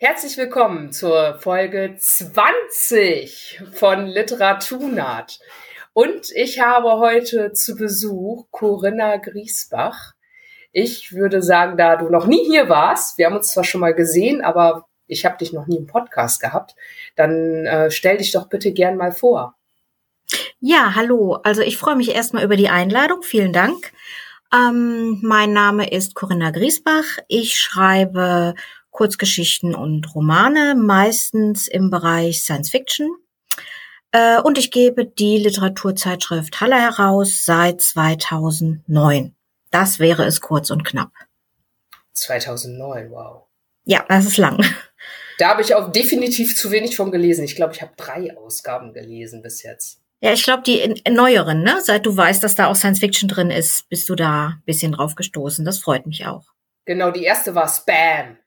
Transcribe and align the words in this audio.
Herzlich 0.00 0.36
willkommen 0.36 0.92
zur 0.92 1.40
Folge 1.40 1.96
20 1.98 3.62
von 3.72 4.06
Literaturnat. 4.06 5.40
Und 5.92 6.30
ich 6.36 6.60
habe 6.60 7.00
heute 7.00 7.52
zu 7.52 7.74
Besuch 7.74 8.46
Corinna 8.52 9.16
Griesbach. 9.16 10.12
Ich 10.70 11.14
würde 11.14 11.42
sagen, 11.42 11.76
da 11.76 11.96
du 11.96 12.10
noch 12.10 12.26
nie 12.26 12.44
hier 12.46 12.68
warst, 12.68 13.18
wir 13.18 13.26
haben 13.26 13.34
uns 13.34 13.48
zwar 13.48 13.64
schon 13.64 13.80
mal 13.80 13.92
gesehen, 13.92 14.40
aber 14.40 14.86
ich 15.08 15.24
habe 15.24 15.36
dich 15.38 15.52
noch 15.52 15.66
nie 15.66 15.78
im 15.78 15.88
Podcast 15.88 16.40
gehabt, 16.40 16.76
dann 17.16 17.66
äh, 17.66 17.90
stell 17.90 18.18
dich 18.18 18.30
doch 18.30 18.48
bitte 18.48 18.70
gern 18.70 18.96
mal 18.96 19.10
vor. 19.10 19.56
Ja, 20.60 20.94
hallo. 20.94 21.40
Also 21.42 21.62
ich 21.62 21.76
freue 21.76 21.96
mich 21.96 22.14
erstmal 22.14 22.44
über 22.44 22.54
die 22.54 22.68
Einladung. 22.68 23.24
Vielen 23.24 23.52
Dank. 23.52 23.90
Ähm, 24.54 25.18
mein 25.22 25.52
Name 25.52 25.90
ist 25.90 26.14
Corinna 26.14 26.52
Griesbach. 26.52 27.18
Ich 27.26 27.58
schreibe 27.58 28.54
Kurzgeschichten 28.98 29.76
und 29.76 30.12
Romane, 30.12 30.74
meistens 30.74 31.68
im 31.68 31.88
Bereich 31.88 32.42
Science 32.42 32.70
Fiction. 32.70 33.08
Äh, 34.10 34.40
und 34.40 34.58
ich 34.58 34.72
gebe 34.72 35.06
die 35.06 35.38
Literaturzeitschrift 35.38 36.60
Halle 36.60 36.74
heraus 36.74 37.44
seit 37.44 37.80
2009. 37.80 39.36
Das 39.70 40.00
wäre 40.00 40.24
es 40.24 40.40
kurz 40.40 40.72
und 40.72 40.84
knapp. 40.84 41.12
2009, 42.14 43.12
wow. 43.12 43.44
Ja, 43.84 44.04
das 44.08 44.26
ist 44.26 44.36
lang. 44.36 44.64
Da 45.38 45.50
habe 45.50 45.62
ich 45.62 45.76
auch 45.76 45.92
definitiv 45.92 46.56
zu 46.56 46.72
wenig 46.72 46.96
von 46.96 47.12
gelesen. 47.12 47.44
Ich 47.44 47.54
glaube, 47.54 47.74
ich 47.74 47.80
habe 47.80 47.92
drei 47.96 48.36
Ausgaben 48.36 48.92
gelesen 48.92 49.42
bis 49.42 49.62
jetzt. 49.62 50.00
Ja, 50.20 50.32
ich 50.32 50.42
glaube, 50.42 50.64
die 50.64 51.04
neueren, 51.08 51.62
ne? 51.62 51.80
Seit 51.84 52.04
du 52.04 52.16
weißt, 52.16 52.42
dass 52.42 52.56
da 52.56 52.66
auch 52.66 52.74
Science 52.74 52.98
Fiction 52.98 53.28
drin 53.28 53.52
ist, 53.52 53.88
bist 53.88 54.08
du 54.08 54.16
da 54.16 54.46
ein 54.56 54.62
bisschen 54.66 54.90
drauf 54.90 55.14
gestoßen. 55.14 55.64
Das 55.64 55.78
freut 55.78 56.06
mich 56.06 56.26
auch. 56.26 56.46
Genau, 56.86 57.12
die 57.12 57.22
erste 57.22 57.54
war 57.54 57.68
Spam 57.68 58.38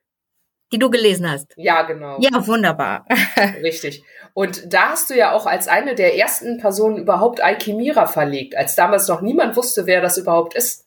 die 0.71 0.80
du 0.80 0.89
gelesen 0.89 1.30
hast. 1.30 1.53
Ja, 1.57 1.81
genau. 1.84 2.17
Ja, 2.20 2.48
wunderbar. 2.48 3.05
Richtig. 3.61 4.03
Und 4.33 4.73
da 4.73 4.91
hast 4.91 5.09
du 5.09 5.16
ja 5.16 5.33
auch 5.33 5.45
als 5.45 5.67
eine 5.67 5.95
der 5.95 6.17
ersten 6.17 6.58
Personen 6.58 6.97
überhaupt 6.97 7.41
Alchemira 7.41 8.08
verlegt, 8.08 8.55
als 8.55 8.75
damals 8.75 9.08
noch 9.08 9.22
niemand 9.22 9.55
wusste, 9.55 9.86
wer 9.86 10.02
das 10.02 10.17
überhaupt 10.17 10.53
ist. 10.53 10.86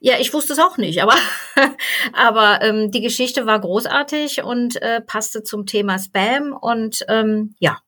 Ja, 0.00 0.14
ich 0.18 0.32
wusste 0.32 0.54
es 0.54 0.58
auch 0.58 0.78
nicht, 0.78 1.02
aber, 1.02 1.14
aber 2.12 2.60
ähm, 2.62 2.90
die 2.90 3.02
Geschichte 3.02 3.46
war 3.46 3.60
großartig 3.60 4.42
und 4.42 4.80
äh, 4.80 5.00
passte 5.02 5.42
zum 5.42 5.66
Thema 5.66 5.98
Spam 5.98 6.56
und 6.58 7.04
ähm, 7.08 7.54
ja. 7.58 7.78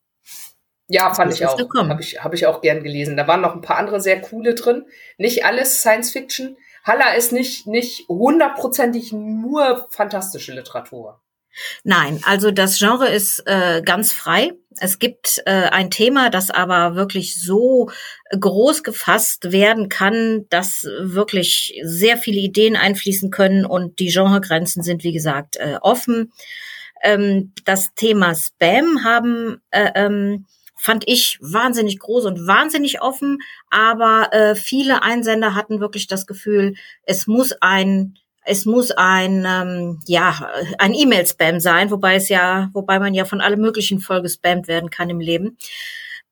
Ja, 0.90 1.12
fand 1.12 1.34
ich 1.34 1.44
auch. 1.44 1.58
Habe 1.58 2.00
ich, 2.00 2.22
hab 2.22 2.33
ich 2.33 2.46
auch 2.46 2.62
gern 2.62 2.83
gelesen. 2.83 3.16
Da 3.16 3.27
waren 3.27 3.42
noch 3.42 3.55
ein 3.55 3.60
paar 3.60 3.77
andere 3.77 4.00
sehr 4.00 4.20
coole 4.22 4.55
drin. 4.55 4.86
Nicht 5.18 5.44
alles 5.44 5.80
Science 5.80 6.12
Fiction. 6.12 6.56
Halla 6.83 7.12
ist 7.12 7.33
nicht, 7.33 7.66
nicht 7.66 8.08
hundertprozentig 8.08 9.12
nur 9.12 9.86
fantastische 9.90 10.55
Literatur. 10.55 11.20
Nein, 11.84 12.20
also 12.24 12.50
das 12.50 12.78
Genre 12.78 13.08
ist 13.08 13.42
äh, 13.46 13.82
ganz 13.84 14.12
frei. 14.12 14.52
Es 14.80 14.98
gibt 14.98 15.42
äh, 15.44 15.68
ein 15.70 15.90
Thema, 15.90 16.30
das 16.30 16.50
aber 16.50 16.94
wirklich 16.94 17.42
so 17.42 17.90
groß 18.38 18.84
gefasst 18.84 19.50
werden 19.50 19.88
kann, 19.88 20.46
dass 20.50 20.84
wirklich 21.00 21.80
sehr 21.82 22.16
viele 22.16 22.40
Ideen 22.40 22.77
einfließen 22.77 23.30
können 23.30 23.66
und 23.66 23.98
die 23.98 24.10
Genregrenzen 24.10 24.82
sind, 24.82 25.02
wie 25.02 25.12
gesagt, 25.12 25.56
äh, 25.56 25.78
offen. 25.80 26.32
Ähm, 27.02 27.52
das 27.64 27.94
Thema 27.94 28.34
Spam 28.34 29.05
haben 29.05 29.60
äh, 29.70 29.90
ähm, 29.94 30.46
fand 30.78 31.08
ich 31.08 31.38
wahnsinnig 31.40 31.98
groß 31.98 32.24
und 32.27 32.46
wahnsinnig 32.46 33.02
offen, 33.02 33.38
aber 33.68 34.33
äh, 34.33 34.55
viele 34.55 35.02
Einsender 35.02 35.55
hatten 35.55 35.80
wirklich 35.80 36.06
das 36.06 36.27
Gefühl, 36.27 36.74
es 37.02 37.27
muss 37.27 37.52
ein 37.60 38.14
es 38.48 38.64
muss 38.64 38.91
ein 38.91 39.46
ähm, 39.46 40.00
ja 40.06 40.48
ein 40.78 40.94
E-Mail-Spam 40.94 41.60
sein, 41.60 41.91
wobei 41.91 42.16
es 42.16 42.28
ja, 42.28 42.70
wobei 42.72 42.98
man 42.98 43.14
ja 43.14 43.24
von 43.24 43.40
allem 43.40 43.60
möglichen 43.60 44.00
voll 44.00 44.22
gespammt 44.22 44.68
werden 44.68 44.90
kann 44.90 45.10
im 45.10 45.20
Leben. 45.20 45.58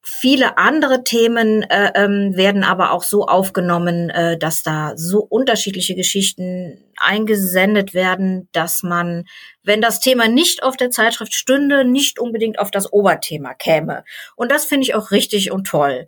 Viele 0.03 0.57
andere 0.57 1.03
Themen 1.03 1.63
äh, 1.65 1.91
ähm, 1.97 2.37
werden 2.37 2.63
aber 2.63 2.93
auch 2.93 3.03
so 3.03 3.27
aufgenommen, 3.27 4.09
äh, 4.09 4.39
dass 4.39 4.63
da 4.63 4.93
so 4.97 5.19
unterschiedliche 5.19 5.97
Geschichten 5.97 6.79
eingesendet 6.97 7.93
werden, 7.93 8.49
dass 8.53 8.85
man, 8.85 9.25
wenn 9.65 9.83
das 9.83 9.99
Thema 9.99 10.29
nicht 10.29 10.63
auf 10.63 10.77
der 10.77 10.91
Zeitschrift 10.91 11.35
stünde, 11.35 11.85
nicht 11.85 12.21
unbedingt 12.21 12.61
auf 12.61 12.71
das 12.71 12.93
Oberthema 12.93 13.55
käme. 13.55 14.05
Und 14.37 14.53
das 14.53 14.65
finde 14.65 14.85
ich 14.85 14.95
auch 14.95 15.11
richtig 15.11 15.51
und 15.51 15.67
toll. 15.67 16.07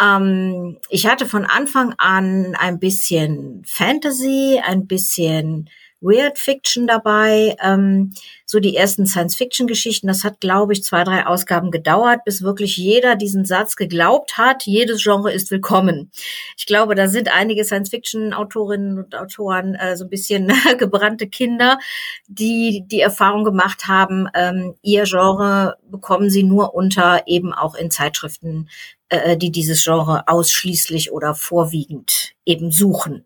Ähm, 0.00 0.78
ich 0.88 1.06
hatte 1.06 1.26
von 1.26 1.44
Anfang 1.44 1.94
an 1.98 2.54
ein 2.58 2.78
bisschen 2.78 3.62
Fantasy, 3.66 4.60
ein 4.64 4.86
bisschen 4.86 5.68
Weird 6.00 6.38
Fiction 6.38 6.86
dabei, 6.86 7.56
ähm, 7.62 8.12
so 8.46 8.60
die 8.60 8.76
ersten 8.76 9.06
Science-Fiction-Geschichten. 9.06 10.06
Das 10.06 10.24
hat, 10.24 10.40
glaube 10.40 10.72
ich, 10.72 10.84
zwei, 10.84 11.04
drei 11.04 11.26
Ausgaben 11.26 11.70
gedauert, 11.70 12.24
bis 12.24 12.42
wirklich 12.42 12.76
jeder 12.76 13.16
diesen 13.16 13.44
Satz 13.44 13.76
geglaubt 13.76 14.38
hat, 14.38 14.64
jedes 14.64 15.02
Genre 15.02 15.32
ist 15.32 15.50
willkommen. 15.50 16.10
Ich 16.56 16.66
glaube, 16.66 16.94
da 16.94 17.08
sind 17.08 17.32
einige 17.34 17.64
Science-Fiction-Autorinnen 17.64 18.98
und 18.98 19.14
Autoren 19.16 19.74
äh, 19.74 19.96
so 19.96 20.04
ein 20.04 20.10
bisschen 20.10 20.52
gebrannte 20.78 21.28
Kinder, 21.28 21.78
die 22.26 22.84
die 22.86 23.00
Erfahrung 23.00 23.44
gemacht 23.44 23.86
haben, 23.88 24.28
ähm, 24.34 24.74
ihr 24.82 25.04
Genre 25.04 25.76
bekommen 25.90 26.30
sie 26.30 26.44
nur 26.44 26.74
unter 26.74 27.22
eben 27.26 27.52
auch 27.52 27.74
in 27.74 27.90
Zeitschriften 27.90 28.68
äh, 29.08 29.36
die 29.36 29.50
dieses 29.50 29.84
Genre 29.84 30.24
ausschließlich 30.26 31.12
oder 31.12 31.34
vorwiegend 31.34 32.34
eben 32.44 32.70
suchen. 32.70 33.24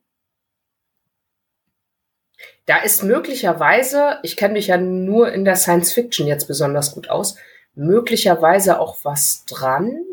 Da 2.66 2.78
ist 2.78 3.02
möglicherweise, 3.02 4.18
ich 4.22 4.36
kenne 4.36 4.54
mich 4.54 4.68
ja 4.68 4.76
nur 4.76 5.32
in 5.32 5.44
der 5.44 5.56
Science 5.56 5.92
Fiction 5.92 6.26
jetzt 6.26 6.46
besonders 6.46 6.92
gut 6.92 7.10
aus, 7.10 7.36
möglicherweise 7.74 8.78
auch 8.78 8.98
was 9.02 9.44
dran, 9.46 10.04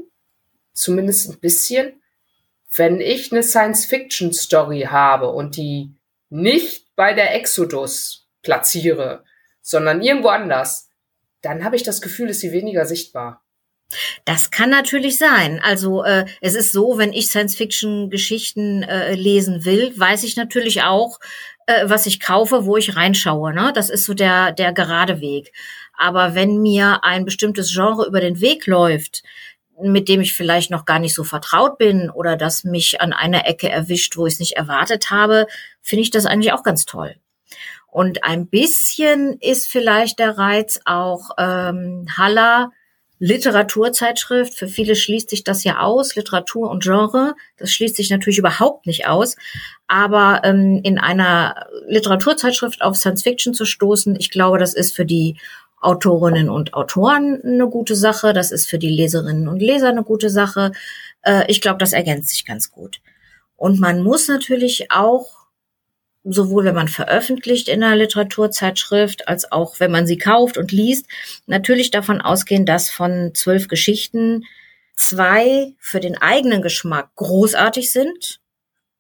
zumindest 0.74 1.30
ein 1.30 1.40
bisschen. 1.40 2.02
Wenn 2.76 3.02
ich 3.02 3.32
eine 3.32 3.44
Science 3.44 3.86
Fiction 3.86 4.34
Story 4.34 4.88
habe 4.90 5.30
und 5.30 5.58
die 5.58 5.92
nicht 6.30 6.88
bei 6.96 7.14
der 7.14 7.36
Exodus 7.36 8.28
platziere, 8.42 9.24
sondern 9.62 10.02
irgendwo 10.02 10.30
anders, 10.30 10.90
dann 11.42 11.64
habe 11.64 11.76
ich 11.76 11.84
das 11.84 12.02
Gefühl, 12.02 12.30
ist 12.30 12.42
sie 12.42 12.52
weniger 12.52 12.86
sichtbar. 12.86 13.44
Das 14.26 14.52
kann 14.52 14.70
natürlich 14.70 15.18
sein. 15.18 15.60
Also 15.64 16.04
äh, 16.04 16.26
es 16.42 16.54
ist 16.54 16.72
so, 16.72 16.98
wenn 16.98 17.12
ich 17.12 17.28
Science-Fiction-Geschichten 17.28 18.84
äh, 18.84 19.16
lesen 19.16 19.66
will, 19.66 19.94
weiß 19.98 20.24
ich 20.24 20.36
natürlich 20.36 20.84
auch, 20.84 21.20
äh, 21.70 21.88
was 21.88 22.08
ich 22.08 22.20
kaufe, 22.20 22.66
wo 22.66 22.78
ich 22.78 22.96
reinschaue. 22.96 23.54
Ne? 23.54 23.72
Das 23.76 23.92
ist 23.92 24.06
so 24.06 24.16
der, 24.16 24.52
der 24.52 24.74
gerade 24.74 25.22
Weg. 25.22 25.54
Aber 25.94 26.34
wenn 26.34 26.62
mir 26.62 27.04
ein 27.04 27.26
bestimmtes 27.26 27.72
Genre 27.72 28.08
über 28.08 28.20
den 28.20 28.42
Weg 28.42 28.66
läuft, 28.66 29.22
mit 29.80 30.10
dem 30.10 30.20
ich 30.20 30.34
vielleicht 30.34 30.72
noch 30.72 30.86
gar 30.86 30.98
nicht 30.98 31.14
so 31.14 31.24
vertraut 31.24 31.78
bin 31.78 32.10
oder 32.10 32.36
das 32.36 32.64
mich 32.64 33.02
an 33.02 33.14
einer 33.14 33.48
Ecke 33.48 33.70
erwischt, 33.70 34.18
wo 34.18 34.26
ich 34.26 34.34
es 34.34 34.40
nicht 34.40 34.58
erwartet 34.58 35.12
habe, 35.12 35.46
finde 35.82 36.02
ich 36.02 36.10
das 36.10 36.26
eigentlich 36.26 36.54
auch 36.54 36.64
ganz 36.64 36.86
toll. 36.86 37.16
Und 37.86 38.24
ein 38.24 38.48
bisschen 38.48 39.38
ist 39.40 39.68
vielleicht 39.70 40.18
der 40.18 40.38
Reiz 40.40 40.80
auch 40.86 41.30
ähm, 41.38 42.08
Haller 42.18 42.72
Literaturzeitschrift. 43.20 44.54
Für 44.54 44.68
viele 44.68 44.96
schließt 44.96 45.30
sich 45.30 45.44
das 45.44 45.64
ja 45.64 45.80
aus, 45.80 46.16
Literatur 46.16 46.70
und 46.70 46.84
Genre. 46.84 47.36
Das 47.58 47.72
schließt 47.72 47.96
sich 47.96 48.10
natürlich 48.10 48.40
überhaupt 48.40 48.88
nicht 48.88 49.08
aus. 49.08 49.36
Aber 49.88 50.42
ähm, 50.44 50.80
in 50.84 50.98
einer 50.98 51.68
Literaturzeitschrift 51.88 52.82
auf 52.82 52.96
Science 52.96 53.24
Fiction 53.24 53.54
zu 53.54 53.66
stoßen, 53.66 54.16
ich 54.16 54.32
glaube, 54.32 54.58
das 54.58 54.74
ist 54.74 54.96
für 54.96 55.06
die 55.06 55.38
Autorinnen 55.82 56.50
und 56.50 56.74
Autoren 56.74 57.42
eine 57.44 57.68
gute 57.68 57.96
Sache. 57.96 58.34
Das 58.34 58.52
ist 58.52 58.68
für 58.68 58.80
die 58.80 58.90
Leserinnen 58.90 59.48
und 59.48 59.62
Leser 59.62 59.90
eine 59.90 60.04
gute 60.04 60.30
Sache. 60.30 60.72
Äh, 61.22 61.44
ich 61.48 61.62
glaube, 61.62 61.78
das 61.78 61.94
ergänzt 61.94 62.30
sich 62.30 62.46
ganz 62.46 62.72
gut. 62.72 63.02
Und 63.56 63.80
man 63.80 64.02
muss 64.02 64.28
natürlich 64.30 64.92
auch 64.92 65.39
sowohl 66.24 66.66
wenn 66.66 66.76
man 66.76 66.88
veröffentlicht 66.88 67.70
in 67.70 67.84
einer 67.84 67.96
Literaturzeitschrift 67.96 69.28
als 69.28 69.52
auch 69.52 69.80
wenn 69.80 69.92
man 69.92 70.06
sie 70.06 70.18
kauft 70.18 70.58
und 70.58 70.72
liest, 70.72 71.08
natürlich 71.48 71.92
davon 71.92 72.22
ausgehen, 72.22 72.66
dass 72.66 72.90
von 72.90 73.32
zwölf 73.34 73.68
Geschichten 73.68 74.46
zwei 74.96 75.74
für 75.80 76.00
den 76.00 76.18
eigenen 76.18 76.62
Geschmack 76.62 77.10
großartig 77.16 77.92
sind 77.92 78.42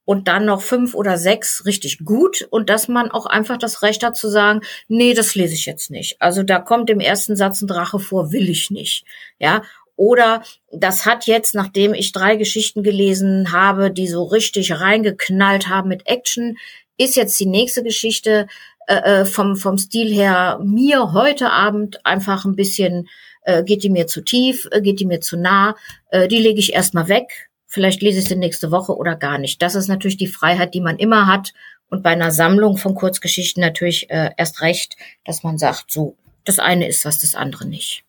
und 0.05 0.27
dann 0.27 0.45
noch 0.45 0.61
fünf 0.61 0.95
oder 0.95 1.17
sechs 1.17 1.65
richtig 1.65 1.99
gut 2.03 2.47
und 2.49 2.69
dass 2.69 2.87
man 2.87 3.11
auch 3.11 3.27
einfach 3.27 3.57
das 3.57 3.83
Recht 3.83 4.03
hat 4.03 4.15
zu 4.15 4.29
sagen, 4.29 4.61
nee, 4.87 5.13
das 5.13 5.35
lese 5.35 5.53
ich 5.53 5.65
jetzt 5.67 5.91
nicht. 5.91 6.19
Also 6.19 6.41
da 6.41 6.57
kommt 6.57 6.89
im 6.89 6.99
ersten 6.99 7.35
Satz 7.35 7.61
ein 7.61 7.67
Drache 7.67 7.99
vor, 7.99 8.31
will 8.31 8.49
ich 8.49 8.71
nicht. 8.71 9.05
Ja, 9.37 9.61
oder 9.95 10.41
das 10.71 11.05
hat 11.05 11.27
jetzt, 11.27 11.53
nachdem 11.53 11.93
ich 11.93 12.13
drei 12.13 12.37
Geschichten 12.37 12.81
gelesen 12.81 13.51
habe, 13.51 13.91
die 13.91 14.07
so 14.07 14.23
richtig 14.23 14.71
reingeknallt 14.71 15.67
haben 15.67 15.89
mit 15.89 16.07
Action, 16.07 16.57
ist 16.99 17.15
jetzt 17.15 17.39
die 17.39 17.47
nächste 17.47 17.81
Geschichte 17.81 18.47
äh, 18.87 19.21
äh, 19.21 19.25
vom, 19.25 19.55
vom 19.55 19.77
Stil 19.77 20.13
her 20.13 20.59
mir 20.63 21.13
heute 21.13 21.51
Abend 21.51 22.05
einfach 22.05 22.45
ein 22.45 22.55
bisschen, 22.55 23.07
äh, 23.43 23.63
geht 23.63 23.83
die 23.83 23.89
mir 23.89 24.07
zu 24.07 24.21
tief, 24.21 24.67
äh, 24.71 24.81
geht 24.81 24.99
die 24.99 25.05
mir 25.05 25.21
zu 25.21 25.37
nah, 25.37 25.75
äh, 26.11 26.27
die 26.27 26.39
lege 26.39 26.59
ich 26.59 26.73
erstmal 26.73 27.07
weg. 27.07 27.49
Vielleicht 27.67 28.01
lese 28.01 28.19
ich 28.19 28.25
sie 28.25 28.35
nächste 28.35 28.71
Woche 28.71 28.95
oder 28.95 29.15
gar 29.15 29.37
nicht. 29.37 29.61
Das 29.61 29.75
ist 29.75 29.87
natürlich 29.87 30.17
die 30.17 30.27
Freiheit, 30.27 30.73
die 30.73 30.81
man 30.81 30.97
immer 30.97 31.27
hat. 31.27 31.53
Und 31.89 32.03
bei 32.03 32.09
einer 32.09 32.31
Sammlung 32.31 32.77
von 32.77 32.95
Kurzgeschichten 32.95 33.61
natürlich 33.61 34.09
äh, 34.09 34.31
erst 34.37 34.61
recht, 34.61 34.97
dass 35.23 35.43
man 35.43 35.57
sagt, 35.57 35.91
so, 35.91 36.17
das 36.43 36.59
eine 36.59 36.87
ist 36.87 37.05
was, 37.05 37.19
das 37.19 37.35
andere 37.35 37.67
nicht. 37.67 38.03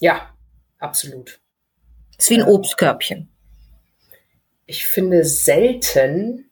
Ja, 0.00 0.34
absolut. 0.78 1.38
ist 2.18 2.30
wie 2.30 2.40
ein 2.40 2.48
Obstkörbchen. 2.48 3.28
Ich 4.66 4.86
finde 4.86 5.24
selten 5.24 6.50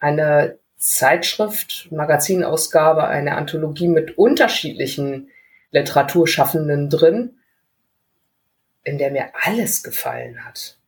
eine 0.00 0.58
Zeitschrift, 0.76 1.88
Magazinausgabe, 1.90 3.06
eine 3.06 3.36
Anthologie 3.36 3.88
mit 3.88 4.18
unterschiedlichen 4.18 5.30
Literaturschaffenden 5.70 6.90
drin, 6.90 7.38
in 8.84 8.98
der 8.98 9.10
mir 9.10 9.30
alles 9.42 9.82
gefallen 9.82 10.44
hat. 10.44 10.78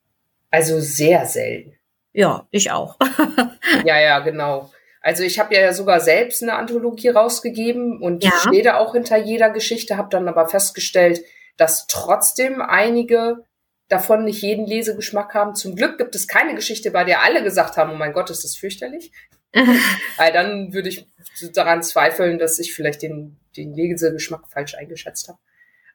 Also 0.51 0.81
sehr 0.81 1.27
selten. 1.27 1.75
Ja, 2.13 2.47
ich 2.51 2.71
auch. 2.71 2.97
ja, 3.85 4.01
ja, 4.01 4.19
genau. 4.21 4.71
Also 5.01 5.23
ich 5.23 5.39
habe 5.39 5.55
ja 5.55 5.73
sogar 5.73 6.01
selbst 6.01 6.43
eine 6.43 6.55
Anthologie 6.55 7.09
rausgegeben 7.09 8.01
und 8.03 8.25
ja. 8.25 8.33
stehe 8.47 8.63
da 8.63 8.79
auch 8.79 8.95
hinter 8.95 9.17
jeder 9.17 9.51
Geschichte, 9.51 9.97
habe 9.97 10.09
dann 10.11 10.29
aber 10.29 10.49
festgestellt, 10.49 11.23
dass 11.57 11.87
trotzdem 11.87 12.61
einige 12.61 13.45
davon 13.89 14.25
nicht 14.25 14.43
jeden 14.43 14.67
Lesegeschmack 14.67 15.35
haben. 15.35 15.55
Zum 15.55 15.77
Glück 15.77 15.99
gibt 15.99 16.15
es 16.15 16.29
keine 16.29 16.55
Geschichte, 16.55 16.91
bei 16.91 17.05
der 17.05 17.23
alle 17.23 17.43
gesagt 17.43 17.77
haben, 17.77 17.91
oh 17.91 17.97
mein 17.97 18.13
Gott, 18.13 18.31
ist 18.31 18.45
das 18.45 18.57
fürchterlich. 18.57 19.13
Weil 20.17 20.33
dann 20.33 20.73
würde 20.73 20.89
ich 20.89 21.07
daran 21.55 21.83
zweifeln, 21.83 22.39
dass 22.39 22.59
ich 22.59 22.75
vielleicht 22.75 23.03
den, 23.03 23.39
den 23.57 23.75
Lesegeschmack 23.75 24.49
falsch 24.49 24.75
eingeschätzt 24.75 25.29
habe. 25.29 25.39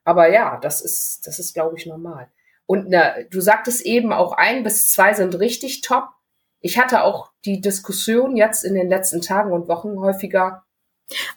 Aber 0.04 0.32
ja, 0.32 0.60
das 0.60 0.82
ist, 0.82 1.22
das 1.26 1.40
ist, 1.40 1.54
glaube 1.54 1.78
ich, 1.78 1.86
normal. 1.86 2.28
Und 2.66 2.90
na, 2.90 3.22
du 3.30 3.42
sagtest 3.42 3.82
eben, 3.86 4.12
auch 4.12 4.34
ein 4.34 4.64
bis 4.64 4.90
zwei 4.90 5.14
sind 5.14 5.40
richtig 5.40 5.82
top. 5.82 6.06
Ich 6.60 6.78
hatte 6.78 7.04
auch 7.04 7.32
die 7.46 7.62
Diskussion 7.62 8.36
jetzt 8.36 8.64
in 8.64 8.74
den 8.74 8.90
letzten 8.90 9.22
Tagen 9.22 9.52
und 9.52 9.68
Wochen 9.68 10.00
häufiger, 10.00 10.64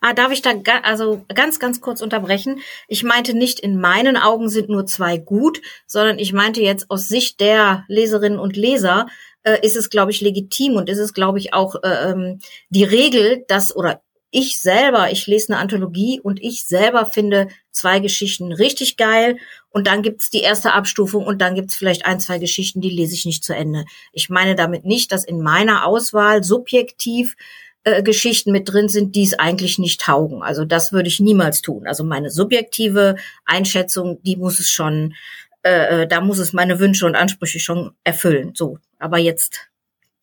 Ah, 0.01 0.13
darf 0.13 0.33
ich 0.33 0.43
da 0.43 0.53
ga 0.53 0.79
also 0.83 1.25
ganz, 1.35 1.59
ganz 1.59 1.81
kurz 1.81 2.01
unterbrechen? 2.01 2.61
Ich 2.89 3.03
meinte 3.03 3.35
nicht, 3.35 3.61
in 3.61 3.79
meinen 3.81 4.17
Augen 4.17 4.49
sind 4.49 4.69
nur 4.69 4.87
zwei 4.87 5.19
gut, 5.19 5.61
sondern 5.87 6.19
ich 6.19 6.33
meinte 6.33 6.63
jetzt 6.63 6.91
aus 6.91 7.09
Sicht 7.09 7.41
der 7.41 7.85
Leserinnen 7.89 8.39
und 8.39 8.57
Leser 8.57 9.09
äh, 9.47 9.59
ist 9.63 9.77
es, 9.77 9.89
glaube 9.91 10.11
ich, 10.11 10.21
legitim 10.21 10.75
und 10.75 10.89
ist 10.89 10.99
es, 10.99 11.15
glaube 11.15 11.39
ich, 11.39 11.55
auch 11.55 11.77
äh, 11.83 12.11
ähm, 12.11 12.41
die 12.69 12.85
Regel, 12.85 13.45
dass, 13.49 13.75
oder 13.75 14.03
ich 14.31 14.61
selber, 14.61 15.11
ich 15.13 15.27
lese 15.27 15.53
eine 15.53 15.63
Anthologie 15.63 16.21
und 16.21 16.43
ich 16.43 16.67
selber 16.67 17.07
finde 17.07 17.49
zwei 17.71 18.01
Geschichten 18.01 18.53
richtig 18.53 18.97
geil 18.97 19.39
und 19.71 19.87
dann 19.87 20.03
gibt's 20.03 20.31
die 20.31 20.41
erste 20.41 20.73
Abstufung 20.73 21.25
und 21.25 21.41
dann 21.41 21.55
gibt's 21.55 21.77
vielleicht 21.77 22.05
ein, 22.05 22.21
zwei 22.21 22.39
Geschichten, 22.39 22.81
die 22.81 22.91
lese 22.91 23.15
ich 23.15 23.25
nicht 23.25 23.45
zu 23.45 23.55
Ende. 23.55 23.85
Ich 24.13 24.29
meine 24.29 24.57
damit 24.57 24.85
nicht, 24.85 25.13
dass 25.13 25.25
in 25.25 25.41
meiner 25.41 25.87
Auswahl 25.87 26.43
subjektiv 26.43 27.37
äh, 27.85 28.03
Geschichten 28.03 28.51
mit 28.51 28.71
drin 28.71 28.89
sind, 28.89 29.15
die 29.15 29.23
es 29.23 29.39
eigentlich 29.39 29.79
nicht 29.79 30.01
taugen. 30.01 30.43
Also 30.43 30.65
das 30.65 30.93
würde 30.93 31.09
ich 31.09 31.21
niemals 31.21 31.63
tun. 31.63 31.87
Also 31.87 32.03
meine 32.03 32.31
subjektive 32.31 33.15
Einschätzung, 33.45 34.21
die 34.25 34.37
muss 34.37 34.59
es 34.59 34.69
schon, 34.71 35.15
äh, 35.63 36.03
äh, 36.03 36.09
da 36.09 36.21
muss 36.21 36.41
es 36.41 36.53
meine 36.53 36.81
Wünsche 36.81 37.07
und 37.07 37.15
Ansprüche 37.15 37.61
schon 37.61 37.93
erfüllen. 38.03 38.53
So, 38.55 38.79
aber 38.99 39.19
jetzt 39.19 39.69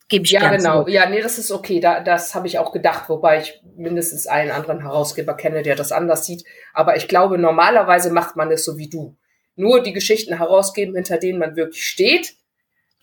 gebe 0.07 0.25
ich 0.25 0.31
Ja, 0.31 0.49
genau. 0.49 0.81
Zurück. 0.81 0.89
Ja, 0.89 1.09
nee, 1.09 1.21
das 1.21 1.37
ist 1.37 1.51
okay. 1.51 1.79
Da, 1.79 1.99
das 1.99 2.35
habe 2.35 2.47
ich 2.47 2.59
auch 2.59 2.71
gedacht, 2.71 3.09
wobei 3.09 3.39
ich 3.41 3.61
mindestens 3.75 4.27
einen 4.27 4.51
anderen 4.51 4.81
Herausgeber 4.81 5.35
kenne, 5.35 5.63
der 5.63 5.75
das 5.75 5.91
anders 5.91 6.25
sieht. 6.25 6.43
Aber 6.73 6.95
ich 6.95 7.07
glaube, 7.07 7.37
normalerweise 7.37 8.11
macht 8.11 8.35
man 8.35 8.51
es 8.51 8.63
so 8.63 8.77
wie 8.77 8.89
du. 8.89 9.17
Nur 9.55 9.81
die 9.83 9.93
Geschichten 9.93 10.37
herausgeben, 10.37 10.95
hinter 10.95 11.17
denen 11.17 11.39
man 11.39 11.55
wirklich 11.55 11.85
steht. 11.85 12.35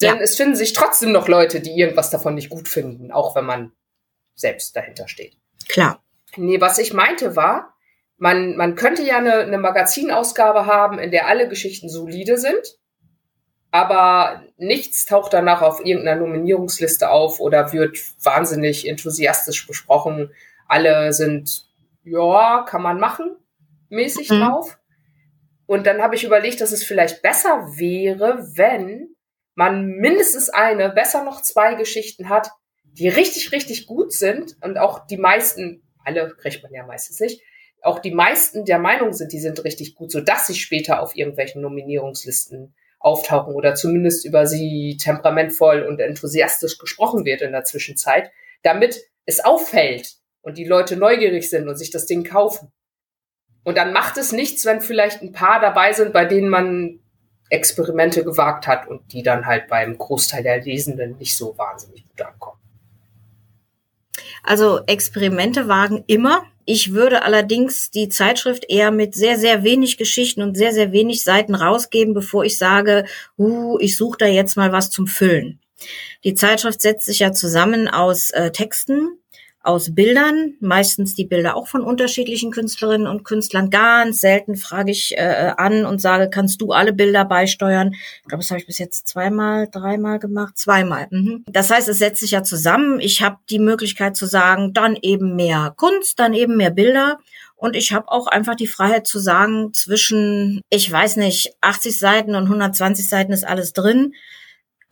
Denn 0.01 0.17
ja. 0.17 0.21
es 0.21 0.37
finden 0.37 0.57
sich 0.57 0.73
trotzdem 0.73 1.13
noch 1.13 1.29
Leute, 1.29 1.61
die 1.61 1.79
irgendwas 1.79 2.11
davon 2.11 2.35
nicht 2.35 2.49
gut 2.49 2.69
finden, 2.69 3.13
auch 3.13 3.35
wenn 3.37 3.45
man 3.45 3.73
selbst 4.35 4.75
dahinter 4.75 5.09
steht. 5.09 5.37
Klar. 5.69 6.03
Nee, 6.37 6.61
was 6.61 6.79
ich 6.79 6.93
meinte 6.93 7.37
war, 7.37 7.75
man, 8.17 8.57
man 8.57 8.75
könnte 8.77 9.03
ja 9.03 9.19
eine, 9.19 9.35
eine 9.35 9.59
Magazinausgabe 9.59 10.67
haben, 10.67 10.99
in 10.99 11.11
der 11.11 11.27
alle 11.27 11.49
Geschichten 11.49 11.89
solide 11.89 12.39
sind, 12.39 12.79
aber 13.71 14.43
nichts 14.57 15.07
taucht 15.07 15.33
danach 15.33 15.63
auf 15.63 15.85
irgendeiner 15.85 16.21
Nominierungsliste 16.21 17.11
auf 17.11 17.41
oder 17.41 17.73
wird 17.73 17.99
wahnsinnig 18.23 18.89
enthusiastisch 18.89 19.67
besprochen. 19.67 20.33
Alle 20.67 21.13
sind, 21.13 21.67
ja, 22.05 22.65
kann 22.69 22.83
man 22.83 22.99
machen, 22.99 23.37
mäßig 23.89 24.31
mhm. 24.31 24.41
drauf. 24.41 24.79
Und 25.67 25.87
dann 25.87 26.03
habe 26.03 26.17
ich 26.17 26.25
überlegt, 26.25 26.61
dass 26.61 26.73
es 26.73 26.83
vielleicht 26.83 27.23
besser 27.23 27.69
wäre, 27.77 28.45
wenn 28.57 29.15
man 29.55 29.87
mindestens 29.87 30.49
eine, 30.49 30.91
besser 30.91 31.23
noch 31.23 31.43
zwei 31.43 31.75
Geschichten 31.75 32.29
hat, 32.29 32.51
die 32.83 33.09
richtig, 33.09 33.53
richtig 33.53 33.87
gut 33.87 34.13
sind 34.13 34.57
und 34.63 34.79
auch 34.79 35.07
die 35.07 35.17
meisten, 35.17 35.83
alle 36.05 36.35
kriegt 36.35 36.63
man 36.65 36.73
ja 36.73 36.85
meistens 36.85 37.21
nicht, 37.21 37.41
auch 37.83 38.01
die 38.01 38.11
meisten 38.11 38.65
der 38.65 38.79
Meinung 38.79 39.13
sind, 39.13 39.33
die 39.33 39.39
sind 39.39 39.63
richtig 39.65 39.95
gut, 39.95 40.11
so 40.11 40.21
dass 40.21 40.47
sie 40.47 40.55
später 40.55 41.01
auf 41.01 41.15
irgendwelchen 41.15 41.63
Nominierungslisten 41.63 42.75
auftauchen 43.01 43.55
oder 43.55 43.75
zumindest 43.75 44.25
über 44.25 44.47
sie 44.47 44.97
temperamentvoll 44.99 45.83
und 45.83 46.01
enthusiastisch 46.01 46.79
gesprochen 46.79 47.25
wird 47.25 47.41
in 47.41 47.53
der 47.53 47.65
Zwischenzeit, 47.65 48.31
damit 48.63 49.01
es 49.25 49.41
auffällt 49.41 50.17
und 50.43 50.59
die 50.59 50.65
Leute 50.65 50.97
neugierig 50.97 51.49
sind 51.51 51.69
und 51.69 51.77
sich 51.77 51.91
das 51.91 52.07
Ding 52.07 52.25
kaufen. 52.25 52.71
Und 53.65 53.77
dann 53.77 53.93
macht 53.93 54.17
es 54.17 54.33
nichts, 54.33 54.65
wenn 54.65 54.81
vielleicht 54.81 55.23
ein 55.23 55.33
paar 55.33 55.61
dabei 55.61 55.93
sind, 55.93 56.13
bei 56.13 56.25
denen 56.25 56.49
man 56.49 57.01
Experimente 57.49 58.23
gewagt 58.23 58.67
hat 58.67 58.87
und 58.87 59.13
die 59.13 59.23
dann 59.23 59.47
halt 59.47 59.69
beim 59.69 59.99
Großteil 59.99 60.43
der 60.43 60.63
Lesenden 60.63 61.17
nicht 61.19 61.37
so 61.37 61.57
wahnsinnig 61.59 62.07
gut 62.09 62.23
ankommen. 62.23 62.59
Also 64.43 64.81
Experimente 64.87 65.69
wagen 65.69 66.05
immer. 66.07 66.45
Ich 66.65 66.93
würde 66.93 67.23
allerdings 67.23 67.91
die 67.91 68.09
Zeitschrift 68.09 68.65
eher 68.69 68.91
mit 68.91 69.15
sehr, 69.15 69.39
sehr 69.39 69.65
wenig 69.65 69.97
Geschichten 69.97 70.43
und 70.43 70.57
sehr, 70.57 70.73
sehr 70.73 70.93
wenig 70.93 71.25
Seiten 71.25 71.55
rausgeben, 71.55 72.15
bevor 72.15 72.45
ich 72.45 72.59
sage, 72.59 73.07
uh, 73.39 73.79
ich 73.81 73.97
suche 73.97 74.19
da 74.19 74.27
jetzt 74.27 74.57
mal 74.57 74.73
was 74.73 74.91
zum 74.91 75.07
Füllen. 75.07 75.61
Die 76.25 76.35
Zeitschrift 76.35 76.83
setzt 76.83 77.07
sich 77.07 77.21
ja 77.21 77.33
zusammen 77.33 77.89
aus 77.89 78.31
äh, 78.31 78.51
Texten, 78.53 79.20
aus 79.63 79.95
Bildern, 79.95 80.55
meistens 80.61 81.15
die 81.15 81.27
Bilder 81.27 81.55
auch 81.55 81.69
von 81.69 81.83
unterschiedlichen 81.83 82.51
Künstlerinnen 82.51 83.07
und 83.07 83.25
Künstlern. 83.25 83.69
Ganz 83.69 84.21
selten 84.21 84.57
frage 84.57 84.91
ich 84.91 85.17
äh, 85.19 85.53
an 85.57 85.85
und 85.85 86.01
sage, 86.01 86.31
kannst 86.31 86.63
du 86.63 86.73
alle 86.73 86.95
Bilder 86.95 87.27
beisteuern? 87.27 87.93
Ich 87.93 88.29
glaube, 88.29 88.43
das 88.43 88.51
habe 88.51 88.61
ich 88.61 88.67
bis 88.67 88.79
jetzt 88.79 89.07
zweimal, 89.07 89.69
dreimal 89.71 90.19
gemacht, 90.19 90.57
zweimal. 90.57 91.09
Mhm. 91.11 91.45
Das 91.47 91.71
heißt, 91.71 91.89
es 91.89 91.99
setzt 91.99 92.21
sich 92.21 92.31
ja 92.31 92.43
zusammen. 92.43 93.01
Ich 93.01 93.21
habe 93.21 93.37
die 93.51 93.59
Möglichkeit 93.59 94.17
zu 94.17 94.25
sagen, 94.25 94.73
dann 94.73 94.97
eben 95.01 95.37
mehr 95.37 95.75
Kunst, 95.77 96.19
dann 96.19 96.33
eben 96.33 96.57
mehr 96.57 96.71
Bilder. 96.71 97.19
Und 97.57 97.77
ich 97.77 97.93
habe 97.93 98.11
auch 98.11 98.27
einfach 98.27 98.55
die 98.55 98.67
Freiheit 98.67 99.07
zu 99.07 99.19
sagen, 99.19 99.75
zwischen, 99.75 100.63
ich 100.71 100.91
weiß 100.91 101.17
nicht, 101.17 101.53
80 101.61 101.99
Seiten 101.99 102.35
und 102.35 102.45
120 102.45 103.07
Seiten 103.07 103.33
ist 103.33 103.47
alles 103.47 103.75
drin. 103.75 104.15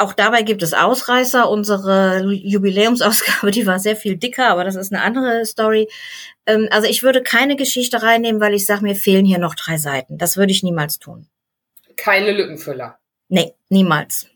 Auch 0.00 0.12
dabei 0.12 0.42
gibt 0.42 0.62
es 0.62 0.74
Ausreißer. 0.74 1.50
Unsere 1.50 2.24
Jubiläumsausgabe, 2.32 3.50
die 3.50 3.66
war 3.66 3.80
sehr 3.80 3.96
viel 3.96 4.16
dicker, 4.16 4.48
aber 4.48 4.64
das 4.64 4.76
ist 4.76 4.92
eine 4.92 5.02
andere 5.02 5.44
Story. 5.44 5.88
Ähm, 6.46 6.68
also 6.70 6.88
ich 6.88 7.02
würde 7.02 7.22
keine 7.22 7.56
Geschichte 7.56 8.00
reinnehmen, 8.02 8.40
weil 8.40 8.54
ich 8.54 8.64
sage, 8.64 8.82
mir 8.82 8.94
fehlen 8.94 9.24
hier 9.24 9.38
noch 9.38 9.56
drei 9.56 9.76
Seiten. 9.76 10.16
Das 10.16 10.36
würde 10.36 10.52
ich 10.52 10.62
niemals 10.62 11.00
tun. 11.00 11.28
Keine 11.96 12.30
Lückenfüller. 12.30 12.98
Nee, 13.28 13.54
niemals. 13.68 14.28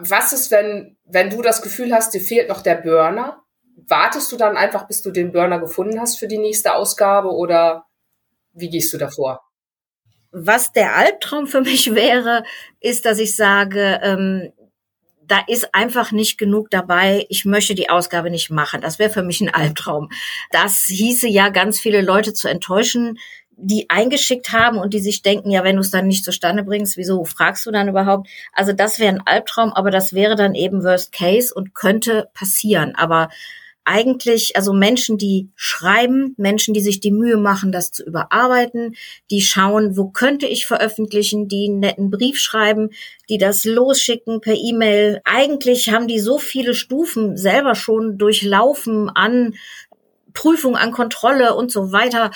Was 0.00 0.32
ist, 0.32 0.50
wenn, 0.50 0.96
wenn 1.04 1.28
du 1.28 1.42
das 1.42 1.60
Gefühl 1.60 1.92
hast, 1.92 2.14
dir 2.14 2.20
fehlt 2.20 2.48
noch 2.48 2.62
der 2.62 2.76
Burner? 2.76 3.42
Wartest 3.86 4.32
du 4.32 4.36
dann 4.36 4.56
einfach, 4.56 4.86
bis 4.86 5.02
du 5.02 5.10
den 5.10 5.32
Burner 5.32 5.60
gefunden 5.60 6.00
hast 6.00 6.18
für 6.18 6.28
die 6.28 6.38
nächste 6.38 6.74
Ausgabe 6.74 7.30
oder 7.30 7.86
wie 8.52 8.70
gehst 8.70 8.92
du 8.94 8.98
davor? 8.98 9.42
Was 10.32 10.72
der 10.72 10.96
Albtraum 10.96 11.46
für 11.46 11.60
mich 11.60 11.94
wäre, 11.94 12.44
ist, 12.80 13.04
dass 13.04 13.18
ich 13.18 13.36
sage, 13.36 14.00
ähm, 14.02 14.52
da 15.24 15.40
ist 15.46 15.74
einfach 15.74 16.12
nicht 16.12 16.36
genug 16.36 16.68
dabei. 16.70 17.24
Ich 17.28 17.44
möchte 17.44 17.74
die 17.74 17.88
Ausgabe 17.88 18.28
nicht 18.28 18.50
machen. 18.50 18.80
Das 18.80 18.98
wäre 18.98 19.10
für 19.10 19.22
mich 19.22 19.40
ein 19.40 19.54
Albtraum. 19.54 20.10
Das 20.50 20.86
hieße 20.86 21.28
ja, 21.28 21.48
ganz 21.48 21.78
viele 21.78 22.02
Leute 22.02 22.34
zu 22.34 22.48
enttäuschen, 22.48 23.18
die 23.56 23.88
eingeschickt 23.88 24.52
haben 24.52 24.78
und 24.78 24.92
die 24.92 24.98
sich 24.98 25.22
denken, 25.22 25.50
ja, 25.50 25.62
wenn 25.62 25.76
du 25.76 25.82
es 25.82 25.90
dann 25.90 26.08
nicht 26.08 26.24
zustande 26.24 26.64
bringst, 26.64 26.96
wieso 26.96 27.24
fragst 27.24 27.64
du 27.64 27.70
dann 27.70 27.88
überhaupt? 27.88 28.28
Also 28.52 28.72
das 28.72 28.98
wäre 28.98 29.14
ein 29.14 29.26
Albtraum, 29.26 29.72
aber 29.72 29.90
das 29.90 30.12
wäre 30.12 30.36
dann 30.36 30.54
eben 30.54 30.82
Worst 30.82 31.12
Case 31.12 31.54
und 31.54 31.74
könnte 31.74 32.28
passieren. 32.34 32.94
Aber 32.96 33.28
eigentlich, 33.84 34.56
also 34.56 34.72
Menschen, 34.72 35.18
die 35.18 35.50
schreiben, 35.56 36.34
Menschen, 36.36 36.74
die 36.74 36.80
sich 36.80 37.00
die 37.00 37.10
Mühe 37.10 37.36
machen, 37.36 37.72
das 37.72 37.92
zu 37.92 38.04
überarbeiten, 38.04 38.94
die 39.30 39.40
schauen, 39.40 39.96
wo 39.96 40.08
könnte 40.08 40.46
ich 40.46 40.66
veröffentlichen, 40.66 41.48
die 41.48 41.68
einen 41.68 41.80
netten 41.80 42.10
Brief 42.10 42.38
schreiben, 42.38 42.90
die 43.28 43.38
das 43.38 43.64
losschicken 43.64 44.40
per 44.40 44.54
E-Mail. 44.54 45.20
Eigentlich 45.24 45.90
haben 45.90 46.06
die 46.06 46.20
so 46.20 46.38
viele 46.38 46.74
Stufen 46.74 47.36
selber 47.36 47.74
schon 47.74 48.18
durchlaufen 48.18 49.10
an 49.10 49.54
Prüfung, 50.32 50.76
an 50.76 50.92
Kontrolle 50.92 51.54
und 51.54 51.70
so 51.70 51.92
weiter. 51.92 52.30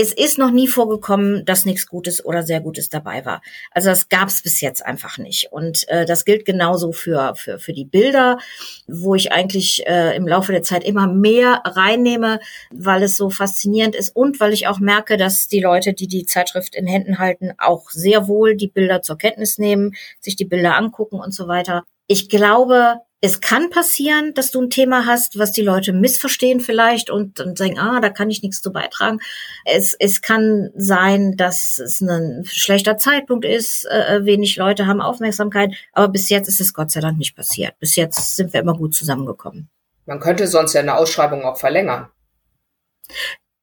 Es 0.00 0.12
ist 0.12 0.38
noch 0.38 0.52
nie 0.52 0.68
vorgekommen, 0.68 1.44
dass 1.44 1.64
nichts 1.64 1.88
Gutes 1.88 2.24
oder 2.24 2.44
sehr 2.44 2.60
Gutes 2.60 2.88
dabei 2.88 3.24
war. 3.24 3.42
Also 3.72 3.88
das 3.88 4.08
gab 4.08 4.28
es 4.28 4.44
bis 4.44 4.60
jetzt 4.60 4.86
einfach 4.86 5.18
nicht. 5.18 5.48
Und 5.50 5.88
äh, 5.88 6.06
das 6.06 6.24
gilt 6.24 6.44
genauso 6.44 6.92
für, 6.92 7.34
für, 7.34 7.58
für 7.58 7.72
die 7.72 7.84
Bilder, 7.84 8.38
wo 8.86 9.16
ich 9.16 9.32
eigentlich 9.32 9.84
äh, 9.88 10.14
im 10.14 10.28
Laufe 10.28 10.52
der 10.52 10.62
Zeit 10.62 10.84
immer 10.84 11.08
mehr 11.08 11.62
reinnehme, 11.64 12.38
weil 12.70 13.02
es 13.02 13.16
so 13.16 13.28
faszinierend 13.28 13.96
ist 13.96 14.14
und 14.14 14.38
weil 14.38 14.52
ich 14.52 14.68
auch 14.68 14.78
merke, 14.78 15.16
dass 15.16 15.48
die 15.48 15.60
Leute, 15.60 15.94
die 15.94 16.06
die 16.06 16.26
Zeitschrift 16.26 16.76
in 16.76 16.86
Händen 16.86 17.18
halten, 17.18 17.50
auch 17.58 17.90
sehr 17.90 18.28
wohl 18.28 18.54
die 18.54 18.68
Bilder 18.68 19.02
zur 19.02 19.18
Kenntnis 19.18 19.58
nehmen, 19.58 19.96
sich 20.20 20.36
die 20.36 20.44
Bilder 20.44 20.76
angucken 20.76 21.18
und 21.18 21.34
so 21.34 21.48
weiter. 21.48 21.82
Ich 22.06 22.28
glaube, 22.28 23.00
es 23.20 23.40
kann 23.40 23.70
passieren, 23.70 24.32
dass 24.34 24.52
du 24.52 24.62
ein 24.62 24.70
Thema 24.70 25.04
hast, 25.04 25.38
was 25.38 25.50
die 25.50 25.62
Leute 25.62 25.92
missverstehen 25.92 26.60
vielleicht 26.60 27.10
und, 27.10 27.40
und 27.40 27.58
sagen, 27.58 27.78
ah, 27.78 28.00
da 28.00 28.10
kann 28.10 28.30
ich 28.30 28.42
nichts 28.42 28.62
zu 28.62 28.72
beitragen. 28.72 29.18
Es, 29.64 29.94
es 29.98 30.22
kann 30.22 30.70
sein, 30.76 31.36
dass 31.36 31.78
es 31.78 32.00
ein 32.00 32.44
schlechter 32.46 32.96
Zeitpunkt 32.96 33.44
ist, 33.44 33.86
äh, 33.86 34.24
wenig 34.24 34.56
Leute 34.56 34.86
haben 34.86 35.00
Aufmerksamkeit, 35.00 35.74
aber 35.92 36.08
bis 36.08 36.28
jetzt 36.28 36.48
ist 36.48 36.60
es 36.60 36.72
Gott 36.72 36.92
sei 36.92 37.00
Dank 37.00 37.18
nicht 37.18 37.34
passiert. 37.34 37.78
Bis 37.80 37.96
jetzt 37.96 38.36
sind 38.36 38.52
wir 38.52 38.60
immer 38.60 38.74
gut 38.74 38.94
zusammengekommen. 38.94 39.68
Man 40.06 40.20
könnte 40.20 40.46
sonst 40.46 40.74
ja 40.74 40.80
eine 40.80 40.96
Ausschreibung 40.96 41.44
auch 41.44 41.58
verlängern. 41.58 42.08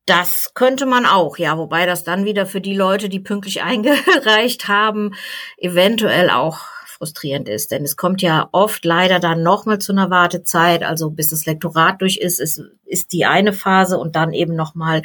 Das 0.05 0.51
könnte 0.53 0.85
man 0.85 1.05
auch, 1.05 1.37
ja, 1.37 1.57
wobei 1.57 1.85
das 1.85 2.03
dann 2.03 2.25
wieder 2.25 2.45
für 2.45 2.61
die 2.61 2.75
Leute, 2.75 3.07
die 3.09 3.19
pünktlich 3.21 3.61
eingereicht 3.63 4.67
haben, 4.67 5.15
eventuell 5.57 6.29
auch 6.29 6.59
frustrierend 7.05 7.47
ist. 7.47 7.71
Denn 7.71 7.83
es 7.83 7.95
kommt 7.95 8.21
ja 8.21 8.49
oft 8.51 8.83
leider 8.83 9.19
dann 9.19 9.43
nochmal 9.43 9.79
zu 9.79 9.91
einer 9.91 10.09
Wartezeit. 10.09 10.83
Also 10.83 11.11
bis 11.11 11.29
das 11.29 11.45
Lektorat 11.45 12.01
durch 12.01 12.17
ist, 12.17 12.39
ist, 12.39 12.61
ist 12.85 13.13
die 13.13 13.25
eine 13.25 13.53
Phase 13.53 13.97
und 13.97 14.15
dann 14.15 14.33
eben 14.33 14.55
nochmal, 14.55 15.03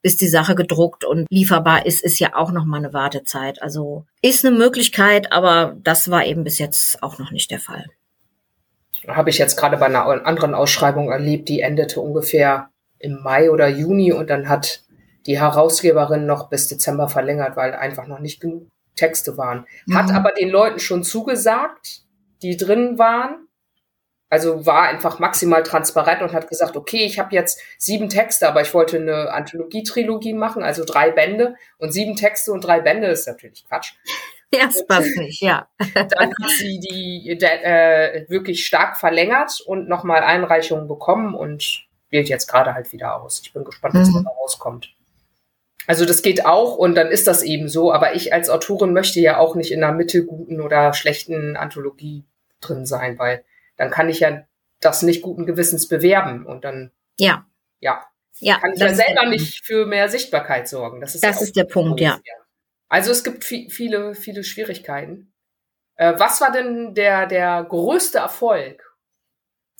bis 0.00 0.16
die 0.16 0.28
Sache 0.28 0.54
gedruckt 0.54 1.04
und 1.04 1.26
lieferbar 1.30 1.84
ist, 1.84 2.02
ist 2.02 2.18
ja 2.18 2.34
auch 2.34 2.52
nochmal 2.52 2.80
eine 2.80 2.94
Wartezeit. 2.94 3.62
Also 3.62 4.06
ist 4.22 4.44
eine 4.44 4.56
Möglichkeit, 4.56 5.32
aber 5.32 5.76
das 5.82 6.10
war 6.10 6.24
eben 6.24 6.44
bis 6.44 6.58
jetzt 6.58 7.02
auch 7.02 7.18
noch 7.18 7.30
nicht 7.30 7.50
der 7.50 7.60
Fall. 7.60 7.86
Habe 9.06 9.30
ich 9.30 9.38
jetzt 9.38 9.56
gerade 9.56 9.76
bei 9.76 9.86
einer 9.86 10.06
anderen 10.26 10.54
Ausschreibung 10.54 11.10
erlebt, 11.10 11.48
die 11.48 11.60
endete 11.60 12.00
ungefähr 12.00 12.70
im 12.98 13.20
Mai 13.22 13.50
oder 13.50 13.68
Juni 13.68 14.12
und 14.12 14.30
dann 14.30 14.48
hat 14.48 14.84
die 15.26 15.40
Herausgeberin 15.40 16.24
noch 16.24 16.48
bis 16.48 16.68
Dezember 16.68 17.08
verlängert, 17.08 17.56
weil 17.56 17.74
einfach 17.74 18.06
noch 18.06 18.20
nicht 18.20 18.40
genug 18.40 18.71
Texte 18.96 19.36
waren. 19.36 19.66
Mhm. 19.86 19.96
Hat 19.96 20.10
aber 20.12 20.32
den 20.32 20.50
Leuten 20.50 20.78
schon 20.78 21.04
zugesagt, 21.04 22.02
die 22.42 22.56
drin 22.56 22.98
waren. 22.98 23.48
Also 24.28 24.64
war 24.64 24.84
einfach 24.84 25.18
maximal 25.18 25.62
transparent 25.62 26.22
und 26.22 26.32
hat 26.32 26.48
gesagt, 26.48 26.74
okay, 26.74 27.04
ich 27.04 27.18
habe 27.18 27.34
jetzt 27.34 27.60
sieben 27.76 28.08
Texte, 28.08 28.48
aber 28.48 28.62
ich 28.62 28.72
wollte 28.72 28.96
eine 28.96 29.30
Anthologie-Trilogie 29.30 30.32
machen, 30.32 30.62
also 30.62 30.84
drei 30.86 31.10
Bände 31.10 31.54
und 31.76 31.92
sieben 31.92 32.16
Texte 32.16 32.50
und 32.50 32.64
drei 32.64 32.80
Bände 32.80 33.08
ist 33.08 33.26
natürlich 33.26 33.64
Quatsch. 33.66 33.92
Ja, 34.54 34.66
das 34.66 34.86
passt 34.86 35.16
nicht, 35.16 35.40
ja. 35.40 35.66
Dann 35.94 36.28
hat 36.28 36.50
sie 36.58 36.78
die 36.78 37.30
äh, 37.30 38.28
wirklich 38.28 38.66
stark 38.66 38.98
verlängert 38.98 39.62
und 39.64 39.88
nochmal 39.88 40.22
Einreichungen 40.22 40.88
bekommen 40.88 41.34
und 41.34 41.86
wählt 42.10 42.28
jetzt 42.28 42.48
gerade 42.48 42.74
halt 42.74 42.92
wieder 42.92 43.18
aus. 43.22 43.40
Ich 43.42 43.54
bin 43.54 43.64
gespannt, 43.64 43.94
was 43.94 44.10
mhm. 44.10 44.24
da 44.24 44.30
rauskommt. 44.42 44.94
Also 45.86 46.04
das 46.04 46.22
geht 46.22 46.44
auch 46.44 46.76
und 46.76 46.94
dann 46.94 47.08
ist 47.08 47.26
das 47.26 47.42
eben 47.42 47.68
so. 47.68 47.92
Aber 47.92 48.14
ich 48.14 48.32
als 48.32 48.50
Autorin 48.50 48.92
möchte 48.92 49.20
ja 49.20 49.38
auch 49.38 49.54
nicht 49.54 49.72
in 49.72 49.82
einer 49.82 49.94
mittelguten 49.94 50.60
oder 50.60 50.94
schlechten 50.94 51.56
Anthologie 51.56 52.24
drin 52.60 52.86
sein, 52.86 53.18
weil 53.18 53.44
dann 53.76 53.90
kann 53.90 54.08
ich 54.08 54.20
ja 54.20 54.44
das 54.80 55.02
nicht 55.02 55.22
guten 55.22 55.46
Gewissens 55.46 55.88
bewerben 55.88 56.46
und 56.46 56.64
dann 56.64 56.90
ja 57.18 57.46
ja, 57.80 58.04
ja 58.38 58.58
kann 58.58 58.72
ich 58.74 58.80
ja 58.80 58.94
selber 58.94 59.26
nicht 59.26 59.64
für 59.64 59.86
mehr 59.86 60.08
Sichtbarkeit 60.08 60.68
sorgen. 60.68 61.00
Das 61.00 61.14
ist 61.14 61.24
das 61.24 61.40
ja 61.40 61.42
ist 61.42 61.56
der 61.56 61.64
Punkt, 61.64 62.00
ja. 62.00 62.18
Also 62.88 63.10
es 63.10 63.24
gibt 63.24 63.44
viele 63.44 64.14
viele 64.14 64.44
Schwierigkeiten. 64.44 65.32
Äh, 65.96 66.14
was 66.18 66.40
war 66.40 66.52
denn 66.52 66.94
der 66.94 67.26
der 67.26 67.64
größte 67.64 68.18
Erfolg 68.18 68.91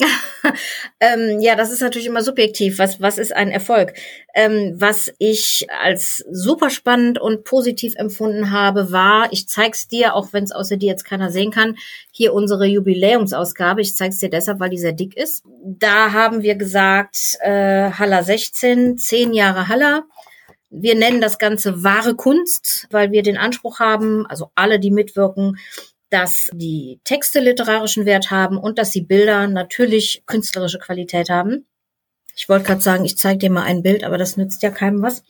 ähm, 1.01 1.41
ja, 1.41 1.57
das 1.57 1.71
ist 1.71 1.81
natürlich 1.81 2.07
immer 2.07 2.23
subjektiv. 2.23 2.79
Was, 2.79 3.01
was 3.01 3.19
ist 3.19 3.35
ein 3.35 3.51
Erfolg? 3.51 3.95
Ähm, 4.35 4.75
was 4.77 5.13
ich 5.19 5.67
als 5.71 6.25
super 6.31 6.71
spannend 6.71 7.21
und 7.21 7.45
positiv 7.45 7.95
empfunden 7.97 8.51
habe, 8.51 8.93
war, 8.93 9.33
ich 9.33 9.49
zeig's 9.49 9.89
dir, 9.89 10.15
auch 10.15 10.33
wenn 10.33 10.45
es 10.45 10.53
außer 10.53 10.77
dir 10.77 10.91
jetzt 10.91 11.05
keiner 11.05 11.31
sehen 11.31 11.51
kann, 11.51 11.77
hier 12.11 12.35
unsere 12.35 12.67
Jubiläumsausgabe. 12.67 13.81
Ich 13.81 13.95
zeig's 13.95 14.19
dir 14.19 14.31
deshalb, 14.31 14.61
weil 14.61 14.71
die 14.71 14.79
sehr 14.79 14.93
dick 14.93 15.17
ist. 15.17 15.45
Da 15.65 16.13
haben 16.13 16.43
wir 16.43 16.57
gesagt, 16.57 17.17
äh, 17.41 17.91
Haller 17.91 18.23
16, 18.23 18.99
10 18.99 19.33
Jahre 19.33 19.69
Haller. 19.69 20.05
Wir 20.75 20.95
nennen 20.95 21.21
das 21.21 21.39
Ganze 21.39 21.85
wahre 21.85 22.15
Kunst, 22.15 22.89
weil 22.91 23.13
wir 23.13 23.23
den 23.23 23.37
Anspruch 23.37 23.79
haben, 23.79 24.27
also 24.27 24.51
alle, 24.55 24.81
die 24.81 24.91
mitwirken, 24.91 25.59
dass 26.13 26.51
die 26.53 27.01
Texte 27.05 27.41
literarischen 27.41 28.05
Wert 28.05 28.31
haben 28.31 28.59
und 28.59 28.79
dass 28.79 28.91
die 28.91 29.01
Bilder 29.01 29.47
natürlich 29.47 30.23
künstlerische 30.27 30.79
Qualität 30.79 31.31
haben. 31.31 31.67
Ich 32.37 32.49
wollte 32.49 32.67
gerade 32.67 32.81
sagen, 32.81 33.05
ich 33.05 33.17
zeige 33.17 33.39
dir 33.39 33.51
mal 33.51 33.63
ein 33.63 33.83
Bild, 33.83 34.05
aber 34.05 34.19
das 34.19 34.37
nützt 34.37 34.63
ja 34.63 34.71
keinem 34.71 35.03
was. 35.03 35.25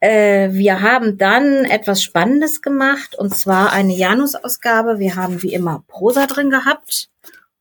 Äh, 0.00 0.52
wir 0.52 0.80
haben 0.80 1.18
dann 1.18 1.64
etwas 1.64 2.02
Spannendes 2.02 2.62
gemacht 2.62 3.16
und 3.16 3.34
zwar 3.34 3.72
eine 3.72 3.94
Janus-Ausgabe. 3.94 4.98
Wir 4.98 5.16
haben 5.16 5.42
wie 5.42 5.52
immer 5.52 5.84
Prosa 5.88 6.26
drin 6.26 6.50
gehabt 6.50 7.08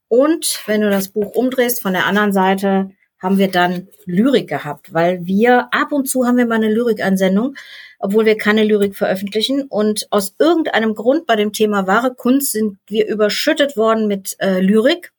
und 0.08 0.62
wenn 0.68 0.82
du 0.82 0.90
das 0.90 1.08
Buch 1.10 1.34
umdrehst 1.36 1.82
von 1.82 1.94
der 1.94 2.06
anderen 2.06 2.34
Seite 2.34 2.92
haben 3.26 3.38
wir 3.38 3.50
dann 3.50 3.90
Lyrik 4.06 4.48
gehabt, 4.48 4.94
weil 4.94 5.26
wir 5.26 5.68
ab 5.72 5.92
und 5.92 6.08
zu 6.08 6.26
haben 6.26 6.38
wir 6.38 6.46
mal 6.46 6.56
eine 6.56 6.74
Lyrik-Ansendung 6.74 7.56
obwohl 8.06 8.26
wir 8.26 8.38
keine 8.38 8.64
Lyrik 8.64 8.96
veröffentlichen. 8.96 9.64
Und 9.64 10.08
aus 10.12 10.36
irgendeinem 10.40 10.94
Grund 10.96 11.26
bei 11.26 11.36
dem 11.36 11.54
Thema 11.54 11.88
wahre 11.88 12.14
Kunst 12.14 12.52
sind 12.52 12.78
wir 12.88 13.08
überschüttet 13.08 13.78
worden 13.78 14.08
mit 14.08 14.36
äh, 14.40 14.60
Lyrik. 14.60 15.12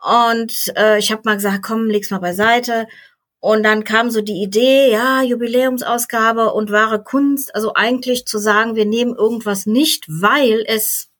Und 0.00 0.72
äh, 0.76 0.98
ich 0.98 1.10
habe 1.10 1.22
mal 1.24 1.34
gesagt, 1.34 1.62
komm, 1.62 1.88
leg's 1.88 2.10
mal 2.10 2.18
beiseite. 2.18 2.86
Und 3.40 3.62
dann 3.62 3.84
kam 3.84 4.10
so 4.10 4.20
die 4.20 4.42
Idee, 4.42 4.90
ja, 4.90 5.22
Jubiläumsausgabe 5.22 6.52
und 6.52 6.70
wahre 6.70 7.02
Kunst. 7.02 7.54
Also 7.54 7.74
eigentlich 7.74 8.26
zu 8.26 8.38
sagen, 8.38 8.76
wir 8.76 8.86
nehmen 8.86 9.14
irgendwas 9.14 9.66
nicht, 9.66 10.04
weil 10.08 10.64
es 10.66 11.10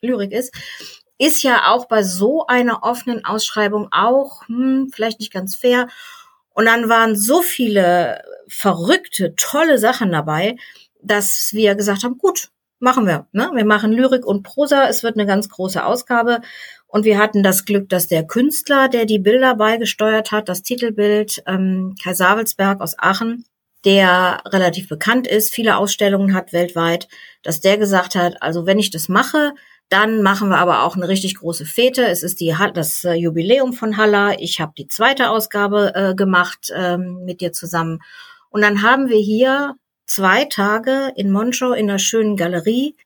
Lyrik 0.00 0.32
ist, 0.32 0.54
ist 1.22 1.44
ja 1.44 1.70
auch 1.70 1.86
bei 1.86 2.02
so 2.02 2.46
einer 2.48 2.82
offenen 2.82 3.24
Ausschreibung 3.24 3.88
auch 3.92 4.48
hm, 4.48 4.90
vielleicht 4.92 5.20
nicht 5.20 5.32
ganz 5.32 5.54
fair. 5.54 5.86
Und 6.52 6.64
dann 6.64 6.88
waren 6.88 7.14
so 7.14 7.42
viele 7.42 8.22
verrückte, 8.48 9.34
tolle 9.36 9.78
Sachen 9.78 10.10
dabei, 10.10 10.56
dass 11.00 11.50
wir 11.52 11.76
gesagt 11.76 12.02
haben, 12.02 12.18
gut, 12.18 12.48
machen 12.80 13.06
wir. 13.06 13.28
Ne? 13.30 13.50
Wir 13.54 13.64
machen 13.64 13.92
Lyrik 13.92 14.26
und 14.26 14.42
Prosa. 14.42 14.88
Es 14.88 15.04
wird 15.04 15.16
eine 15.16 15.26
ganz 15.26 15.48
große 15.48 15.84
Ausgabe. 15.84 16.40
Und 16.88 17.04
wir 17.04 17.18
hatten 17.18 17.44
das 17.44 17.64
Glück, 17.64 17.88
dass 17.88 18.08
der 18.08 18.26
Künstler, 18.26 18.88
der 18.88 19.06
die 19.06 19.20
Bilder 19.20 19.54
beigesteuert 19.54 20.32
hat, 20.32 20.48
das 20.48 20.62
Titelbild, 20.62 21.44
ähm, 21.46 21.94
Kai 22.02 22.14
Savelsberg 22.14 22.80
aus 22.80 22.98
Aachen, 22.98 23.44
der 23.84 24.42
relativ 24.46 24.88
bekannt 24.88 25.28
ist, 25.28 25.54
viele 25.54 25.76
Ausstellungen 25.76 26.34
hat 26.34 26.52
weltweit, 26.52 27.06
dass 27.42 27.60
der 27.60 27.78
gesagt 27.78 28.16
hat, 28.16 28.42
also 28.42 28.66
wenn 28.66 28.80
ich 28.80 28.90
das 28.90 29.08
mache, 29.08 29.54
dann 29.92 30.22
machen 30.22 30.48
wir 30.48 30.58
aber 30.58 30.84
auch 30.84 30.96
eine 30.96 31.08
richtig 31.08 31.36
große 31.36 31.66
Fete. 31.66 32.06
Es 32.06 32.22
ist 32.22 32.40
die, 32.40 32.54
das 32.72 33.04
äh, 33.04 33.12
Jubiläum 33.12 33.74
von 33.74 33.98
Halla. 33.98 34.38
Ich 34.38 34.60
habe 34.60 34.72
die 34.76 34.88
zweite 34.88 35.28
Ausgabe 35.28 35.92
äh, 35.94 36.14
gemacht 36.14 36.72
ähm, 36.74 37.24
mit 37.24 37.42
dir 37.42 37.52
zusammen. 37.52 38.00
Und 38.48 38.62
dann 38.62 38.82
haben 38.82 39.08
wir 39.08 39.18
hier 39.18 39.74
zwei 40.06 40.46
Tage 40.46 41.12
in 41.14 41.30
Monschau 41.30 41.72
in 41.72 41.90
einer 41.90 41.98
schönen 41.98 42.36
Galerie 42.36 42.96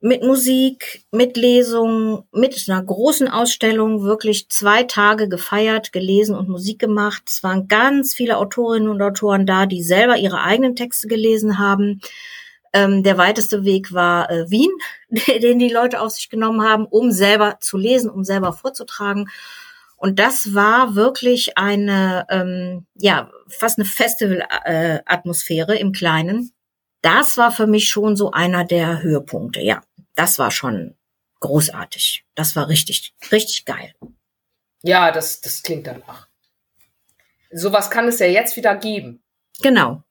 mit 0.00 0.22
Musik, 0.22 1.04
mit 1.10 1.36
Lesungen, 1.36 2.22
mit 2.32 2.64
einer 2.68 2.82
großen 2.82 3.28
Ausstellung 3.28 4.02
wirklich 4.02 4.48
zwei 4.48 4.84
Tage 4.84 5.28
gefeiert, 5.28 5.92
gelesen 5.92 6.36
und 6.36 6.48
Musik 6.48 6.78
gemacht. 6.78 7.24
Es 7.26 7.42
waren 7.42 7.68
ganz 7.68 8.14
viele 8.14 8.38
Autorinnen 8.38 8.88
und 8.88 9.02
Autoren 9.02 9.46
da, 9.46 9.66
die 9.66 9.82
selber 9.82 10.16
ihre 10.16 10.40
eigenen 10.40 10.76
Texte 10.76 11.06
gelesen 11.06 11.58
haben. 11.58 12.00
Ähm, 12.72 13.02
der 13.02 13.18
weiteste 13.18 13.64
Weg 13.64 13.92
war 13.92 14.30
äh, 14.30 14.50
Wien, 14.50 14.70
den 15.08 15.58
die 15.58 15.70
Leute 15.70 16.00
auf 16.00 16.12
sich 16.12 16.30
genommen 16.30 16.62
haben, 16.62 16.86
um 16.86 17.10
selber 17.10 17.58
zu 17.60 17.76
lesen, 17.76 18.10
um 18.10 18.24
selber 18.24 18.52
vorzutragen. 18.52 19.28
Und 19.96 20.18
das 20.18 20.54
war 20.54 20.94
wirklich 20.94 21.58
eine, 21.58 22.26
ähm, 22.30 22.86
ja, 22.94 23.30
fast 23.48 23.78
eine 23.78 23.84
Festival-Atmosphäre 23.84 25.76
im 25.76 25.92
Kleinen. 25.92 26.52
Das 27.02 27.36
war 27.36 27.50
für 27.52 27.66
mich 27.66 27.88
schon 27.88 28.16
so 28.16 28.30
einer 28.30 28.64
der 28.64 29.02
Höhepunkte. 29.02 29.60
Ja, 29.60 29.82
das 30.14 30.38
war 30.38 30.50
schon 30.50 30.94
großartig. 31.40 32.24
Das 32.34 32.56
war 32.56 32.68
richtig, 32.68 33.14
richtig 33.30 33.64
geil. 33.64 33.94
Ja, 34.82 35.10
das, 35.10 35.40
das 35.40 35.62
klingt 35.62 35.86
danach. 35.86 36.28
Sowas 37.50 37.90
kann 37.90 38.08
es 38.08 38.20
ja 38.20 38.26
jetzt 38.26 38.56
wieder 38.56 38.76
geben. 38.76 39.22
Genau. 39.60 40.02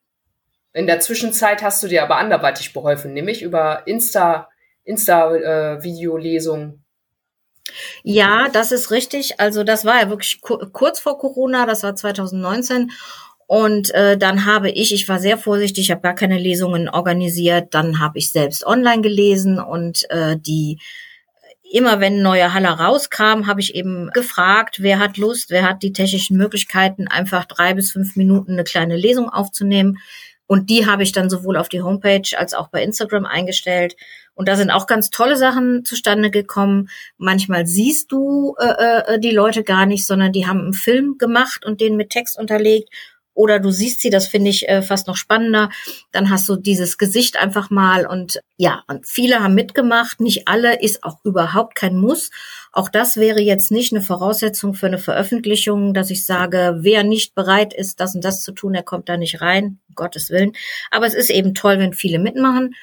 In 0.73 0.87
der 0.87 0.99
Zwischenzeit 0.99 1.63
hast 1.63 1.81
du 1.81 1.87
dir 1.87 2.03
aber 2.03 2.17
anderweitig 2.17 2.73
beholfen, 2.73 3.13
nämlich 3.13 3.41
über 3.41 3.87
Insta, 3.87 4.49
Insta-Videolesungen. 4.83 6.73
Äh, 6.73 7.71
ja, 8.03 8.47
das 8.51 8.71
ist 8.71 8.91
richtig. 8.91 9.39
Also 9.39 9.63
das 9.63 9.85
war 9.85 10.01
ja 10.01 10.09
wirklich 10.09 10.41
kurz 10.41 10.99
vor 10.99 11.17
Corona, 11.17 11.65
das 11.65 11.83
war 11.83 11.95
2019. 11.95 12.91
Und 13.47 13.91
äh, 13.95 14.15
dann 14.15 14.45
habe 14.45 14.69
ich, 14.69 14.93
ich 14.93 15.09
war 15.09 15.19
sehr 15.19 15.39
vorsichtig, 15.39 15.85
ich 15.85 15.91
habe 15.91 16.01
gar 16.01 16.13
keine 16.13 16.37
Lesungen 16.37 16.87
organisiert, 16.87 17.73
dann 17.73 17.99
habe 17.99 18.19
ich 18.19 18.31
selbst 18.31 18.63
online 18.63 19.01
gelesen 19.01 19.59
und 19.59 20.07
äh, 20.11 20.37
die 20.37 20.79
immer 21.71 21.99
wenn 21.99 22.17
ein 22.17 22.21
neuer 22.21 22.53
Haller 22.53 22.71
rauskam, 22.71 23.47
habe 23.47 23.61
ich 23.61 23.75
eben 23.75 24.09
gefragt, 24.11 24.81
wer 24.81 24.99
hat 24.99 25.17
Lust, 25.17 25.49
wer 25.49 25.67
hat 25.67 25.83
die 25.83 25.93
technischen 25.93 26.37
Möglichkeiten, 26.37 27.07
einfach 27.07 27.45
drei 27.45 27.73
bis 27.73 27.91
fünf 27.91 28.15
Minuten 28.15 28.53
eine 28.53 28.63
kleine 28.63 28.95
Lesung 28.95 29.29
aufzunehmen. 29.29 29.99
Und 30.51 30.71
die 30.71 30.87
habe 30.87 31.03
ich 31.03 31.11
dann 31.11 31.29
sowohl 31.29 31.57
auf 31.57 31.69
die 31.69 31.83
Homepage 31.83 32.35
als 32.35 32.55
auch 32.55 32.69
bei 32.69 32.81
Instagram 32.81 33.27
eingestellt. 33.27 33.95
Und 34.33 34.49
da 34.49 34.55
sind 34.55 34.71
auch 34.71 34.87
ganz 34.87 35.11
tolle 35.11 35.37
Sachen 35.37 35.85
zustande 35.85 36.31
gekommen. 36.31 36.89
Manchmal 37.19 37.67
siehst 37.67 38.11
du 38.11 38.55
äh, 38.57 39.13
äh, 39.13 39.19
die 39.19 39.29
Leute 39.29 39.63
gar 39.63 39.85
nicht, 39.85 40.07
sondern 40.07 40.31
die 40.31 40.47
haben 40.47 40.61
einen 40.61 40.73
Film 40.73 41.19
gemacht 41.19 41.67
und 41.67 41.81
den 41.81 41.97
mit 41.97 42.09
Text 42.09 42.35
unterlegt 42.35 42.89
oder 43.39 43.59
du 43.59 43.71
siehst 43.71 44.01
sie, 44.01 44.09
das 44.09 44.27
finde 44.27 44.49
ich 44.49 44.67
äh, 44.67 44.81
fast 44.81 45.07
noch 45.07 45.15
spannender. 45.15 45.69
Dann 46.11 46.29
hast 46.29 46.49
du 46.49 46.55
dieses 46.55 46.97
Gesicht 46.97 47.37
einfach 47.37 47.69
mal 47.69 48.05
und 48.05 48.41
ja, 48.57 48.83
und 48.87 49.05
viele 49.05 49.39
haben 49.39 49.53
mitgemacht, 49.53 50.19
nicht 50.19 50.47
alle, 50.47 50.81
ist 50.81 51.03
auch 51.03 51.19
überhaupt 51.23 51.75
kein 51.75 51.95
Muss. 51.95 52.31
Auch 52.71 52.89
das 52.89 53.17
wäre 53.17 53.41
jetzt 53.41 53.71
nicht 53.71 53.93
eine 53.93 54.01
Voraussetzung 54.01 54.73
für 54.73 54.87
eine 54.87 54.97
Veröffentlichung, 54.97 55.93
dass 55.93 56.09
ich 56.09 56.25
sage, 56.25 56.77
wer 56.81 57.03
nicht 57.03 57.35
bereit 57.35 57.73
ist, 57.73 57.99
das 57.99 58.15
und 58.15 58.23
das 58.23 58.41
zu 58.41 58.51
tun, 58.51 58.73
der 58.73 58.83
kommt 58.83 59.09
da 59.09 59.17
nicht 59.17 59.41
rein, 59.41 59.79
um 59.87 59.95
Gottes 59.95 60.29
Willen. 60.29 60.53
Aber 60.91 61.05
es 61.05 61.13
ist 61.13 61.29
eben 61.29 61.53
toll, 61.55 61.79
wenn 61.79 61.93
viele 61.93 62.19
mitmachen. 62.19 62.75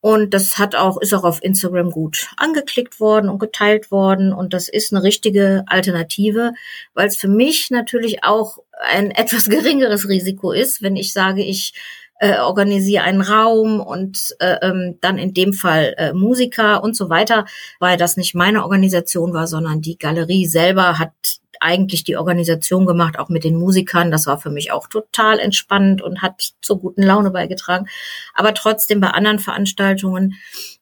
Und 0.00 0.32
das 0.32 0.58
hat 0.58 0.76
auch, 0.76 1.00
ist 1.00 1.12
auch 1.12 1.24
auf 1.24 1.42
Instagram 1.42 1.90
gut 1.90 2.28
angeklickt 2.36 3.00
worden 3.00 3.28
und 3.28 3.40
geteilt 3.40 3.90
worden. 3.90 4.32
Und 4.32 4.54
das 4.54 4.68
ist 4.68 4.92
eine 4.92 5.02
richtige 5.02 5.64
Alternative, 5.66 6.52
weil 6.94 7.08
es 7.08 7.16
für 7.16 7.28
mich 7.28 7.70
natürlich 7.70 8.22
auch 8.22 8.58
ein 8.80 9.10
etwas 9.12 9.48
geringeres 9.48 10.08
Risiko 10.08 10.52
ist, 10.52 10.82
wenn 10.82 10.96
ich 10.96 11.12
sage, 11.12 11.42
ich 11.42 11.74
äh, 12.18 12.38
organisiere 12.38 13.04
einen 13.04 13.20
Raum 13.20 13.80
und 13.80 14.34
äh, 14.40 14.56
ähm, 14.62 14.98
dann 15.00 15.18
in 15.18 15.34
dem 15.34 15.52
Fall 15.52 15.94
äh, 15.98 16.12
Musiker 16.12 16.82
und 16.82 16.96
so 16.96 17.08
weiter, 17.08 17.46
weil 17.80 17.96
das 17.96 18.16
nicht 18.16 18.34
meine 18.34 18.62
Organisation 18.62 19.32
war, 19.32 19.46
sondern 19.46 19.80
die 19.80 19.98
Galerie 19.98 20.46
selber 20.46 20.98
hat 20.98 21.12
eigentlich 21.60 22.04
die 22.04 22.16
Organisation 22.16 22.86
gemacht, 22.86 23.18
auch 23.18 23.28
mit 23.28 23.44
den 23.44 23.56
Musikern. 23.56 24.10
Das 24.10 24.26
war 24.26 24.38
für 24.38 24.50
mich 24.50 24.72
auch 24.72 24.88
total 24.88 25.38
entspannend 25.38 26.02
und 26.02 26.22
hat 26.22 26.52
zur 26.62 26.78
guten 26.80 27.02
Laune 27.02 27.30
beigetragen. 27.30 27.86
Aber 28.34 28.54
trotzdem 28.54 29.00
bei 29.00 29.08
anderen 29.08 29.38
Veranstaltungen, 29.38 30.34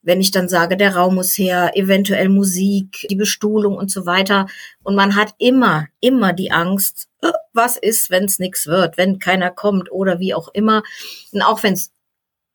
wenn 0.03 0.21
ich 0.21 0.31
dann 0.31 0.49
sage, 0.49 0.77
der 0.77 0.95
Raum 0.97 1.17
muss 1.17 1.37
her, 1.37 1.73
eventuell 1.75 2.29
Musik, 2.29 3.07
die 3.11 3.17
Bestuhlung 3.17 3.77
und 3.77 3.91
so 3.91 4.07
weiter. 4.07 4.47
Und 4.83 4.95
man 4.95 5.17
hat 5.17 5.35
immer, 5.39 5.87
immer 6.01 6.33
die 6.33 6.53
Angst, 6.53 7.09
äh, 7.23 7.33
was 7.53 7.77
ist, 7.77 8.11
wenn 8.11 8.25
es 8.25 8.39
nichts 8.39 8.67
wird, 8.67 8.97
wenn 8.97 9.19
keiner 9.19 9.51
kommt 9.51 9.91
oder 9.91 10.21
wie 10.21 10.35
auch 10.35 10.49
immer. 10.53 10.83
Und 11.33 11.43
auch 11.43 11.63
wenn 11.63 11.75
es 11.75 11.93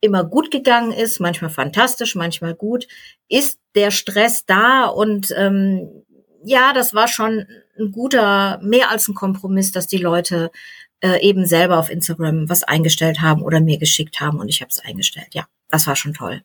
immer 0.01 0.23
gut 0.23 0.51
gegangen 0.51 0.91
ist, 0.91 1.19
manchmal 1.19 1.51
fantastisch, 1.51 2.15
manchmal 2.15 2.55
gut, 2.55 2.87
ist 3.29 3.59
der 3.75 3.91
Stress 3.91 4.45
da 4.45 4.85
und 4.85 5.33
ähm, 5.37 6.03
ja, 6.43 6.73
das 6.73 6.93
war 6.93 7.07
schon 7.07 7.47
ein 7.79 7.91
guter, 7.91 8.59
mehr 8.61 8.89
als 8.89 9.07
ein 9.07 9.15
Kompromiss, 9.15 9.71
dass 9.71 9.87
die 9.87 9.97
Leute 9.97 10.51
äh, 11.01 11.19
eben 11.21 11.45
selber 11.45 11.79
auf 11.79 11.89
Instagram 11.89 12.49
was 12.49 12.63
eingestellt 12.63 13.21
haben 13.21 13.41
oder 13.41 13.59
mir 13.59 13.77
geschickt 13.77 14.19
haben 14.19 14.39
und 14.39 14.49
ich 14.49 14.61
habe 14.61 14.69
es 14.69 14.79
eingestellt. 14.79 15.29
Ja, 15.33 15.47
das 15.69 15.87
war 15.87 15.95
schon 15.95 16.13
toll. 16.13 16.43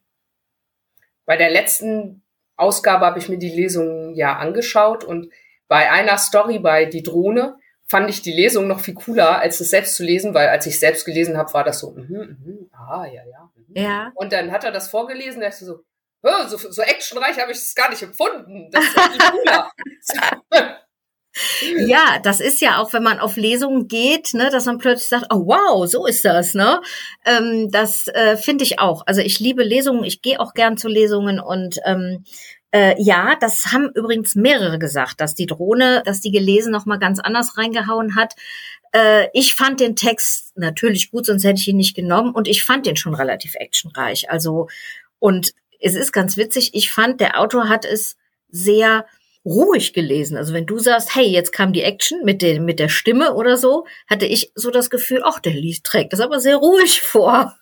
Bei 1.24 1.36
der 1.36 1.50
letzten 1.50 2.22
Ausgabe 2.56 3.04
habe 3.06 3.18
ich 3.18 3.28
mir 3.28 3.38
die 3.38 3.50
Lesung 3.50 4.14
ja 4.14 4.36
angeschaut 4.36 5.04
und 5.04 5.30
bei 5.68 5.90
einer 5.90 6.16
Story 6.18 6.58
bei 6.58 6.84
Die 6.84 7.02
Drohne 7.02 7.56
fand 7.84 8.10
ich 8.10 8.22
die 8.22 8.32
Lesung 8.32 8.66
noch 8.66 8.80
viel 8.80 8.94
cooler, 8.94 9.40
als 9.40 9.60
es 9.60 9.70
selbst 9.70 9.96
zu 9.96 10.04
lesen, 10.04 10.34
weil 10.34 10.48
als 10.48 10.66
ich 10.66 10.78
selbst 10.78 11.04
gelesen 11.04 11.36
habe, 11.36 11.52
war 11.52 11.64
das 11.64 11.80
so, 11.80 11.92
mhm, 11.92 12.36
mhm, 12.44 12.70
ah, 12.72 13.04
ja, 13.06 13.22
ja. 13.24 13.50
Mhm. 13.68 13.76
Ja. 13.76 14.12
Und 14.14 14.32
dann 14.32 14.50
hat 14.52 14.64
er 14.64 14.72
das 14.72 14.88
vorgelesen, 14.88 15.40
da 15.40 15.48
ist 15.48 15.60
so, 15.60 15.80
so, 16.48 16.56
so 16.56 16.82
actionreich 16.82 17.38
habe 17.38 17.52
ich 17.52 17.58
es 17.58 17.74
gar 17.74 17.90
nicht 17.90 18.02
empfunden. 18.02 18.70
Das. 18.70 18.84
Ja, 21.76 22.18
das 22.22 22.40
ist 22.40 22.62
ja 22.62 22.80
auch, 22.80 22.94
wenn 22.94 23.02
man 23.02 23.18
auf 23.18 23.36
Lesungen 23.36 23.88
geht, 23.88 24.32
ne, 24.32 24.48
dass 24.50 24.64
man 24.64 24.78
plötzlich 24.78 25.08
sagt, 25.08 25.26
oh 25.30 25.46
wow, 25.46 25.86
so 25.86 26.06
ist 26.06 26.24
das, 26.24 26.54
ne? 26.54 26.80
Ähm, 27.26 27.70
das 27.70 28.08
äh, 28.08 28.38
finde 28.38 28.64
ich 28.64 28.78
auch. 28.78 29.02
Also 29.06 29.20
ich 29.20 29.38
liebe 29.38 29.62
Lesungen, 29.62 30.04
ich 30.04 30.22
gehe 30.22 30.40
auch 30.40 30.54
gern 30.54 30.78
zu 30.78 30.88
Lesungen 30.88 31.38
und 31.38 31.78
ähm, 31.84 32.24
äh, 32.72 32.94
ja, 32.98 33.36
das 33.38 33.66
haben 33.66 33.90
übrigens 33.94 34.34
mehrere 34.34 34.78
gesagt, 34.78 35.20
dass 35.20 35.34
die 35.34 35.46
Drohne, 35.46 36.02
dass 36.06 36.20
die 36.20 36.30
gelesen 36.30 36.72
noch 36.72 36.86
mal 36.86 36.98
ganz 36.98 37.20
anders 37.20 37.58
reingehauen 37.58 38.16
hat. 38.16 38.34
Äh, 38.92 39.28
ich 39.34 39.54
fand 39.54 39.80
den 39.80 39.94
Text 39.94 40.56
natürlich 40.56 41.10
gut, 41.10 41.26
sonst 41.26 41.44
hätte 41.44 41.60
ich 41.60 41.68
ihn 41.68 41.76
nicht 41.76 41.94
genommen 41.94 42.34
und 42.34 42.48
ich 42.48 42.64
fand 42.64 42.86
den 42.86 42.96
schon 42.96 43.14
relativ 43.14 43.54
actionreich. 43.56 44.30
Also 44.30 44.68
und 45.18 45.52
es 45.80 45.94
ist 45.94 46.12
ganz 46.12 46.36
witzig, 46.36 46.70
ich 46.74 46.90
fand, 46.90 47.20
der 47.20 47.40
Autor 47.40 47.68
hat 47.68 47.84
es 47.84 48.16
sehr 48.48 49.06
ruhig 49.44 49.92
gelesen. 49.92 50.36
Also 50.36 50.52
wenn 50.52 50.66
du 50.66 50.78
sagst, 50.78 51.14
hey, 51.14 51.26
jetzt 51.26 51.52
kam 51.52 51.72
die 51.72 51.82
Action 51.82 52.24
mit, 52.24 52.42
den, 52.42 52.64
mit 52.64 52.80
der 52.80 52.88
Stimme 52.88 53.34
oder 53.34 53.56
so, 53.56 53.86
hatte 54.08 54.26
ich 54.26 54.52
so 54.54 54.70
das 54.70 54.90
Gefühl, 54.90 55.22
ach, 55.24 55.38
der 55.38 55.52
liest, 55.52 55.84
trägt 55.84 56.12
das 56.12 56.20
aber 56.20 56.40
sehr 56.40 56.56
ruhig 56.56 57.00
vor. 57.02 57.56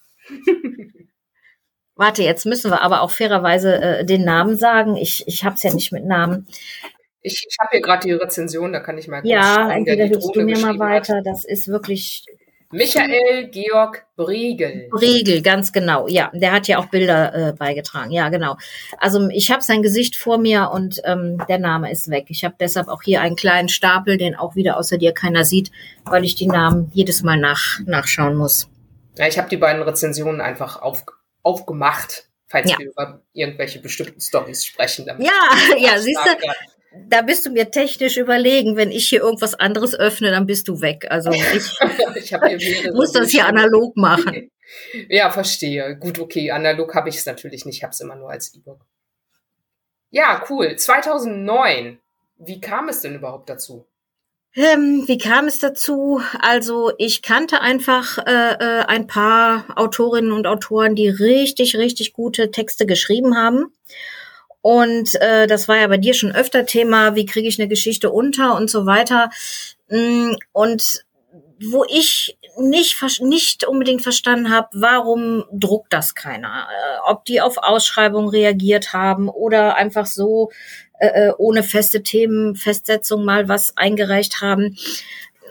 Warte, 1.96 2.22
jetzt 2.24 2.46
müssen 2.46 2.70
wir 2.70 2.82
aber 2.82 3.02
auch 3.02 3.10
fairerweise 3.10 3.80
äh, 3.80 4.04
den 4.04 4.24
Namen 4.24 4.56
sagen. 4.56 4.96
Ich, 4.96 5.24
ich 5.28 5.44
habe 5.44 5.54
es 5.54 5.62
ja 5.62 5.72
nicht 5.72 5.92
mit 5.92 6.04
Namen. 6.04 6.48
Ich, 7.20 7.46
ich 7.48 7.56
habe 7.60 7.70
hier 7.72 7.80
gerade 7.80 8.06
die 8.06 8.12
Rezension, 8.12 8.72
da 8.72 8.80
kann 8.80 8.98
ich 8.98 9.06
mal 9.06 9.20
kurz 9.20 9.30
Ja, 9.30 9.70
entweder 9.70 10.06
hilfst 10.06 10.34
du 10.34 10.42
mir 10.42 10.58
mal 10.58 10.78
weiter. 10.78 11.18
Hat. 11.18 11.26
Das 11.26 11.44
ist 11.44 11.68
wirklich 11.68 12.24
Michael 12.74 13.48
Georg 13.50 14.04
Briegel. 14.16 14.88
Briegel, 14.90 15.42
ganz 15.42 15.72
genau. 15.72 16.08
Ja, 16.08 16.30
der 16.34 16.52
hat 16.52 16.66
ja 16.66 16.78
auch 16.78 16.86
Bilder 16.86 17.34
äh, 17.34 17.52
beigetragen. 17.52 18.10
Ja, 18.10 18.28
genau. 18.28 18.56
Also 18.98 19.28
ich 19.28 19.50
habe 19.50 19.62
sein 19.62 19.82
Gesicht 19.82 20.16
vor 20.16 20.38
mir 20.38 20.70
und 20.72 21.00
ähm, 21.04 21.38
der 21.48 21.58
Name 21.58 21.90
ist 21.90 22.10
weg. 22.10 22.26
Ich 22.28 22.44
habe 22.44 22.56
deshalb 22.58 22.88
auch 22.88 23.02
hier 23.02 23.20
einen 23.20 23.36
kleinen 23.36 23.68
Stapel, 23.68 24.18
den 24.18 24.34
auch 24.34 24.56
wieder 24.56 24.76
außer 24.76 24.98
dir 24.98 25.12
keiner 25.12 25.44
sieht, 25.44 25.70
weil 26.04 26.24
ich 26.24 26.34
die 26.34 26.48
Namen 26.48 26.90
jedes 26.92 27.22
Mal 27.22 27.38
nach, 27.38 27.78
nachschauen 27.86 28.36
muss. 28.36 28.68
Ja, 29.16 29.28
ich 29.28 29.38
habe 29.38 29.48
die 29.48 29.56
beiden 29.56 29.82
Rezensionen 29.82 30.40
einfach 30.40 30.82
auf, 30.82 31.04
aufgemacht, 31.42 32.28
falls 32.48 32.70
ja. 32.70 32.78
wir 32.78 32.86
über 32.86 33.22
irgendwelche 33.32 33.80
bestimmten 33.80 34.20
Stories 34.20 34.64
sprechen. 34.64 35.06
ja, 35.06 35.16
ja, 35.78 35.98
siehst 35.98 36.20
du, 36.24 36.48
da 37.08 37.22
bist 37.22 37.44
du 37.46 37.50
mir 37.50 37.70
technisch 37.70 38.16
überlegen. 38.16 38.76
Wenn 38.76 38.90
ich 38.90 39.08
hier 39.08 39.20
irgendwas 39.20 39.54
anderes 39.54 39.94
öffne, 39.94 40.30
dann 40.30 40.46
bist 40.46 40.68
du 40.68 40.80
weg. 40.80 41.06
Also 41.10 41.30
ich, 41.30 41.42
ich 42.14 42.92
muss 42.92 43.12
das 43.12 43.30
hier 43.30 43.46
analog 43.46 43.96
machen. 43.96 44.50
Ja, 45.08 45.30
verstehe. 45.30 45.96
Gut, 45.98 46.18
okay. 46.18 46.50
Analog 46.50 46.94
habe 46.94 47.10
ich 47.10 47.16
es 47.16 47.26
natürlich 47.26 47.64
nicht. 47.66 47.76
Ich 47.76 47.82
habe 47.84 47.92
es 47.92 48.00
immer 48.00 48.16
nur 48.16 48.30
als 48.30 48.54
E-Book. 48.54 48.84
Ja, 50.10 50.42
cool. 50.48 50.74
2009. 50.74 51.98
Wie 52.38 52.60
kam 52.60 52.88
es 52.88 53.02
denn 53.02 53.14
überhaupt 53.14 53.50
dazu? 53.50 53.86
Ähm, 54.56 55.04
wie 55.06 55.18
kam 55.18 55.46
es 55.46 55.58
dazu? 55.58 56.22
Also 56.40 56.92
ich 56.98 57.22
kannte 57.22 57.60
einfach 57.60 58.18
äh, 58.18 58.52
äh, 58.54 58.84
ein 58.86 59.06
paar 59.06 59.66
Autorinnen 59.76 60.32
und 60.32 60.46
Autoren, 60.46 60.94
die 60.94 61.08
richtig, 61.08 61.76
richtig 61.76 62.12
gute 62.12 62.50
Texte 62.50 62.86
geschrieben 62.86 63.36
haben. 63.36 63.72
Und 64.64 65.20
äh, 65.20 65.46
das 65.46 65.68
war 65.68 65.76
ja 65.76 65.88
bei 65.88 65.98
dir 65.98 66.14
schon 66.14 66.32
öfter 66.32 66.64
Thema, 66.64 67.14
wie 67.14 67.26
kriege 67.26 67.46
ich 67.46 67.60
eine 67.60 67.68
Geschichte 67.68 68.10
unter 68.10 68.56
und 68.56 68.70
so 68.70 68.86
weiter. 68.86 69.28
Mm, 69.90 70.36
und 70.52 71.04
wo 71.62 71.84
ich 71.84 72.38
nicht, 72.56 73.20
nicht 73.20 73.66
unbedingt 73.66 74.00
verstanden 74.00 74.48
habe, 74.50 74.68
warum 74.72 75.44
druckt 75.52 75.92
das 75.92 76.14
keiner? 76.14 76.66
Äh, 76.70 77.10
ob 77.10 77.26
die 77.26 77.42
auf 77.42 77.58
Ausschreibungen 77.58 78.30
reagiert 78.30 78.94
haben 78.94 79.28
oder 79.28 79.74
einfach 79.74 80.06
so 80.06 80.50
äh, 80.98 81.08
äh, 81.08 81.32
ohne 81.36 81.62
feste 81.62 82.02
Themenfestsetzung 82.02 83.22
mal 83.22 83.50
was 83.50 83.76
eingereicht 83.76 84.40
haben. 84.40 84.78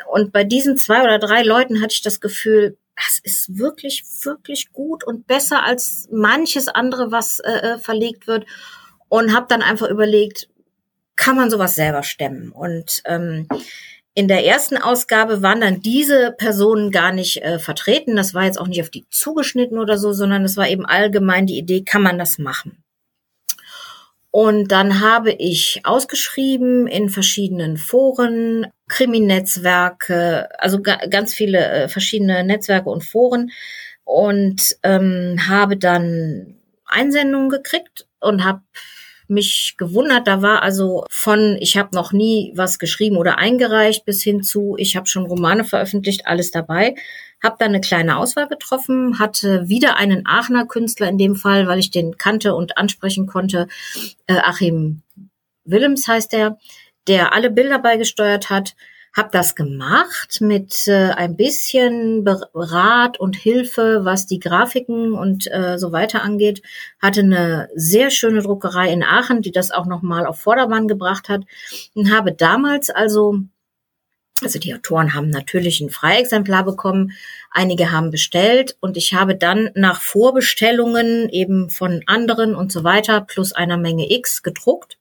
Und 0.10 0.34
bei 0.34 0.44
diesen 0.44 0.76
zwei 0.76 1.04
oder 1.04 1.20
drei 1.20 1.44
Leuten 1.44 1.84
hatte 1.84 1.94
ich 1.94 2.02
das 2.02 2.20
Gefühl, 2.20 2.78
das 2.96 3.20
ist 3.22 3.60
wirklich, 3.60 4.04
wirklich 4.24 4.74
gut 4.74 5.04
und 5.04 5.28
besser 5.28 5.64
als 5.64 6.08
manches 6.12 6.68
andere, 6.68 7.12
was 7.12 7.38
äh, 7.38 7.52
äh 7.52 7.78
verlegt 7.78 8.26
wird 8.26 8.48
und 9.14 9.32
habe 9.32 9.46
dann 9.48 9.62
einfach 9.62 9.88
überlegt, 9.90 10.50
kann 11.16 11.36
man 11.36 11.52
sowas 11.52 11.76
selber 11.76 12.02
stemmen? 12.02 12.52
Und 12.52 13.04
ähm, 13.06 13.48
in 14.16 14.28
der 14.28 14.44
ersten 14.44 14.76
Ausgabe 14.76 15.44
waren 15.44 15.62
dann 15.62 15.82
diese 15.82 16.32
Personen 16.36 16.90
gar 16.90 17.12
nicht 17.12 17.44
äh, 17.44 17.60
vertreten. 17.60 18.16
Das 18.16 18.34
war 18.34 18.46
jetzt 18.46 18.60
auch 18.60 18.66
nicht 18.66 18.82
auf 18.82 18.90
die 18.90 19.06
zugeschnitten 19.12 19.78
oder 19.78 20.00
so, 20.00 20.14
sondern 20.14 20.44
es 20.44 20.58
war 20.58 20.68
eben 20.68 20.88
allgemein 20.88 21.46
die 21.46 21.60
Idee, 21.60 21.84
kann 21.84 22.02
man 22.02 22.18
das 22.18 22.40
machen? 22.40 22.84
Und 24.32 24.72
dann 24.72 25.00
habe 25.00 25.32
ich 25.32 25.82
ausgeschrieben 25.84 26.88
in 26.88 27.10
verschiedenen 27.10 27.78
Foren, 27.78 28.66
Krimi-Netzwerke, 28.88 30.50
also 30.58 30.82
ga 30.82 30.98
ganz 31.08 31.36
viele 31.36 31.60
äh, 31.60 31.88
verschiedene 31.88 32.44
Netzwerke 32.44 32.90
und 32.90 33.04
Foren 33.04 33.52
und 34.06 34.76
ähm, 34.82 35.38
habe 35.48 35.78
dann 35.78 36.56
Einsendungen 36.88 37.50
gekriegt 37.50 38.08
und 38.20 38.44
habe 38.44 38.62
mich 39.28 39.76
gewundert. 39.78 40.28
Da 40.28 40.42
war 40.42 40.62
also 40.62 41.06
von, 41.10 41.58
ich 41.60 41.78
habe 41.78 41.96
noch 41.96 42.12
nie 42.12 42.52
was 42.56 42.80
geschrieben 42.80 43.18
oder 43.18 43.38
eingereicht, 43.38 44.06
bis 44.06 44.24
hin 44.24 44.44
zu, 44.44 44.76
ich 44.78 44.96
habe 44.96 45.08
schon 45.08 45.26
Romane 45.26 45.64
veröffentlicht, 45.64 46.28
alles 46.28 46.52
dabei. 46.52 46.96
Habe 47.44 47.58
dann 47.60 47.70
eine 47.70 47.82
kleine 47.82 48.18
Auswahl 48.18 48.48
getroffen, 48.48 49.20
hatte 49.20 49.68
wieder 49.68 49.98
einen 49.98 50.26
Aachener 50.26 50.66
Künstler 50.66 51.10
in 51.10 51.18
dem 51.18 51.36
Fall, 51.36 51.68
weil 51.68 51.80
ich 51.80 51.92
den 51.92 52.18
kannte 52.18 52.56
und 52.56 52.78
ansprechen 52.78 53.28
konnte. 53.28 53.68
Äh, 54.28 54.38
Achim 54.38 55.02
Willems 55.66 56.08
heißt 56.08 56.34
er, 56.34 56.58
der 57.08 57.34
alle 57.34 57.50
Bilder 57.50 57.80
beigesteuert 57.80 58.50
hat 58.50 58.76
habe 59.16 59.30
das 59.32 59.56
gemacht 59.56 60.42
mit 60.42 60.88
äh, 60.88 61.12
ein 61.12 61.38
bisschen 61.38 62.28
Rat 62.28 63.20
und 63.20 63.36
Hilfe, 63.36 64.02
was 64.04 64.26
die 64.26 64.40
Grafiken 64.40 65.14
und 65.14 65.52
äh, 65.52 65.78
so 65.78 65.92
weiter 65.92 66.24
angeht. 66.24 66.64
Hatte 67.00 67.22
eine 67.22 67.70
sehr 67.76 68.10
schöne 68.10 68.42
Druckerei 68.42 68.92
in 68.92 69.04
Aachen, 69.04 69.44
die 69.44 69.52
das 69.52 69.70
auch 69.70 69.86
nochmal 69.86 70.26
auf 70.26 70.40
Vordermann 70.40 70.88
gebracht 70.88 71.30
hat. 71.30 71.44
Und 71.94 72.12
habe 72.12 72.32
damals 72.32 72.90
also, 72.90 73.38
also 74.42 74.58
die 74.58 74.74
Autoren 74.74 75.14
haben 75.14 75.30
natürlich 75.30 75.80
ein 75.80 75.92
Freiexemplar 75.92 76.64
bekommen, 76.66 77.12
einige 77.52 77.92
haben 77.92 78.10
bestellt 78.10 78.78
und 78.80 78.98
ich 78.98 79.14
habe 79.14 79.36
dann 79.36 79.70
nach 79.76 80.02
Vorbestellungen 80.02 81.30
eben 81.30 81.70
von 81.70 82.02
anderen 82.08 82.56
und 82.56 82.72
so 82.72 82.84
weiter 82.84 83.22
plus 83.22 83.54
einer 83.54 83.78
Menge 83.78 84.12
X 84.12 84.42
gedruckt 84.42 84.98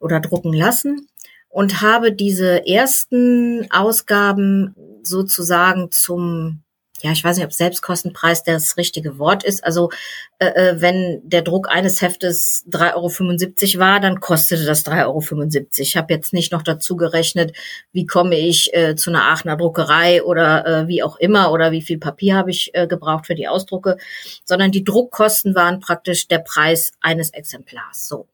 oder 0.00 0.20
drucken 0.20 0.52
lassen 0.52 1.08
und 1.52 1.82
habe 1.82 2.12
diese 2.12 2.66
ersten 2.66 3.70
Ausgaben 3.70 4.74
sozusagen 5.02 5.90
zum 5.92 6.62
ja, 7.04 7.10
ich 7.10 7.24
weiß 7.24 7.36
nicht, 7.36 7.46
ob 7.46 7.52
Selbstkostenpreis 7.52 8.44
das 8.44 8.76
richtige 8.76 9.18
Wort 9.18 9.42
ist. 9.42 9.64
Also 9.64 9.90
äh, 10.38 10.46
äh 10.46 10.80
wenn 10.80 11.20
der 11.24 11.42
Druck 11.42 11.68
eines 11.68 12.00
Heftes 12.00 12.64
3,75 12.70 13.74
Euro 13.74 13.80
war, 13.80 13.98
dann 13.98 14.20
kostete 14.20 14.64
das 14.64 14.86
3,75 14.86 15.56
Euro. 15.56 15.68
Ich 15.78 15.96
habe 15.96 16.14
jetzt 16.14 16.32
nicht 16.32 16.52
noch 16.52 16.62
dazu 16.62 16.94
gerechnet, 16.94 17.56
wie 17.90 18.06
komme 18.06 18.36
ich 18.38 18.72
äh, 18.72 18.94
zu 18.94 19.10
einer 19.10 19.24
Aachener 19.24 19.56
Druckerei 19.56 20.22
oder 20.22 20.64
äh, 20.64 20.86
wie 20.86 21.02
auch 21.02 21.16
immer 21.16 21.50
oder 21.50 21.72
wie 21.72 21.82
viel 21.82 21.98
Papier 21.98 22.36
habe 22.36 22.50
ich 22.50 22.70
äh, 22.74 22.86
gebraucht 22.86 23.26
für 23.26 23.34
die 23.34 23.48
Ausdrucke, 23.48 23.96
sondern 24.44 24.70
die 24.70 24.84
Druckkosten 24.84 25.56
waren 25.56 25.80
praktisch 25.80 26.28
der 26.28 26.38
Preis 26.38 26.92
eines 27.00 27.30
Exemplars. 27.30 28.06
So 28.06 28.28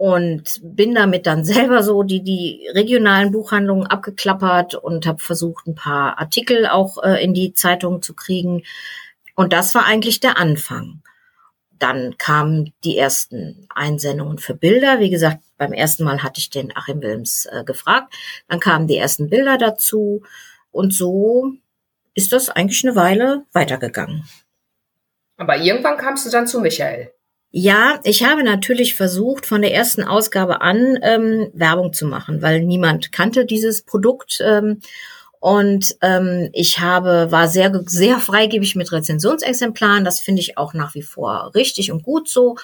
und 0.00 0.62
bin 0.62 0.94
damit 0.94 1.26
dann 1.26 1.44
selber 1.54 1.82
so 1.82 2.02
die 2.02 2.22
die 2.22 2.66
regionalen 2.72 3.32
Buchhandlungen 3.32 3.86
abgeklappert 3.86 4.74
und 4.74 5.04
habe 5.04 5.18
versucht 5.18 5.66
ein 5.66 5.74
paar 5.74 6.18
Artikel 6.18 6.66
auch 6.66 7.02
äh, 7.02 7.22
in 7.22 7.34
die 7.34 7.52
Zeitung 7.52 8.00
zu 8.00 8.14
kriegen 8.14 8.62
und 9.34 9.52
das 9.52 9.74
war 9.74 9.84
eigentlich 9.84 10.18
der 10.20 10.38
Anfang. 10.38 11.02
Dann 11.78 12.16
kamen 12.16 12.72
die 12.82 12.96
ersten 12.96 13.66
Einsendungen 13.74 14.38
für 14.38 14.54
Bilder. 14.54 15.00
Wie 15.00 15.10
gesagt, 15.10 15.38
beim 15.58 15.72
ersten 15.74 16.04
Mal 16.04 16.22
hatte 16.22 16.40
ich 16.40 16.48
den 16.48 16.74
Achim 16.74 17.02
Wilms 17.02 17.46
äh, 17.50 17.62
gefragt. 17.64 18.14
Dann 18.48 18.58
kamen 18.60 18.86
die 18.86 18.96
ersten 18.96 19.28
Bilder 19.28 19.58
dazu 19.58 20.22
und 20.70 20.94
so 20.94 21.52
ist 22.14 22.32
das 22.32 22.48
eigentlich 22.48 22.84
eine 22.84 22.96
Weile 22.96 23.44
weitergegangen. 23.52 24.24
Aber 25.36 25.58
irgendwann 25.58 25.98
kamst 25.98 26.26
du 26.26 26.30
dann 26.30 26.46
zu 26.46 26.60
Michael. 26.60 27.12
Ja, 27.52 27.98
ich 28.04 28.24
habe 28.24 28.44
natürlich 28.44 28.94
versucht, 28.94 29.44
von 29.44 29.60
der 29.60 29.74
ersten 29.74 30.04
Ausgabe 30.04 30.60
an 30.60 30.98
ähm, 31.02 31.50
Werbung 31.52 31.92
zu 31.92 32.06
machen, 32.06 32.42
weil 32.42 32.62
niemand 32.62 33.10
kannte 33.10 33.44
dieses 33.44 33.82
Produkt. 33.82 34.40
Ähm, 34.44 34.80
und 35.40 35.96
ähm, 36.00 36.50
ich 36.52 36.78
habe, 36.78 37.32
war 37.32 37.48
sehr, 37.48 37.72
sehr 37.86 38.18
freigebig 38.18 38.76
mit 38.76 38.92
Rezensionsexemplaren. 38.92 40.04
Das 40.04 40.20
finde 40.20 40.42
ich 40.42 40.58
auch 40.58 40.74
nach 40.74 40.94
wie 40.94 41.02
vor 41.02 41.50
richtig 41.54 41.90
und 41.90 42.04
gut 42.04 42.28
so. 42.28 42.56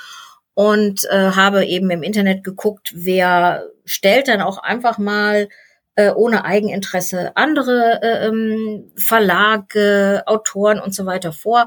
Und 0.54 1.04
äh, 1.10 1.32
habe 1.32 1.64
eben 1.64 1.90
im 1.90 2.02
Internet 2.02 2.44
geguckt, 2.44 2.92
wer 2.94 3.66
stellt 3.84 4.28
dann 4.28 4.40
auch 4.40 4.58
einfach 4.58 4.98
mal 4.98 5.48
äh, 5.96 6.10
ohne 6.10 6.44
Eigeninteresse 6.44 7.36
andere 7.36 8.00
äh, 8.02 8.28
ähm, 8.28 8.92
Verlage, 8.96 10.22
Autoren 10.26 10.78
und 10.78 10.94
so 10.94 11.06
weiter 11.06 11.32
vor. 11.32 11.66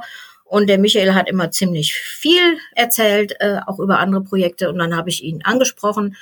Und 0.50 0.68
der 0.68 0.80
Michael 0.80 1.14
hat 1.14 1.30
immer 1.30 1.52
ziemlich 1.52 1.94
viel 1.94 2.58
erzählt, 2.76 3.36
äh, 3.40 3.60
auch 3.68 3.80
über 3.80 4.00
andere 4.00 4.24
Projekte. 4.24 4.70
Und 4.70 4.80
dann 4.80 4.96
habe 4.98 5.10
ich 5.10 5.24
ihn 5.24 5.44
angesprochen. 5.44 6.18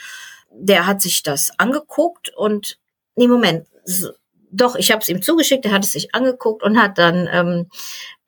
Der 0.51 0.85
hat 0.85 1.01
sich 1.01 1.23
das 1.23 1.51
angeguckt 1.57 2.35
und 2.35 2.77
nee, 3.15 3.27
Moment, 3.27 3.65
doch, 4.51 4.75
ich 4.75 4.91
habe 4.91 5.01
es 5.01 5.09
ihm 5.09 5.21
zugeschickt, 5.21 5.65
er 5.65 5.71
hat 5.71 5.83
es 5.83 5.91
sich 5.91 6.13
angeguckt 6.15 6.63
und 6.63 6.81
hat 6.81 6.97
dann 6.97 7.27
ähm, 7.31 7.67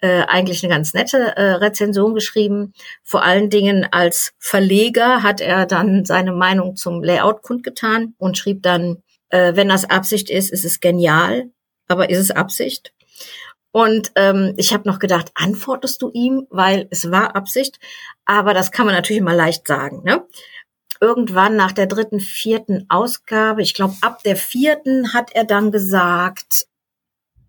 äh, 0.01 0.23
eigentlich 0.23 0.63
eine 0.63 0.73
ganz 0.73 0.93
nette 0.93 1.35
äh, 1.35 1.53
Rezension 1.53 2.13
geschrieben. 2.13 2.73
Vor 3.03 3.23
allen 3.23 3.49
Dingen 3.49 3.87
als 3.91 4.33
Verleger 4.37 5.23
hat 5.23 5.41
er 5.41 5.65
dann 5.65 6.05
seine 6.05 6.31
Meinung 6.31 6.75
zum 6.75 7.03
Layout 7.03 7.41
kundgetan 7.41 8.13
und 8.17 8.37
schrieb 8.37 8.63
dann, 8.63 9.01
äh, 9.29 9.55
wenn 9.55 9.69
das 9.69 9.89
Absicht 9.89 10.29
ist, 10.29 10.51
ist 10.51 10.65
es 10.65 10.79
genial, 10.79 11.49
aber 11.87 12.09
ist 12.09 12.19
es 12.19 12.31
Absicht? 12.31 12.93
Und 13.71 14.11
ähm, 14.15 14.53
ich 14.57 14.73
habe 14.73 14.87
noch 14.87 14.99
gedacht, 14.99 15.31
antwortest 15.35 16.01
du 16.01 16.09
ihm, 16.11 16.47
weil 16.49 16.87
es 16.89 17.11
war 17.11 17.35
Absicht. 17.35 17.79
Aber 18.25 18.53
das 18.53 18.71
kann 18.71 18.85
man 18.85 18.95
natürlich 18.95 19.21
immer 19.21 19.35
leicht 19.35 19.67
sagen. 19.67 20.03
Ne? 20.03 20.25
Irgendwann 20.99 21.55
nach 21.55 21.71
der 21.71 21.85
dritten, 21.85 22.19
vierten 22.19 22.85
Ausgabe, 22.89 23.61
ich 23.61 23.73
glaube 23.73 23.95
ab 24.01 24.23
der 24.23 24.35
vierten, 24.35 25.13
hat 25.13 25.33
er 25.33 25.45
dann 25.45 25.71
gesagt, 25.71 26.67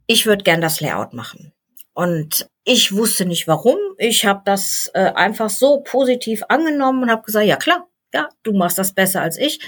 ich 0.06 0.26
würde 0.26 0.44
gern 0.44 0.60
das 0.60 0.80
Layout 0.80 1.14
machen. 1.14 1.52
Und 1.94 2.48
ich 2.64 2.94
wusste 2.94 3.24
nicht 3.24 3.48
warum. 3.48 3.78
Ich 3.98 4.24
habe 4.26 4.42
das 4.44 4.90
äh, 4.94 5.12
einfach 5.14 5.50
so 5.50 5.80
positiv 5.80 6.42
angenommen 6.48 7.02
und 7.02 7.10
habe 7.10 7.22
gesagt, 7.22 7.46
ja 7.46 7.56
klar, 7.56 7.88
ja, 8.12 8.28
du 8.42 8.52
machst 8.52 8.78
das 8.78 8.92
besser 8.92 9.22
als 9.22 9.38
ich. 9.38 9.60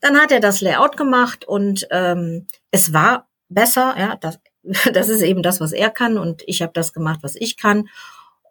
Dann 0.00 0.20
hat 0.20 0.32
er 0.32 0.40
das 0.40 0.60
Layout 0.60 0.96
gemacht 0.96 1.44
und 1.44 1.86
ähm, 1.90 2.46
es 2.70 2.92
war 2.92 3.28
besser. 3.48 3.94
Ja, 3.98 4.16
das, 4.16 4.38
das 4.92 5.08
ist 5.08 5.22
eben 5.22 5.42
das, 5.42 5.60
was 5.60 5.72
er 5.72 5.90
kann 5.90 6.18
und 6.18 6.42
ich 6.46 6.62
habe 6.62 6.72
das 6.74 6.92
gemacht, 6.92 7.20
was 7.22 7.36
ich 7.36 7.56
kann. 7.56 7.88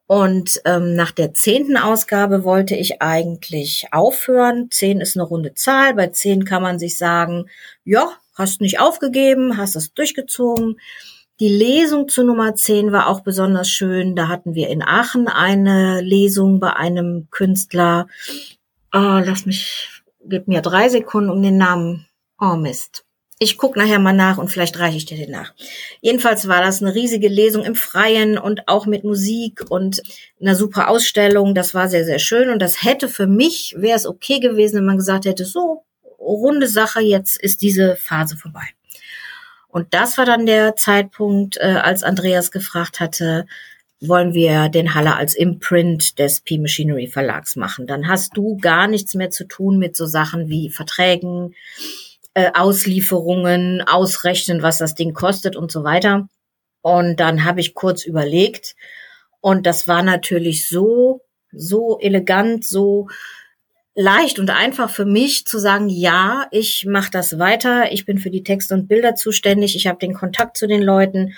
Und 0.07 0.61
ähm, 0.65 0.93
nach 0.93 1.11
der 1.11 1.33
zehnten 1.33 1.77
Ausgabe 1.77 2.43
wollte 2.43 2.75
ich 2.75 3.01
eigentlich 3.01 3.85
aufhören. 3.91 4.69
Zehn 4.69 4.99
ist 4.99 5.15
eine 5.15 5.23
runde 5.23 5.53
Zahl. 5.53 5.93
Bei 5.93 6.07
zehn 6.07 6.43
kann 6.43 6.61
man 6.61 6.79
sich 6.79 6.97
sagen, 6.97 7.45
ja, 7.85 8.11
hast 8.35 8.59
nicht 8.59 8.81
aufgegeben, 8.81 9.55
hast 9.55 9.77
es 9.77 9.93
durchgezogen. 9.93 10.81
Die 11.39 11.47
Lesung 11.47 12.09
zu 12.09 12.25
Nummer 12.25 12.55
zehn 12.55 12.91
war 12.91 13.07
auch 13.07 13.21
besonders 13.21 13.69
schön. 13.69 14.15
Da 14.17 14.27
hatten 14.27 14.53
wir 14.53 14.67
in 14.67 14.83
Aachen 14.83 15.29
eine 15.29 16.01
Lesung 16.01 16.59
bei 16.59 16.73
einem 16.73 17.29
Künstler. 17.31 18.07
Oh, 18.93 19.21
lass 19.23 19.45
mich, 19.45 20.03
gib 20.25 20.45
mir 20.49 20.61
drei 20.61 20.89
Sekunden 20.89 21.29
um 21.29 21.41
den 21.41 21.57
Namen. 21.57 22.05
Oh 22.37 22.57
Mist. 22.57 23.05
Ich 23.43 23.57
guck 23.57 23.75
nachher 23.75 23.97
mal 23.97 24.13
nach 24.13 24.37
und 24.37 24.49
vielleicht 24.49 24.77
reiche 24.77 24.97
ich 24.97 25.07
dir 25.07 25.17
den 25.17 25.31
nach. 25.31 25.51
Jedenfalls 25.99 26.47
war 26.47 26.61
das 26.61 26.79
eine 26.79 26.93
riesige 26.93 27.27
Lesung 27.27 27.63
im 27.63 27.73
Freien 27.73 28.37
und 28.37 28.67
auch 28.67 28.85
mit 28.85 29.03
Musik 29.03 29.65
und 29.67 30.03
einer 30.39 30.53
super 30.53 30.89
Ausstellung. 30.89 31.55
Das 31.55 31.73
war 31.73 31.89
sehr, 31.89 32.05
sehr 32.05 32.19
schön. 32.19 32.51
Und 32.51 32.61
das 32.61 32.83
hätte 32.83 33.09
für 33.09 33.25
mich, 33.25 33.73
wäre 33.75 33.97
es 33.97 34.05
okay 34.05 34.39
gewesen, 34.39 34.75
wenn 34.75 34.85
man 34.85 34.97
gesagt 34.97 35.25
hätte, 35.25 35.43
so, 35.43 35.83
runde 36.19 36.67
Sache, 36.67 37.01
jetzt 37.01 37.41
ist 37.41 37.63
diese 37.63 37.95
Phase 37.95 38.37
vorbei. 38.37 38.67
Und 39.69 39.95
das 39.95 40.19
war 40.19 40.25
dann 40.25 40.45
der 40.45 40.75
Zeitpunkt, 40.75 41.57
äh, 41.57 41.79
als 41.81 42.03
Andreas 42.03 42.51
gefragt 42.51 42.99
hatte, 42.99 43.47
wollen 43.99 44.35
wir 44.35 44.69
den 44.69 44.93
Haller 44.93 45.15
als 45.15 45.33
Imprint 45.33 46.19
des 46.19 46.41
P-Machinery 46.41 47.07
Verlags 47.07 47.55
machen. 47.55 47.87
Dann 47.87 48.07
hast 48.07 48.37
du 48.37 48.57
gar 48.57 48.87
nichts 48.87 49.15
mehr 49.15 49.31
zu 49.31 49.45
tun 49.45 49.79
mit 49.79 49.97
so 49.97 50.05
Sachen 50.05 50.47
wie 50.47 50.69
Verträgen, 50.69 51.55
äh, 52.33 52.51
Auslieferungen, 52.53 53.81
ausrechnen, 53.81 54.61
was 54.61 54.77
das 54.77 54.95
Ding 54.95 55.13
kostet 55.13 55.55
und 55.55 55.71
so 55.71 55.83
weiter. 55.83 56.27
Und 56.81 57.19
dann 57.19 57.45
habe 57.45 57.59
ich 57.59 57.73
kurz 57.75 58.05
überlegt 58.05 58.75
und 59.39 59.65
das 59.65 59.87
war 59.87 60.03
natürlich 60.03 60.67
so, 60.67 61.21
so 61.51 61.99
elegant, 61.99 62.65
so 62.65 63.07
leicht 63.93 64.39
und 64.39 64.49
einfach 64.49 64.89
für 64.89 65.05
mich 65.05 65.45
zu 65.45 65.59
sagen, 65.59 65.89
ja, 65.89 66.47
ich 66.51 66.85
mache 66.87 67.11
das 67.11 67.37
weiter, 67.39 67.91
ich 67.91 68.05
bin 68.05 68.17
für 68.17 68.29
die 68.29 68.43
Texte 68.43 68.73
und 68.73 68.87
Bilder 68.87 69.15
zuständig, 69.15 69.75
ich 69.75 69.87
habe 69.87 69.99
den 69.99 70.13
Kontakt 70.13 70.57
zu 70.57 70.67
den 70.67 70.81
Leuten 70.81 71.33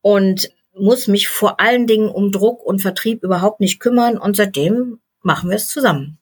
und 0.00 0.50
muss 0.74 1.08
mich 1.08 1.28
vor 1.28 1.60
allen 1.60 1.86
Dingen 1.86 2.08
um 2.08 2.30
Druck 2.30 2.64
und 2.64 2.80
Vertrieb 2.80 3.24
überhaupt 3.24 3.60
nicht 3.60 3.80
kümmern 3.80 4.16
und 4.16 4.36
seitdem 4.36 5.00
machen 5.22 5.50
wir 5.50 5.56
es 5.56 5.68
zusammen. 5.68 6.18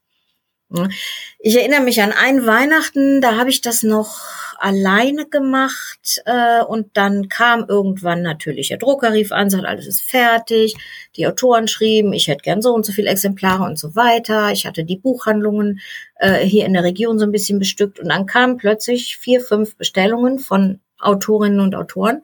Ich 1.39 1.57
erinnere 1.57 1.83
mich 1.83 2.03
an 2.03 2.13
ein 2.13 2.45
Weihnachten, 2.45 3.21
da 3.21 3.37
habe 3.37 3.51
ich 3.51 3.61
das 3.61 3.83
noch 3.83 4.21
alleine 4.59 5.27
gemacht 5.27 6.23
äh, 6.25 6.63
und 6.63 6.97
dann 6.97 7.29
kam 7.29 7.67
irgendwann 7.69 8.23
natürlich 8.23 8.69
der 8.69 8.79
Drucker 8.79 9.13
rief 9.13 9.31
an, 9.33 9.51
sagt, 9.51 9.65
alles 9.65 9.87
ist 9.87 10.03
fertig. 10.03 10.75
Die 11.17 11.27
Autoren 11.27 11.69
schrieben, 11.69 12.13
ich 12.13 12.29
hätte 12.29 12.43
gern 12.43 12.63
so 12.63 12.75
und 12.75 12.85
so 12.85 12.93
viele 12.93 13.11
Exemplare 13.11 13.65
und 13.65 13.79
so 13.79 13.95
weiter. 13.95 14.51
Ich 14.53 14.67
hatte 14.67 14.85
die 14.85 14.97
Buchhandlungen 14.97 15.81
äh, 16.17 16.39
hier 16.45 16.67
in 16.67 16.73
der 16.73 16.85
Region 16.85 17.19
so 17.19 17.27
ein 17.27 17.33
bisschen 17.33 17.59
bestückt 17.59 18.01
und 18.01 18.09
dann 18.09 18.27
kamen 18.27 18.57
plötzlich 18.57 19.19
vier, 19.19 19.41
fünf 19.41 19.77
Bestellungen 19.77 20.39
von 20.39 20.81
Autorinnen 20.99 21.61
und 21.61 21.75
Autoren 21.75 22.23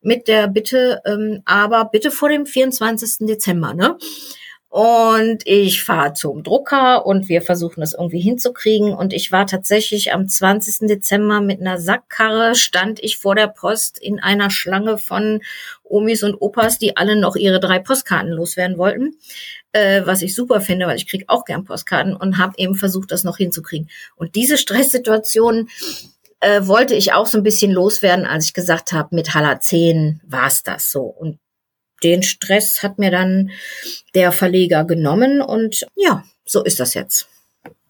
mit 0.00 0.28
der 0.28 0.48
Bitte, 0.48 1.00
ähm, 1.04 1.42
aber 1.44 1.86
bitte 1.86 2.10
vor 2.10 2.28
dem 2.28 2.46
24. 2.46 3.26
Dezember, 3.26 3.74
ne? 3.74 3.96
Und 4.70 5.46
ich 5.46 5.82
fahre 5.82 6.12
zum 6.12 6.42
Drucker 6.42 7.06
und 7.06 7.30
wir 7.30 7.40
versuchen 7.40 7.80
das 7.80 7.94
irgendwie 7.94 8.20
hinzukriegen. 8.20 8.92
Und 8.92 9.14
ich 9.14 9.32
war 9.32 9.46
tatsächlich 9.46 10.12
am 10.12 10.28
20. 10.28 10.86
Dezember 10.88 11.40
mit 11.40 11.60
einer 11.60 11.78
Sackkarre, 11.80 12.54
stand 12.54 13.02
ich 13.02 13.16
vor 13.16 13.34
der 13.34 13.46
Post 13.46 13.98
in 13.98 14.20
einer 14.20 14.50
Schlange 14.50 14.98
von 14.98 15.40
Omis 15.84 16.22
und 16.22 16.34
Opas, 16.34 16.78
die 16.78 16.98
alle 16.98 17.16
noch 17.16 17.34
ihre 17.34 17.60
drei 17.60 17.78
Postkarten 17.78 18.30
loswerden 18.30 18.76
wollten. 18.76 19.16
Äh, 19.72 20.02
was 20.04 20.20
ich 20.20 20.34
super 20.34 20.60
finde, 20.60 20.86
weil 20.86 20.96
ich 20.96 21.08
kriege 21.08 21.24
auch 21.28 21.46
gern 21.46 21.64
Postkarten 21.64 22.14
und 22.14 22.36
habe 22.36 22.52
eben 22.58 22.74
versucht, 22.74 23.10
das 23.10 23.24
noch 23.24 23.38
hinzukriegen. 23.38 23.88
Und 24.16 24.34
diese 24.34 24.58
Stresssituation 24.58 25.68
äh, 26.40 26.66
wollte 26.66 26.94
ich 26.94 27.14
auch 27.14 27.26
so 27.26 27.38
ein 27.38 27.42
bisschen 27.44 27.72
loswerden, 27.72 28.26
als 28.26 28.44
ich 28.44 28.54
gesagt 28.54 28.92
habe, 28.92 29.14
mit 29.14 29.34
Haller 29.34 29.60
10 29.60 30.20
war's 30.26 30.62
das 30.62 30.90
so. 30.90 31.02
Und 31.02 31.38
den 32.02 32.22
Stress 32.22 32.82
hat 32.82 32.98
mir 32.98 33.10
dann 33.10 33.50
der 34.14 34.32
Verleger 34.32 34.84
genommen 34.84 35.40
und 35.40 35.86
ja, 35.94 36.24
so 36.44 36.62
ist 36.64 36.80
das 36.80 36.94
jetzt. 36.94 37.28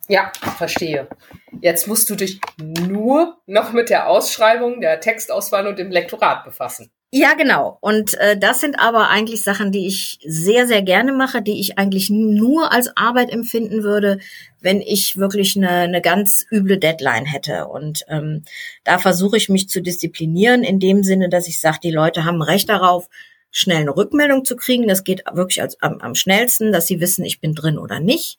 Ja, 0.09 0.33
verstehe. 0.57 1.07
Jetzt 1.61 1.87
musst 1.87 2.09
du 2.09 2.15
dich 2.15 2.41
nur 2.59 3.37
noch 3.47 3.73
mit 3.73 3.91
der 3.91 4.09
Ausschreibung, 4.09 4.81
der 4.81 5.01
Textauswahl 5.01 5.67
und 5.67 5.79
dem 5.79 5.91
Lektorat 5.91 6.45
befassen. 6.45 6.91
Ja, 7.11 7.33
genau. 7.33 7.79
Und 7.81 8.19
äh, 8.19 8.39
das 8.39 8.61
sind 8.61 8.79
aber 8.79 9.09
eigentlich 9.09 9.43
Sachen, 9.43 9.73
die 9.73 9.87
ich 9.87 10.19
sehr, 10.27 10.67
sehr 10.67 10.83
gerne 10.83 11.13
mache, 11.13 11.41
die 11.41 11.59
ich 11.59 11.79
eigentlich 11.79 12.11
nur 12.11 12.71
als 12.71 12.95
Arbeit 12.97 13.31
empfinden 13.31 13.83
würde, 13.83 14.19
wenn 14.61 14.83
ich 14.83 15.17
wirklich 15.17 15.57
eine, 15.57 15.71
eine 15.71 16.03
ganz 16.03 16.45
üble 16.53 16.79
Deadline 16.79 17.25
hätte. 17.25 17.69
Und 17.69 18.05
ähm, 18.09 18.45
da 18.85 18.99
versuche 18.99 19.39
ich 19.39 19.49
mich 19.49 19.71
zu 19.71 19.81
disziplinieren, 19.81 20.63
in 20.63 20.81
dem 20.81 21.03
Sinne, 21.03 21.31
dass 21.31 21.49
ich 21.49 21.61
sage, 21.61 21.79
die 21.83 21.91
Leute 21.91 22.27
haben 22.27 22.43
Recht 22.43 22.69
darauf, 22.69 23.09
schnell 23.51 23.79
eine 23.79 23.97
Rückmeldung 23.97 24.45
zu 24.45 24.57
kriegen. 24.57 24.89
Das 24.89 25.05
geht 25.05 25.23
wirklich 25.33 25.63
als, 25.63 25.81
am, 25.81 26.01
am 26.01 26.15
schnellsten, 26.15 26.73
dass 26.73 26.87
sie 26.87 27.01
wissen, 27.01 27.25
ich 27.25 27.41
bin 27.41 27.55
drin 27.55 27.79
oder 27.79 28.01
nicht. 28.01 28.39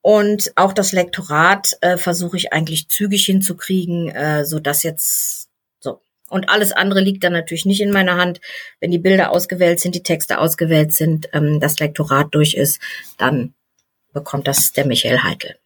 Und 0.00 0.52
auch 0.56 0.74
das 0.74 0.92
Lektorat 0.92 1.78
äh, 1.80 1.96
versuche 1.96 2.36
ich 2.36 2.52
eigentlich 2.52 2.88
zügig 2.88 3.24
hinzukriegen, 3.24 4.10
äh, 4.10 4.44
so 4.44 4.60
dass 4.60 4.82
jetzt 4.82 5.48
so. 5.80 6.02
Und 6.28 6.50
alles 6.50 6.72
andere 6.72 7.00
liegt 7.00 7.24
dann 7.24 7.32
natürlich 7.32 7.64
nicht 7.64 7.80
in 7.80 7.90
meiner 7.90 8.16
Hand. 8.16 8.40
Wenn 8.80 8.90
die 8.90 8.98
Bilder 8.98 9.30
ausgewählt 9.30 9.80
sind, 9.80 9.94
die 9.94 10.02
Texte 10.02 10.38
ausgewählt 10.38 10.92
sind, 10.92 11.30
ähm, 11.32 11.58
das 11.58 11.78
Lektorat 11.78 12.28
durch 12.32 12.52
ist, 12.52 12.80
dann 13.16 13.54
bekommt 14.12 14.46
das 14.46 14.72
der 14.72 14.86
Michael 14.86 15.22
Heitel. 15.22 15.56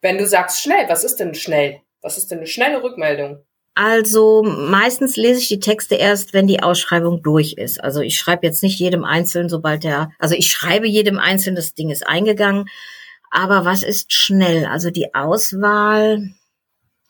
Wenn 0.00 0.18
du 0.18 0.26
sagst 0.26 0.60
schnell, 0.60 0.88
was 0.88 1.04
ist 1.04 1.16
denn 1.16 1.34
schnell? 1.34 1.80
Was 2.00 2.18
ist 2.18 2.32
denn 2.32 2.38
eine 2.38 2.48
schnelle 2.48 2.82
Rückmeldung? 2.82 3.44
Also 3.74 4.42
meistens 4.42 5.16
lese 5.16 5.40
ich 5.40 5.48
die 5.48 5.60
Texte 5.60 5.94
erst, 5.94 6.34
wenn 6.34 6.46
die 6.46 6.62
Ausschreibung 6.62 7.22
durch 7.22 7.54
ist. 7.54 7.82
Also 7.82 8.00
ich 8.00 8.18
schreibe 8.18 8.46
jetzt 8.46 8.62
nicht 8.62 8.78
jedem 8.78 9.04
Einzelnen, 9.04 9.48
sobald 9.48 9.84
der, 9.84 10.10
also 10.18 10.34
ich 10.34 10.50
schreibe 10.50 10.86
jedem 10.86 11.18
Einzelnen, 11.18 11.56
das 11.56 11.74
Ding 11.74 11.90
ist 11.90 12.06
eingegangen. 12.06 12.68
Aber 13.30 13.64
was 13.64 13.82
ist 13.82 14.12
schnell? 14.12 14.66
Also 14.66 14.90
die 14.90 15.14
Auswahl, 15.14 16.32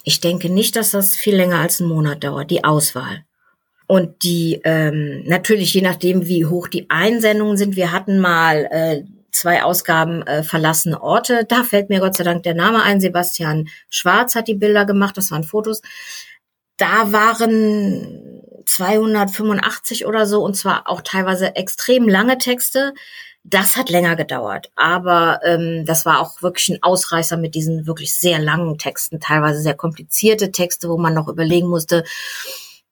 ich 0.05 0.21
denke 0.21 0.51
nicht, 0.51 0.77
dass 0.77 0.93
das 0.93 1.17
viel 1.17 1.35
länger 1.35 1.59
als 1.59 1.81
einen 1.81 1.91
Monat 1.91 2.23
dauert, 2.23 2.51
die 2.53 2.63
Auswahl. 2.63 3.25
Und 3.89 4.23
die, 4.23 4.61
ähm, 4.63 5.25
natürlich 5.27 5.75
je 5.75 5.83
nachdem, 5.83 6.29
wie 6.29 6.47
hoch 6.47 6.69
die 6.69 6.89
Einsendungen 6.89 7.57
sind. 7.57 7.75
Wir 7.75 7.91
hatten 7.91 8.21
mal 8.21 8.69
äh, 8.71 9.03
zwei 9.33 9.65
Ausgaben 9.65 10.23
äh, 10.23 10.45
verlassene 10.45 11.03
Orte. 11.03 11.45
Da 11.47 11.65
fällt 11.65 11.89
mir 11.89 11.99
Gott 11.99 12.17
sei 12.17 12.23
Dank 12.23 12.45
der 12.45 12.55
Name 12.55 12.85
ein. 12.85 13.01
Sebastian 13.01 13.69
Schwarz 13.91 14.37
hat 14.37 14.47
die 14.47 14.55
Bilder 14.55 14.85
gemacht, 14.85 15.17
das 15.17 15.33
waren 15.33 15.43
Fotos 15.43 15.83
da 16.83 17.13
waren 17.13 18.43
285 18.67 20.05
oder 20.05 20.27
so 20.27 20.43
und 20.43 20.55
zwar 20.55 20.89
auch 20.89 21.01
teilweise 21.03 21.55
extrem 21.55 22.09
lange 22.09 22.39
Texte. 22.39 22.93
Das 23.45 23.77
hat 23.77 23.89
länger 23.89 24.17
gedauert, 24.17 24.71
aber 24.77 25.41
ähm, 25.45 25.85
das 25.85 26.07
war 26.07 26.21
auch 26.21 26.43
wirklich 26.43 26.69
ein 26.69 26.83
Ausreißer 26.83 27.37
mit 27.37 27.55
diesen 27.55 27.87
wirklich 27.87 28.17
sehr 28.17 28.39
langen 28.39 28.79
Texten, 28.79 29.21
teilweise 29.21 29.61
sehr 29.61 29.75
komplizierte 29.75 30.53
Texte, 30.53 30.89
wo 30.89 30.97
man 30.97 31.15
noch 31.15 31.29
überlegen 31.29 31.69
musste 31.69 32.05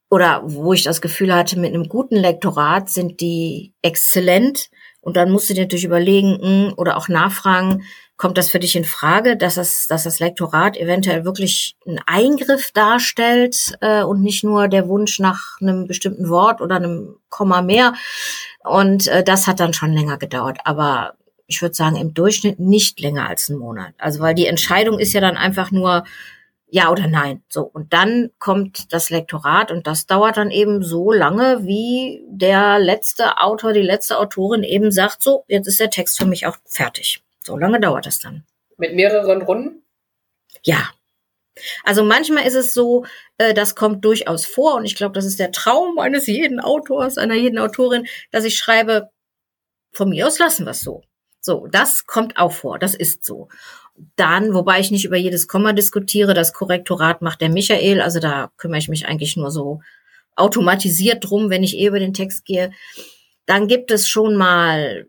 oder 0.08 0.42
wo 0.44 0.72
ich 0.72 0.82
das 0.82 1.00
Gefühl 1.00 1.32
hatte, 1.34 1.58
mit 1.58 1.72
einem 1.72 1.88
guten 1.88 2.16
Lektorat 2.16 2.90
sind 2.90 3.20
die 3.20 3.72
exzellent 3.82 4.70
und 5.00 5.16
dann 5.16 5.30
musst 5.30 5.50
du 5.50 5.54
dir 5.54 5.62
natürlich 5.62 5.84
überlegen 5.84 6.38
hm, 6.40 6.74
oder 6.76 6.96
auch 6.96 7.08
nachfragen, 7.08 7.84
Kommt 8.20 8.36
das 8.36 8.50
für 8.50 8.58
dich 8.58 8.76
in 8.76 8.84
Frage, 8.84 9.34
dass 9.34 9.54
das, 9.54 9.86
dass 9.86 10.02
das 10.02 10.20
Lektorat 10.20 10.76
eventuell 10.76 11.24
wirklich 11.24 11.74
einen 11.86 12.00
Eingriff 12.04 12.70
darstellt 12.70 13.72
äh, 13.80 14.02
und 14.02 14.20
nicht 14.20 14.44
nur 14.44 14.68
der 14.68 14.88
Wunsch 14.88 15.20
nach 15.20 15.58
einem 15.58 15.86
bestimmten 15.86 16.28
Wort 16.28 16.60
oder 16.60 16.76
einem 16.76 17.16
Komma 17.30 17.62
mehr? 17.62 17.94
Und 18.62 19.06
äh, 19.06 19.24
das 19.24 19.46
hat 19.46 19.58
dann 19.58 19.72
schon 19.72 19.94
länger 19.94 20.18
gedauert. 20.18 20.58
Aber 20.64 21.14
ich 21.46 21.62
würde 21.62 21.74
sagen, 21.74 21.96
im 21.96 22.12
Durchschnitt 22.12 22.60
nicht 22.60 23.00
länger 23.00 23.26
als 23.26 23.48
einen 23.48 23.58
Monat. 23.58 23.94
Also 23.96 24.20
weil 24.20 24.34
die 24.34 24.48
Entscheidung 24.48 24.98
ist 24.98 25.14
ja 25.14 25.22
dann 25.22 25.38
einfach 25.38 25.70
nur 25.70 26.04
ja 26.68 26.90
oder 26.90 27.08
nein. 27.08 27.42
So. 27.48 27.62
Und 27.62 27.94
dann 27.94 28.28
kommt 28.38 28.92
das 28.92 29.08
Lektorat 29.08 29.72
und 29.72 29.86
das 29.86 30.04
dauert 30.04 30.36
dann 30.36 30.50
eben 30.50 30.82
so 30.82 31.10
lange, 31.10 31.60
wie 31.62 32.22
der 32.28 32.80
letzte 32.80 33.38
Autor, 33.38 33.72
die 33.72 33.80
letzte 33.80 34.18
Autorin 34.18 34.62
eben 34.62 34.92
sagt, 34.92 35.22
so, 35.22 35.44
jetzt 35.48 35.68
ist 35.68 35.80
der 35.80 35.88
Text 35.88 36.18
für 36.18 36.26
mich 36.26 36.46
auch 36.46 36.58
fertig. 36.66 37.22
So 37.42 37.56
lange 37.56 37.80
dauert 37.80 38.06
das 38.06 38.18
dann. 38.18 38.44
Mit 38.76 38.94
mehreren 38.94 39.42
Runden? 39.42 39.82
Ja. 40.62 40.90
Also 41.84 42.04
manchmal 42.04 42.46
ist 42.46 42.54
es 42.54 42.72
so, 42.72 43.04
äh, 43.38 43.54
das 43.54 43.74
kommt 43.74 44.04
durchaus 44.04 44.46
vor 44.46 44.76
und 44.76 44.84
ich 44.84 44.94
glaube, 44.94 45.14
das 45.14 45.24
ist 45.24 45.38
der 45.38 45.52
Traum 45.52 45.98
eines 45.98 46.26
jeden 46.26 46.60
Autors, 46.60 47.18
einer 47.18 47.34
jeden 47.34 47.58
Autorin, 47.58 48.06
dass 48.30 48.44
ich 48.44 48.56
schreibe, 48.56 49.10
von 49.92 50.08
mir 50.08 50.26
aus 50.26 50.38
lassen 50.38 50.64
wir 50.64 50.70
es 50.70 50.80
so. 50.80 51.02
So, 51.40 51.66
das 51.66 52.06
kommt 52.06 52.36
auch 52.36 52.52
vor, 52.52 52.78
das 52.78 52.94
ist 52.94 53.24
so. 53.24 53.48
Dann, 54.16 54.54
wobei 54.54 54.80
ich 54.80 54.90
nicht 54.90 55.04
über 55.04 55.16
jedes 55.16 55.48
Komma 55.48 55.72
diskutiere, 55.72 56.34
das 56.34 56.52
Korrektorat 56.52 57.22
macht 57.22 57.40
der 57.40 57.48
Michael, 57.50 58.00
also 58.00 58.20
da 58.20 58.50
kümmere 58.56 58.78
ich 58.78 58.88
mich 58.88 59.06
eigentlich 59.06 59.36
nur 59.36 59.50
so 59.50 59.80
automatisiert 60.36 61.28
drum, 61.28 61.50
wenn 61.50 61.62
ich 61.62 61.76
eh 61.76 61.86
über 61.86 61.98
den 61.98 62.14
Text 62.14 62.44
gehe. 62.44 62.72
Dann 63.46 63.68
gibt 63.68 63.90
es 63.90 64.08
schon 64.08 64.36
mal 64.36 65.06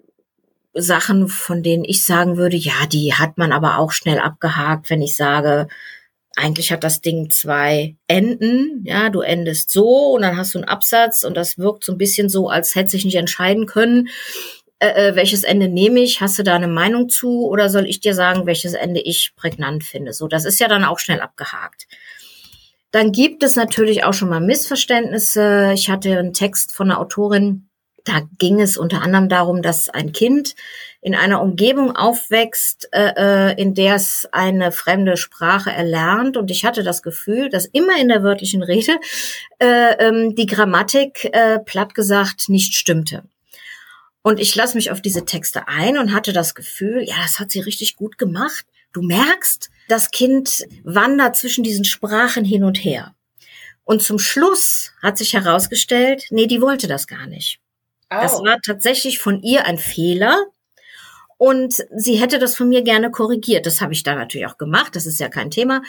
Sachen, 0.74 1.28
von 1.28 1.64
denen 1.64 1.84
ich 1.84 2.06
sagen 2.06 2.38
würde, 2.38 2.56
ja, 2.56 2.86
die 2.92 3.14
hat 3.14 3.38
man 3.38 3.52
aber 3.52 3.78
auch 3.78 3.92
schnell 3.92 4.20
abgehakt, 4.20 4.90
wenn 4.90 5.02
ich 5.02 5.16
sage, 5.16 5.68
eigentlich 6.36 6.72
hat 6.72 6.84
das 6.84 7.02
Ding 7.02 7.30
zwei 7.30 7.98
Enden, 8.08 8.84
ja, 8.86 9.10
du 9.10 9.20
endest 9.22 9.70
so 9.70 10.14
und 10.14 10.22
dann 10.22 10.38
hast 10.38 10.56
du 10.56 10.60
einen 10.60 10.68
Absatz 10.68 11.24
und 11.24 11.36
das 11.36 11.58
wirkt 11.58 11.84
so 11.84 11.92
ein 11.92 11.98
bisschen 11.98 12.30
so, 12.30 12.50
als 12.50 12.76
hätte 12.76 12.92
sich 12.92 13.04
nicht 13.04 13.18
entscheiden 13.18 13.66
können, 13.66 14.08
äh, 14.80 15.10
äh, 15.10 15.16
welches 15.16 15.44
Ende 15.44 15.68
nehme 15.68 16.00
ich, 16.00 16.22
hast 16.22 16.40
du 16.40 16.44
da 16.44 16.56
eine 16.56 16.68
Meinung 16.68 17.10
zu 17.10 17.46
oder 17.48 17.70
soll 17.70 17.86
ich 17.86 18.00
dir 18.00 18.16
sagen, 18.16 18.46
welches 18.46 18.74
Ende 18.74 19.02
ich 19.02 19.34
prägnant 19.36 19.84
finde? 19.84 20.14
So, 20.14 20.28
das 20.28 20.46
ist 20.46 20.60
ja 20.60 20.68
dann 20.68 20.86
auch 20.86 21.00
schnell 21.00 21.20
abgehakt. 21.20 21.88
Dann 22.92 23.12
gibt 23.12 23.44
es 23.44 23.56
natürlich 23.56 24.04
auch 24.04 24.14
schon 24.14 24.30
mal 24.30 24.42
Missverständnisse. 24.42 25.72
Ich 25.74 25.90
hatte 25.90 26.18
einen 26.18 26.34
Text 26.34 26.76
von 26.76 26.90
einer 26.90 27.00
Autorin, 27.00 27.70
da 28.06 28.22
ging 28.38 28.60
es 28.60 28.78
unter 28.78 29.02
anderem 29.02 29.30
darum, 29.30 29.62
dass 29.62 29.90
ein 29.90 30.12
Kind 30.12 30.56
in 31.02 31.16
einer 31.16 31.42
Umgebung 31.42 31.96
aufwächst, 31.96 32.90
äh, 32.92 33.14
äh, 33.16 33.62
in 33.62 33.74
der 33.74 33.96
es 33.96 34.28
eine 34.32 34.72
fremde 34.72 35.18
Sprache 35.18 35.72
erlernt. 35.72 36.38
Und 36.38 36.52
ich 36.52 36.66
hatte 36.66 36.84
das 36.84 37.02
Gefühl, 37.02 37.50
dass 37.50 37.66
immer 37.66 37.98
in 38.00 38.08
der 38.08 38.24
wörtlichen 38.24 38.64
Rede 38.64 38.98
äh, 39.60 39.94
ähm, 40.00 40.36
die 40.36 40.46
Grammatik, 40.46 41.26
äh, 41.34 41.60
platt 41.60 41.96
gesagt, 41.96 42.50
nicht 42.50 42.76
stimmte. 42.76 43.24
Und 44.24 44.40
ich 44.40 44.56
lasse 44.56 44.78
mich 44.78 44.92
auf 44.92 45.02
diese 45.02 45.26
Texte 45.26 45.68
ein 45.68 45.98
und 45.98 46.14
hatte 46.14 46.34
das 46.34 46.54
Gefühl, 46.54 47.04
ja, 47.04 47.16
das 47.24 47.40
hat 47.40 47.50
sie 47.50 47.62
richtig 47.62 47.96
gut 47.96 48.18
gemacht. 48.18 48.66
Du 48.94 49.02
merkst, 49.02 49.72
das 49.88 50.12
Kind 50.12 50.66
wandert 50.84 51.36
zwischen 51.36 51.64
diesen 51.64 51.86
Sprachen 51.86 52.46
hin 52.46 52.64
und 52.64 52.84
her. 52.84 53.16
Und 53.84 54.04
zum 54.04 54.20
Schluss 54.20 54.94
hat 55.02 55.18
sich 55.18 55.34
herausgestellt, 55.34 56.26
nee, 56.30 56.46
die 56.46 56.62
wollte 56.62 56.88
das 56.88 57.08
gar 57.08 57.26
nicht. 57.26 57.61
Oh. 58.12 58.18
Das 58.22 58.34
war 58.44 58.60
tatsächlich 58.62 59.20
von 59.20 59.42
ihr 59.42 59.66
ein 59.66 59.78
Fehler. 59.78 60.38
Und 61.38 61.84
sie 61.96 62.18
hätte 62.18 62.38
das 62.38 62.56
von 62.56 62.70
mir 62.70 62.84
gerne 62.84 63.10
korrigiert. 63.10 63.66
Das 63.66 63.82
habe 63.82 63.94
ich 63.94 64.04
da 64.04 64.14
natürlich 64.14 64.46
auch 64.46 64.60
gemacht. 64.60 64.96
Das 64.96 65.08
ist 65.08 65.20
ja 65.20 65.28
kein 65.28 65.50
Thema. 65.50 65.82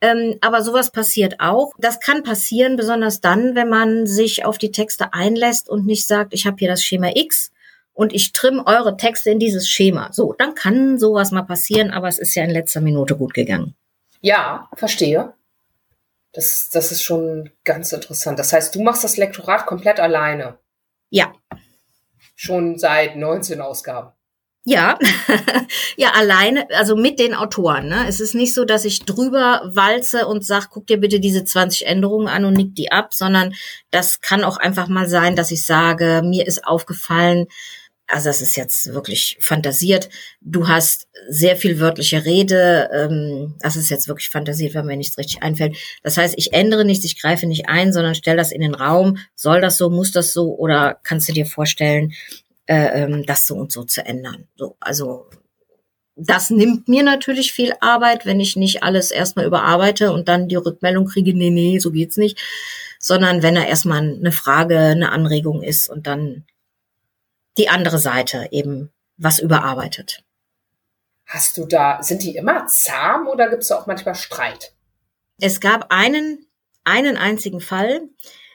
Ähm, 0.00 0.38
aber 0.40 0.62
sowas 0.62 0.92
passiert 0.92 1.40
auch. 1.40 1.72
Das 1.78 1.98
kann 1.98 2.22
passieren, 2.22 2.76
besonders 2.76 3.20
dann, 3.20 3.56
wenn 3.56 3.68
man 3.68 4.06
sich 4.06 4.44
auf 4.44 4.56
die 4.56 4.70
Texte 4.70 5.12
einlässt 5.12 5.68
und 5.68 5.84
nicht 5.84 6.06
sagt, 6.06 6.32
ich 6.32 6.46
habe 6.46 6.58
hier 6.60 6.68
das 6.68 6.84
Schema 6.84 7.10
X 7.12 7.50
und 7.92 8.12
ich 8.12 8.30
trimm 8.30 8.62
eure 8.64 8.96
Texte 8.96 9.30
in 9.30 9.40
dieses 9.40 9.68
Schema. 9.68 10.12
So, 10.12 10.32
dann 10.38 10.54
kann 10.54 10.96
sowas 10.96 11.32
mal 11.32 11.42
passieren, 11.42 11.90
aber 11.90 12.06
es 12.06 12.20
ist 12.20 12.36
ja 12.36 12.44
in 12.44 12.50
letzter 12.50 12.80
Minute 12.80 13.16
gut 13.16 13.34
gegangen. 13.34 13.74
Ja, 14.20 14.68
verstehe. 14.76 15.32
Das, 16.32 16.70
das 16.70 16.92
ist 16.92 17.02
schon 17.02 17.50
ganz 17.64 17.90
interessant. 17.90 18.38
Das 18.38 18.52
heißt, 18.52 18.76
du 18.76 18.80
machst 18.80 19.02
das 19.02 19.16
Lektorat 19.16 19.66
komplett 19.66 19.98
alleine. 19.98 20.56
Ja 21.08 21.32
schon 22.40 22.78
seit 22.78 23.16
19 23.16 23.60
Ausgaben. 23.60 24.12
Ja, 24.64 24.98
ja, 25.96 26.12
alleine, 26.12 26.66
also 26.70 26.96
mit 26.96 27.18
den 27.18 27.34
Autoren. 27.34 27.88
Ne? 27.88 28.06
Es 28.08 28.18
ist 28.18 28.34
nicht 28.34 28.54
so, 28.54 28.64
dass 28.64 28.86
ich 28.86 29.04
drüber 29.04 29.62
walze 29.74 30.26
und 30.26 30.44
sag, 30.44 30.70
guck 30.70 30.86
dir 30.86 30.98
bitte 30.98 31.20
diese 31.20 31.44
20 31.44 31.86
Änderungen 31.86 32.28
an 32.28 32.46
und 32.46 32.54
nick 32.54 32.74
die 32.74 32.92
ab, 32.92 33.12
sondern 33.12 33.54
das 33.90 34.22
kann 34.22 34.42
auch 34.42 34.56
einfach 34.56 34.88
mal 34.88 35.06
sein, 35.06 35.36
dass 35.36 35.50
ich 35.50 35.66
sage, 35.66 36.22
mir 36.24 36.46
ist 36.46 36.64
aufgefallen, 36.66 37.46
also 38.10 38.28
das 38.28 38.42
ist 38.42 38.56
jetzt 38.56 38.92
wirklich 38.92 39.38
fantasiert. 39.40 40.08
Du 40.40 40.68
hast 40.68 41.08
sehr 41.28 41.56
viel 41.56 41.78
wörtliche 41.78 42.24
Rede. 42.24 42.90
Ähm, 42.92 43.54
das 43.60 43.76
ist 43.76 43.88
jetzt 43.88 44.08
wirklich 44.08 44.30
fantasiert, 44.30 44.74
wenn 44.74 44.86
mir 44.86 44.96
nichts 44.96 45.16
richtig 45.16 45.42
einfällt. 45.42 45.76
Das 46.02 46.16
heißt, 46.16 46.34
ich 46.36 46.52
ändere 46.52 46.84
nichts, 46.84 47.04
ich 47.04 47.20
greife 47.20 47.46
nicht 47.46 47.68
ein, 47.68 47.92
sondern 47.92 48.14
stelle 48.14 48.36
das 48.36 48.52
in 48.52 48.60
den 48.60 48.74
Raum. 48.74 49.18
Soll 49.36 49.60
das 49.60 49.76
so, 49.76 49.90
muss 49.90 50.10
das 50.10 50.32
so 50.32 50.54
oder 50.56 50.98
kannst 51.04 51.28
du 51.28 51.32
dir 51.32 51.46
vorstellen, 51.46 52.12
äh, 52.66 53.02
ähm, 53.02 53.24
das 53.26 53.46
so 53.46 53.54
und 53.54 53.70
so 53.70 53.84
zu 53.84 54.04
ändern? 54.04 54.48
So, 54.56 54.76
also 54.80 55.26
das 56.16 56.50
nimmt 56.50 56.88
mir 56.88 57.04
natürlich 57.04 57.52
viel 57.52 57.72
Arbeit, 57.80 58.26
wenn 58.26 58.40
ich 58.40 58.56
nicht 58.56 58.82
alles 58.82 59.10
erstmal 59.10 59.46
überarbeite 59.46 60.12
und 60.12 60.28
dann 60.28 60.48
die 60.48 60.56
Rückmeldung 60.56 61.06
kriege, 61.06 61.32
nee, 61.32 61.50
nee, 61.50 61.78
so 61.78 61.92
geht's 61.92 62.16
nicht, 62.16 62.38
sondern 62.98 63.42
wenn 63.42 63.54
da 63.54 63.62
erstmal 63.62 64.00
eine 64.00 64.32
Frage, 64.32 64.78
eine 64.78 65.12
Anregung 65.12 65.62
ist 65.62 65.88
und 65.88 66.06
dann 66.06 66.44
die 67.58 67.68
andere 67.68 67.98
Seite 67.98 68.48
eben 68.50 68.90
was 69.16 69.38
überarbeitet. 69.38 70.24
Hast 71.26 71.56
du 71.56 71.66
da, 71.66 72.02
sind 72.02 72.22
die 72.22 72.36
immer 72.36 72.66
zahm 72.66 73.28
oder 73.28 73.48
gibt 73.48 73.62
es 73.62 73.70
auch 73.70 73.86
manchmal 73.86 74.14
Streit? 74.14 74.72
Es 75.40 75.60
gab 75.60 75.86
einen, 75.92 76.46
einen 76.84 77.16
einzigen 77.16 77.60
Fall, 77.60 78.08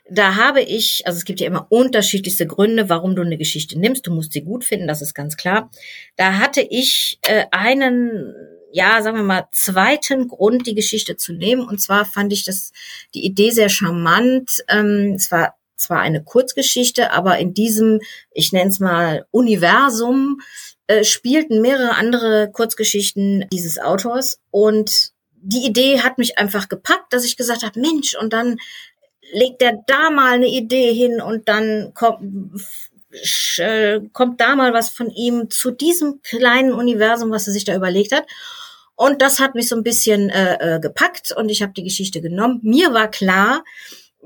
da 0.07 0.35
habe 0.35 0.61
ich, 0.61 1.07
also 1.07 1.17
es 1.17 1.25
gibt 1.25 1.39
ja 1.39 1.47
immer 1.47 1.65
unterschiedlichste 1.69 2.45
Gründe, 2.45 2.89
warum 2.89 3.15
du 3.15 3.23
eine 3.23 3.37
Geschichte 3.37 3.79
nimmst. 3.79 4.05
Du 4.05 4.13
musst 4.13 4.33
sie 4.33 4.43
gut 4.43 4.63
finden, 4.63 4.87
das 4.87 5.01
ist 5.01 5.15
ganz 5.15 5.35
klar. 5.35 5.71
Da 6.15 6.37
hatte 6.37 6.61
ich 6.61 7.17
äh, 7.23 7.45
einen, 7.49 8.35
ja, 8.71 9.01
sagen 9.01 9.17
wir 9.17 9.23
mal, 9.23 9.47
zweiten 9.51 10.27
Grund, 10.27 10.67
die 10.67 10.75
Geschichte 10.75 11.17
zu 11.17 11.33
nehmen. 11.33 11.67
Und 11.67 11.81
zwar 11.81 12.05
fand 12.05 12.33
ich 12.33 12.43
das 12.43 12.71
die 13.15 13.25
Idee 13.25 13.49
sehr 13.49 13.69
charmant. 13.69 14.63
Ähm, 14.67 15.13
es 15.15 15.31
war 15.31 15.55
zwar 15.75 15.99
eine 15.99 16.23
Kurzgeschichte, 16.23 17.11
aber 17.11 17.37
in 17.37 17.53
diesem, 17.53 17.99
ich 18.31 18.51
nenne 18.51 18.69
es 18.69 18.79
mal, 18.79 19.25
Universum 19.31 20.41
äh, 20.87 21.03
spielten 21.03 21.61
mehrere 21.61 21.95
andere 21.95 22.51
Kurzgeschichten 22.51 23.45
dieses 23.51 23.79
Autors. 23.79 24.39
Und 24.51 25.11
die 25.33 25.65
Idee 25.65 26.01
hat 26.01 26.17
mich 26.17 26.37
einfach 26.37 26.69
gepackt, 26.69 27.11
dass 27.11 27.25
ich 27.25 27.37
gesagt 27.37 27.63
habe, 27.63 27.79
Mensch, 27.79 28.15
und 28.19 28.33
dann 28.33 28.57
legt 29.33 29.61
er 29.61 29.83
da 29.87 30.09
mal 30.09 30.33
eine 30.33 30.47
Idee 30.47 30.93
hin 30.93 31.21
und 31.21 31.49
dann 31.49 31.93
kommt, 31.93 32.61
äh, 33.57 34.01
kommt 34.13 34.41
da 34.41 34.55
mal 34.55 34.73
was 34.73 34.89
von 34.89 35.09
ihm 35.09 35.49
zu 35.49 35.71
diesem 35.71 36.21
kleinen 36.21 36.73
Universum, 36.73 37.31
was 37.31 37.47
er 37.47 37.53
sich 37.53 37.65
da 37.65 37.75
überlegt 37.75 38.11
hat. 38.11 38.25
Und 38.95 39.21
das 39.21 39.39
hat 39.39 39.55
mich 39.55 39.67
so 39.67 39.75
ein 39.75 39.83
bisschen 39.83 40.29
äh, 40.29 40.75
äh 40.75 40.79
gepackt 40.79 41.33
und 41.35 41.49
ich 41.49 41.61
habe 41.61 41.73
die 41.73 41.83
Geschichte 41.83 42.21
genommen. 42.21 42.59
Mir 42.63 42.93
war 42.93 43.09
klar, 43.09 43.63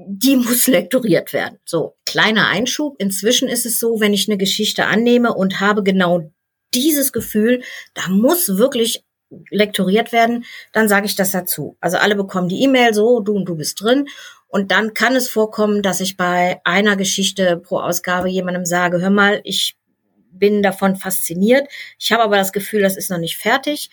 die 0.08 0.36
muss 0.36 0.68
lektoriert 0.68 1.34
werden. 1.34 1.60
So, 1.66 1.96
kleiner 2.06 2.48
Einschub. 2.48 2.96
Inzwischen 3.00 3.48
ist 3.48 3.66
es 3.66 3.80
so, 3.80 4.00
wenn 4.00 4.14
ich 4.14 4.30
eine 4.30 4.38
Geschichte 4.38 4.86
annehme 4.86 5.34
und 5.34 5.60
habe 5.60 5.84
genau 5.84 6.32
dieses 6.74 7.12
Gefühl, 7.12 7.64
da 7.94 8.08
muss 8.10 8.58
wirklich 8.58 9.04
lektoriert 9.52 10.12
werden, 10.12 10.46
dann 10.74 10.88
sage 10.88 11.06
ich 11.06 11.16
das 11.16 11.32
dazu. 11.32 11.78
Also 11.80 11.98
alle 11.98 12.16
bekommen 12.16 12.50
die 12.50 12.64
E-Mail 12.64 12.94
so, 12.94 13.20
du 13.20 13.34
und 13.34 13.46
du 13.46 13.56
bist 13.56 13.82
drin. 13.82 14.08
Und 14.48 14.72
dann 14.72 14.96
kann 14.96 15.16
es 15.16 15.30
vorkommen, 15.30 15.84
dass 15.84 16.00
ich 16.02 16.18
bei 16.18 16.60
einer 16.64 16.96
Geschichte 16.96 17.58
pro 17.58 17.80
Ausgabe 17.80 18.30
jemandem 18.30 18.66
sage, 18.66 19.00
hör 19.00 19.12
mal, 19.12 19.42
ich 19.44 19.78
bin 20.32 20.64
davon 20.64 20.96
fasziniert. 20.96 21.68
Ich 22.00 22.12
habe 22.12 22.24
aber 22.24 22.38
das 22.38 22.52
Gefühl, 22.52 22.82
das 22.82 22.98
ist 22.98 23.12
noch 23.12 23.20
nicht 23.20 23.38
fertig. 23.38 23.90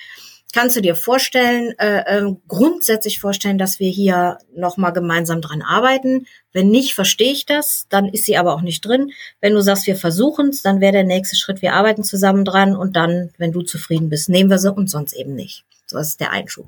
Kannst 0.52 0.76
du 0.76 0.80
dir 0.80 0.94
vorstellen, 0.94 1.74
äh, 1.78 2.18
äh, 2.18 2.34
grundsätzlich 2.48 3.20
vorstellen, 3.20 3.58
dass 3.58 3.78
wir 3.78 3.90
hier 3.90 4.38
nochmal 4.54 4.92
gemeinsam 4.92 5.40
dran 5.40 5.60
arbeiten? 5.60 6.26
Wenn 6.52 6.70
nicht, 6.70 6.94
verstehe 6.94 7.32
ich 7.32 7.44
das, 7.44 7.86
dann 7.90 8.06
ist 8.08 8.24
sie 8.24 8.36
aber 8.38 8.54
auch 8.54 8.62
nicht 8.62 8.84
drin. 8.84 9.10
Wenn 9.40 9.54
du 9.54 9.60
sagst, 9.60 9.86
wir 9.86 9.96
versuchen 9.96 10.48
es, 10.48 10.62
dann 10.62 10.80
wäre 10.80 10.92
der 10.92 11.04
nächste 11.04 11.36
Schritt, 11.36 11.60
wir 11.62 11.74
arbeiten 11.74 12.04
zusammen 12.04 12.44
dran 12.44 12.74
und 12.74 12.96
dann, 12.96 13.30
wenn 13.36 13.52
du 13.52 13.62
zufrieden 13.62 14.08
bist, 14.08 14.28
nehmen 14.28 14.48
wir 14.48 14.58
sie 14.58 14.72
und 14.72 14.88
sonst 14.88 15.12
eben 15.12 15.34
nicht. 15.34 15.64
So 15.86 15.98
ist 15.98 16.20
der 16.20 16.32
Einschub. 16.32 16.66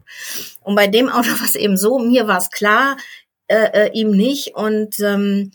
Und 0.62 0.74
bei 0.74 0.86
dem 0.86 1.08
Auto 1.08 1.28
war 1.28 1.44
es 1.44 1.54
eben 1.54 1.76
so, 1.76 1.98
mir 1.98 2.26
war 2.26 2.38
es 2.38 2.50
klar, 2.50 2.96
äh, 3.46 3.86
äh, 3.86 3.90
ihm 3.92 4.10
nicht 4.10 4.54
und 4.54 5.00
ähm, 5.00 5.52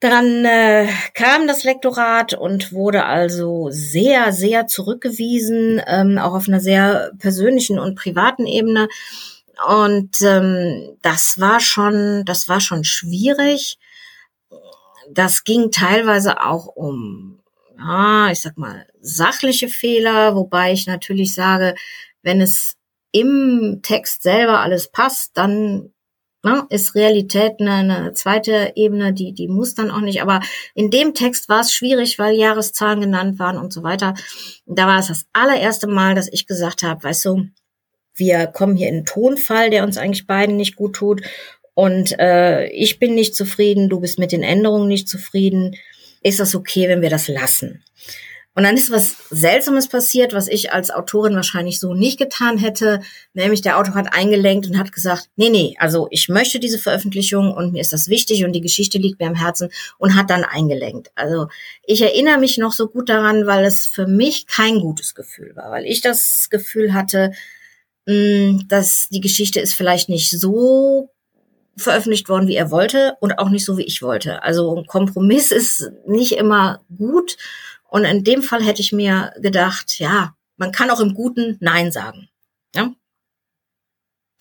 dann 0.00 0.44
äh, 0.44 0.88
kam 1.14 1.46
das 1.46 1.64
Lektorat 1.64 2.34
und 2.34 2.72
wurde 2.72 3.04
also 3.04 3.68
sehr, 3.70 4.32
sehr 4.32 4.66
zurückgewiesen, 4.66 5.80
ähm, 5.86 6.18
auch 6.18 6.34
auf 6.34 6.48
einer 6.48 6.60
sehr 6.60 7.12
persönlichen 7.18 7.78
und 7.78 7.94
privaten 7.94 8.46
Ebene. 8.46 8.88
Und 9.66 10.20
ähm, 10.20 10.98
das 11.00 11.40
war 11.40 11.60
schon, 11.60 12.24
das 12.26 12.48
war 12.48 12.60
schon 12.60 12.84
schwierig. 12.84 13.78
Das 15.10 15.44
ging 15.44 15.70
teilweise 15.70 16.42
auch 16.42 16.66
um, 16.66 17.40
ja, 17.78 18.30
ich 18.30 18.42
sag 18.42 18.58
mal, 18.58 18.86
sachliche 19.00 19.68
Fehler, 19.68 20.34
wobei 20.34 20.72
ich 20.72 20.86
natürlich 20.86 21.34
sage, 21.34 21.74
wenn 22.22 22.42
es 22.42 22.76
im 23.12 23.80
Text 23.82 24.22
selber 24.22 24.60
alles 24.60 24.88
passt, 24.88 25.38
dann 25.38 25.92
ne, 26.46 26.66
ist 26.70 26.94
Realität 26.94 27.60
eine, 27.60 27.72
eine 27.72 28.12
zweite 28.12 28.72
Ebene, 28.76 29.12
die, 29.12 29.32
die 29.32 29.48
muss 29.48 29.74
dann 29.74 29.90
auch 29.90 30.00
nicht. 30.00 30.22
Aber 30.22 30.40
in 30.74 30.90
dem 30.90 31.12
Text 31.12 31.48
war 31.48 31.60
es 31.60 31.72
schwierig, 31.72 32.18
weil 32.18 32.36
Jahreszahlen 32.36 33.00
genannt 33.00 33.38
waren 33.38 33.58
und 33.58 33.72
so 33.72 33.82
weiter. 33.82 34.14
da 34.66 34.86
war 34.86 34.98
es 34.98 35.08
das 35.08 35.26
allererste 35.32 35.88
Mal, 35.88 36.14
dass 36.14 36.32
ich 36.32 36.46
gesagt 36.46 36.82
habe, 36.82 37.02
weißt 37.02 37.24
du, 37.24 37.48
wir 38.14 38.46
kommen 38.46 38.76
hier 38.76 38.88
in 38.88 38.94
einen 38.96 39.04
Tonfall, 39.04 39.70
der 39.70 39.84
uns 39.84 39.98
eigentlich 39.98 40.26
beiden 40.26 40.56
nicht 40.56 40.76
gut 40.76 40.94
tut. 40.94 41.22
Und 41.74 42.18
äh, 42.18 42.68
ich 42.68 42.98
bin 42.98 43.14
nicht 43.14 43.34
zufrieden, 43.34 43.90
du 43.90 44.00
bist 44.00 44.18
mit 44.18 44.32
den 44.32 44.42
Änderungen 44.42 44.88
nicht 44.88 45.08
zufrieden. 45.08 45.76
Ist 46.22 46.40
das 46.40 46.54
okay, 46.54 46.88
wenn 46.88 47.02
wir 47.02 47.10
das 47.10 47.28
lassen? 47.28 47.82
Und 48.56 48.62
dann 48.62 48.74
ist 48.74 48.90
was 48.90 49.16
Seltsames 49.28 49.86
passiert, 49.86 50.32
was 50.32 50.48
ich 50.48 50.72
als 50.72 50.90
Autorin 50.90 51.34
wahrscheinlich 51.36 51.78
so 51.78 51.92
nicht 51.92 52.18
getan 52.18 52.56
hätte. 52.56 53.02
Nämlich 53.34 53.60
der 53.60 53.78
Autor 53.78 53.94
hat 53.94 54.14
eingelenkt 54.14 54.66
und 54.66 54.78
hat 54.78 54.92
gesagt, 54.92 55.28
nee, 55.36 55.50
nee, 55.50 55.76
also 55.78 56.08
ich 56.10 56.30
möchte 56.30 56.58
diese 56.58 56.78
Veröffentlichung 56.78 57.52
und 57.52 57.74
mir 57.74 57.82
ist 57.82 57.92
das 57.92 58.08
wichtig 58.08 58.46
und 58.46 58.54
die 58.54 58.62
Geschichte 58.62 58.96
liegt 58.96 59.20
mir 59.20 59.26
am 59.26 59.34
Herzen 59.34 59.68
und 59.98 60.16
hat 60.16 60.30
dann 60.30 60.42
eingelenkt. 60.42 61.10
Also 61.16 61.48
ich 61.84 62.00
erinnere 62.00 62.38
mich 62.38 62.56
noch 62.56 62.72
so 62.72 62.88
gut 62.88 63.10
daran, 63.10 63.46
weil 63.46 63.66
es 63.66 63.86
für 63.86 64.06
mich 64.06 64.46
kein 64.46 64.80
gutes 64.80 65.14
Gefühl 65.14 65.54
war, 65.54 65.70
weil 65.70 65.84
ich 65.84 66.00
das 66.00 66.48
Gefühl 66.48 66.94
hatte, 66.94 67.32
mh, 68.06 68.62
dass 68.68 69.08
die 69.10 69.20
Geschichte 69.20 69.60
ist 69.60 69.74
vielleicht 69.74 70.08
nicht 70.08 70.30
so 70.30 71.10
veröffentlicht 71.76 72.30
worden, 72.30 72.48
wie 72.48 72.56
er 72.56 72.70
wollte 72.70 73.18
und 73.20 73.38
auch 73.38 73.50
nicht 73.50 73.66
so, 73.66 73.76
wie 73.76 73.84
ich 73.84 74.00
wollte. 74.00 74.42
Also 74.42 74.74
ein 74.74 74.86
Kompromiss 74.86 75.52
ist 75.52 75.90
nicht 76.06 76.32
immer 76.32 76.80
gut. 76.96 77.36
Und 77.96 78.04
in 78.04 78.24
dem 78.24 78.42
Fall 78.42 78.62
hätte 78.62 78.82
ich 78.82 78.92
mir 78.92 79.32
gedacht, 79.38 79.98
ja, 79.98 80.34
man 80.58 80.70
kann 80.70 80.90
auch 80.90 81.00
im 81.00 81.14
Guten 81.14 81.56
Nein 81.60 81.90
sagen. 81.90 82.28
Ja? 82.74 82.92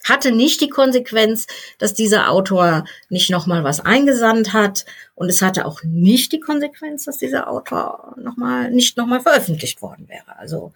Hatte 0.03 0.33
nicht 0.33 0.59
die 0.59 0.67
Konsequenz, 0.67 1.47
dass 1.77 1.93
dieser 1.93 2.29
Autor 2.29 2.83
nicht 3.07 3.29
nochmal 3.29 3.63
was 3.63 3.79
eingesandt 3.79 4.51
hat. 4.51 4.85
Und 5.13 5.29
es 5.29 5.41
hatte 5.41 5.65
auch 5.65 5.83
nicht 5.83 6.33
die 6.33 6.41
Konsequenz, 6.41 7.05
dass 7.05 7.17
dieser 7.17 7.49
Autor 7.49 8.17
nochmal, 8.17 8.71
nicht 8.71 8.97
nochmal 8.97 9.21
veröffentlicht 9.21 9.81
worden 9.81 10.09
wäre. 10.09 10.37
Also 10.37 10.73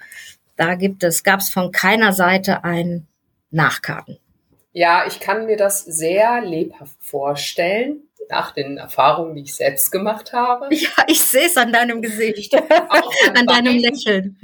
da 0.56 0.76
gibt 0.76 1.04
es, 1.04 1.26
gab 1.26 1.42
es 1.42 1.50
von 1.50 1.74
keiner 1.74 2.14
Seite 2.14 2.64
ein 2.64 3.08
Nachkarten. 3.52 4.20
Ja, 4.72 5.06
ich 5.06 5.20
kann 5.20 5.48
mir 5.48 5.58
das 5.58 5.84
sehr 5.84 6.40
lebhaft 6.40 6.96
vorstellen 7.02 8.04
nach 8.30 8.52
den 8.52 8.78
Erfahrungen, 8.78 9.36
die 9.36 9.44
ich 9.44 9.56
selbst 9.56 9.92
gemacht 9.92 10.34
habe. 10.34 10.70
Ja, 10.76 10.90
ich 11.08 11.22
sehe 11.22 11.48
es 11.48 11.58
an 11.58 11.74
deinem 11.74 12.02
Gesicht, 12.02 12.54
an, 12.90 13.04
an 13.36 13.46
deinem 13.46 13.78
Lächeln. 13.78 14.40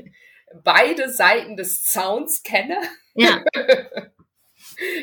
Beide 0.64 1.12
Seiten 1.12 1.56
des 1.56 1.86
Zauns 1.86 2.44
kenne. 2.44 2.78
Ja. 3.14 3.44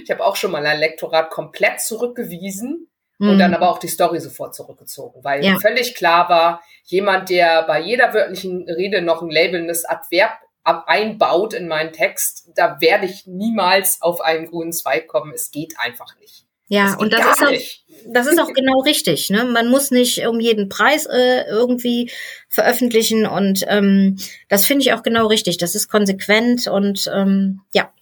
ich 0.02 0.10
habe 0.10 0.24
auch 0.24 0.36
schon 0.36 0.50
mal 0.50 0.64
ein 0.66 0.78
Lektorat 0.78 1.30
komplett 1.30 1.80
zurückgewiesen 1.80 2.88
mhm. 3.18 3.30
und 3.30 3.38
dann 3.38 3.54
aber 3.54 3.70
auch 3.70 3.78
die 3.78 3.88
Story 3.88 4.20
sofort 4.20 4.54
zurückgezogen, 4.54 5.22
weil 5.24 5.44
ja. 5.44 5.58
völlig 5.60 5.94
klar 5.94 6.28
war, 6.28 6.62
jemand, 6.84 7.30
der 7.30 7.62
bei 7.62 7.80
jeder 7.80 8.12
wörtlichen 8.12 8.68
Rede 8.68 9.02
noch 9.02 9.22
ein 9.22 9.30
labelndes 9.30 9.84
Adverb 9.84 10.32
einbaut 10.64 11.54
in 11.54 11.68
meinen 11.68 11.92
Text, 11.92 12.50
da 12.54 12.80
werde 12.80 13.06
ich 13.06 13.26
niemals 13.26 14.00
auf 14.00 14.20
einen 14.20 14.46
grünen 14.46 14.72
Zweig 14.72 15.08
kommen. 15.08 15.32
Es 15.34 15.50
geht 15.50 15.74
einfach 15.78 16.18
nicht. 16.20 16.46
Ja, 16.68 16.86
das 16.86 16.96
und 16.96 17.12
das 17.12 17.20
ist 17.20 17.42
auch, 17.42 17.81
das 18.08 18.26
ist 18.26 18.40
auch 18.40 18.52
genau 18.52 18.80
richtig. 18.80 19.30
Ne? 19.30 19.44
Man 19.44 19.68
muss 19.68 19.90
nicht 19.90 20.26
um 20.26 20.40
jeden 20.40 20.68
Preis 20.68 21.06
äh, 21.06 21.44
irgendwie 21.48 22.10
veröffentlichen 22.48 23.26
und 23.26 23.64
ähm, 23.68 24.18
das 24.48 24.66
finde 24.66 24.82
ich 24.82 24.92
auch 24.92 25.02
genau 25.02 25.26
richtig. 25.26 25.58
Das 25.58 25.74
ist 25.74 25.88
konsequent 25.88 26.66
und 26.66 27.10
ähm, 27.14 27.60
ja. 27.72 27.92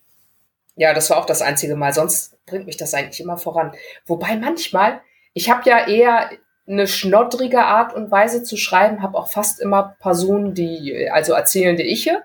Ja, 0.77 0.95
das 0.95 1.11
war 1.11 1.19
auch 1.19 1.27
das 1.27 1.43
einzige 1.43 1.77
Mal. 1.77 1.93
Sonst 1.93 2.37
bringt 2.47 2.67
mich 2.67 2.77
das 2.77 2.95
eigentlich 2.95 3.21
immer 3.21 3.37
voran. 3.37 3.73
Wobei 4.07 4.37
manchmal, 4.37 5.01
ich 5.35 5.51
habe 5.51 5.69
ja 5.69 5.87
eher 5.87 6.31
eine 6.67 6.87
schnoddrige 6.87 7.63
Art 7.63 7.95
und 7.95 8.11
Weise 8.11 8.43
zu 8.43 8.57
schreiben, 8.57 9.03
habe 9.03 9.19
auch 9.19 9.29
fast 9.29 9.61
immer 9.61 9.97
Personen, 10.01 10.55
die, 10.55 11.09
also 11.11 11.33
erzählende 11.33 11.83
Iche, 11.83 12.23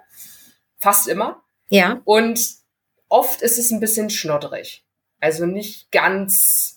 fast 0.77 1.07
immer. 1.07 1.41
Ja. 1.69 2.01
Und 2.05 2.39
oft 3.09 3.41
ist 3.41 3.57
es 3.57 3.71
ein 3.71 3.79
bisschen 3.79 4.09
schnoddrig. 4.09 4.85
Also 5.19 5.45
nicht 5.45 5.91
ganz, 5.91 6.74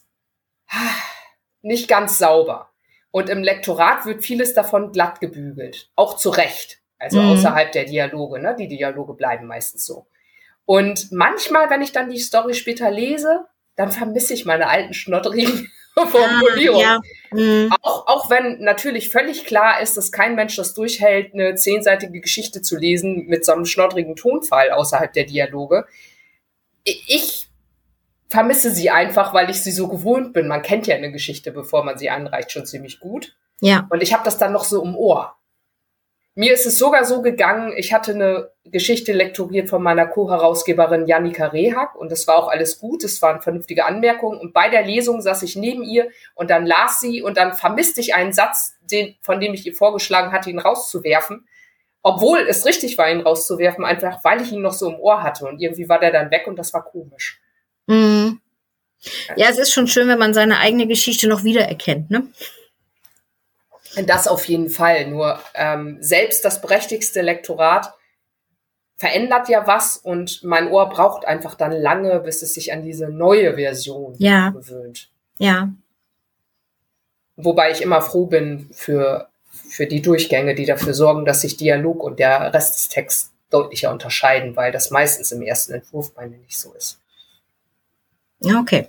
nicht 1.63 1.89
ganz 1.89 2.19
sauber. 2.19 2.71
Und 3.11 3.31
im 3.31 3.43
Lektorat 3.43 4.07
wird 4.07 4.25
vieles 4.25 4.55
davon 4.55 4.93
glatt 4.93 5.21
gebügelt. 5.21 5.91
Auch 5.97 6.17
zu 6.17 6.31
Recht. 6.31 6.79
Also 6.99 7.21
mhm. 7.21 7.31
außerhalb 7.31 7.73
der 7.73 7.85
Dialoge, 7.85 8.41
ne? 8.41 8.57
Die 8.59 8.69
Dialoge 8.69 9.15
bleiben 9.15 9.47
meistens 9.47 9.87
so. 9.87 10.07
Und 10.65 11.11
manchmal, 11.13 11.71
wenn 11.71 11.81
ich 11.81 11.93
dann 11.93 12.11
die 12.11 12.19
Story 12.19 12.55
später 12.55 12.91
lese, 12.91 13.47
dann 13.77 13.93
vermisse 13.93 14.35
ich 14.35 14.45
meine 14.45 14.69
alten 14.69 14.93
schnotterigen 14.93 15.71
Formulierungen. 15.95 16.83
Ja, 16.83 17.01
ja. 17.33 17.39
Mhm. 17.39 17.73
Auch, 17.83 18.07
auch 18.07 18.31
wenn 18.31 18.61
natürlich 18.61 19.09
völlig 19.09 19.45
klar 19.47 19.81
ist, 19.81 19.97
dass 19.97 20.13
kein 20.13 20.35
Mensch 20.35 20.57
das 20.57 20.75
durchhält, 20.75 21.33
eine 21.33 21.55
zehnseitige 21.55 22.21
Geschichte 22.21 22.61
zu 22.61 22.77
lesen 22.77 23.27
mit 23.27 23.45
so 23.45 23.53
einem 23.53 23.65
schnottrigen 23.65 24.17
Tonfall 24.17 24.71
außerhalb 24.71 25.13
der 25.13 25.25
Dialoge. 25.25 25.87
Ich 26.85 27.48
vermisse 28.29 28.71
sie 28.71 28.91
einfach, 28.91 29.33
weil 29.35 29.51
ich 29.51 29.63
sie 29.63 29.73
so 29.73 29.89
gewohnt 29.89 30.33
bin. 30.33 30.49
Man 30.49 30.63
kennt 30.63 30.87
ja 30.87 30.95
eine 30.95 31.11
Geschichte, 31.11 31.51
bevor 31.51 31.85
man 31.85 31.99
sie 31.99 32.11
anreicht, 32.11 32.53
schon 32.53 32.67
ziemlich 32.67 33.01
gut. 33.01 33.37
Ja. 33.61 33.87
Und 33.91 34.03
ich 34.03 34.13
habe 34.13 34.25
das 34.25 34.39
dann 34.39 34.53
noch 34.53 34.65
so 34.65 34.83
im 34.83 34.97
Ohr. 34.97 35.35
Mir 36.35 36.53
ist 36.53 36.67
es 36.67 36.79
sogar 36.79 37.05
so 37.05 37.21
gegangen, 37.21 37.73
ich 37.77 37.93
hatte 37.93 38.13
eine 38.13 38.53
Geschichte 38.65 39.13
lektoriert 39.13 39.69
von 39.69 39.83
meiner 39.83 40.07
Co-Herausgeberin 40.07 41.09
Janika 41.09 41.47
Rehak 41.47 41.97
und 41.97 42.13
das 42.13 42.29
war 42.29 42.37
auch 42.37 42.47
alles 42.47 42.79
gut, 42.79 43.03
es 43.03 43.21
waren 43.23 43.43
vernünftige 43.43 43.85
Anmerkungen 43.85 44.39
und 44.39 44.53
bei 44.53 44.69
der 44.69 44.85
Lesung 44.85 45.21
saß 45.21 45.43
ich 45.43 45.57
neben 45.57 45.83
ihr 45.83 46.11
und 46.37 46.51
dann 46.51 46.65
las 46.65 47.01
sie 47.01 47.23
und 47.23 47.39
dann 47.39 47.55
vermisste 47.55 48.01
ich 48.01 48.15
einen 48.15 48.33
Satz, 48.33 48.77
den, 48.83 49.17
von 49.21 49.41
dem 49.41 49.53
ich 49.53 49.67
ihr 49.67 49.75
vorgeschlagen 49.75 50.31
hatte, 50.31 50.49
ihn 50.49 50.61
rauszuwerfen, 50.61 51.49
obwohl 52.05 52.47
es 52.49 52.65
richtig 52.65 52.97
war, 52.99 53.11
ihn 53.11 53.23
rauszuwerfen, 53.23 53.85
einfach 53.85 54.23
weil 54.23 54.41
ich 54.41 54.53
ihn 54.53 54.63
noch 54.63 54.75
so 54.75 54.89
im 54.89 55.01
Ohr 55.01 55.25
hatte 55.25 55.45
und 55.45 55.61
irgendwie 55.61 55.89
war 55.89 55.99
der 55.99 56.13
dann 56.13 56.31
weg 56.31 56.47
und 56.47 56.57
das 56.57 56.73
war 56.73 56.85
komisch. 56.85 57.41
Mhm. 57.89 58.41
Ja, 59.37 59.49
es 59.49 59.59
ist 59.59 59.73
schon 59.73 59.89
schön, 59.89 60.09
wenn 60.09 60.19
man 60.19 60.35
seine 60.35 60.59
eigene 60.59 60.87
Geschichte 60.87 61.29
noch 61.29 61.45
wiedererkennt, 61.45 62.11
ne? 62.11 62.29
Das 64.07 64.29
auf 64.29 64.45
jeden 64.45 64.71
Fall. 64.71 65.09
Nur 65.09 65.41
ähm, 65.55 65.97
selbst 66.01 66.45
das 66.45 66.61
prächtigste 66.61 67.23
Lektorat 67.23 67.95
verändert 68.97 69.49
ja 69.49 69.67
was 69.67 69.97
und 69.97 70.43
mein 70.45 70.69
Ohr 70.69 70.89
braucht 70.89 71.25
einfach 71.25 71.55
dann 71.55 71.73
lange, 71.73 72.21
bis 72.21 72.43
es 72.43 72.55
sich 72.55 72.73
an 72.73 72.83
diese 72.83 73.09
neue 73.09 73.55
Version 73.55 74.15
ja. 74.19 74.51
gewöhnt. 74.51 75.09
Ja. 75.39 75.73
Wobei 77.37 77.71
ich 77.71 77.81
immer 77.81 78.03
froh 78.03 78.27
bin 78.27 78.69
für, 78.73 79.29
für 79.45 79.87
die 79.87 80.03
Durchgänge, 80.03 80.57
die 80.57 80.67
dafür 80.67 80.95
sorgen, 80.95 81.25
dass 81.25 81.43
sich 81.43 81.57
Dialog 81.57 82.03
und 82.03 82.19
der 82.19 82.53
Rest 82.53 82.75
des 82.77 82.89
Texts 82.89 83.33
deutlicher 83.51 83.93
unterscheiden, 83.93 84.57
weil 84.57 84.73
das 84.73 84.91
meistens 84.91 85.33
im 85.33 85.43
ersten 85.43 85.75
Entwurf 85.75 86.13
bei 86.13 86.27
mir 86.27 86.39
nicht 86.39 86.59
so 86.59 86.73
ist. 86.75 87.01
Okay. 88.45 88.89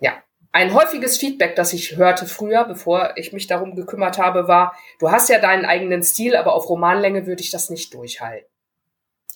Ja. 0.00 0.22
Ein 0.52 0.72
häufiges 0.72 1.18
Feedback, 1.18 1.54
das 1.56 1.72
ich 1.72 1.96
hörte 1.96 2.26
früher, 2.26 2.64
bevor 2.64 3.12
ich 3.16 3.32
mich 3.32 3.46
darum 3.46 3.74
gekümmert 3.74 4.18
habe, 4.18 4.48
war, 4.48 4.74
du 4.98 5.10
hast 5.10 5.28
ja 5.28 5.38
deinen 5.38 5.66
eigenen 5.66 6.02
Stil, 6.02 6.34
aber 6.34 6.54
auf 6.54 6.68
Romanlänge 6.68 7.26
würde 7.26 7.42
ich 7.42 7.50
das 7.50 7.68
nicht 7.68 7.92
durchhalten. 7.92 8.48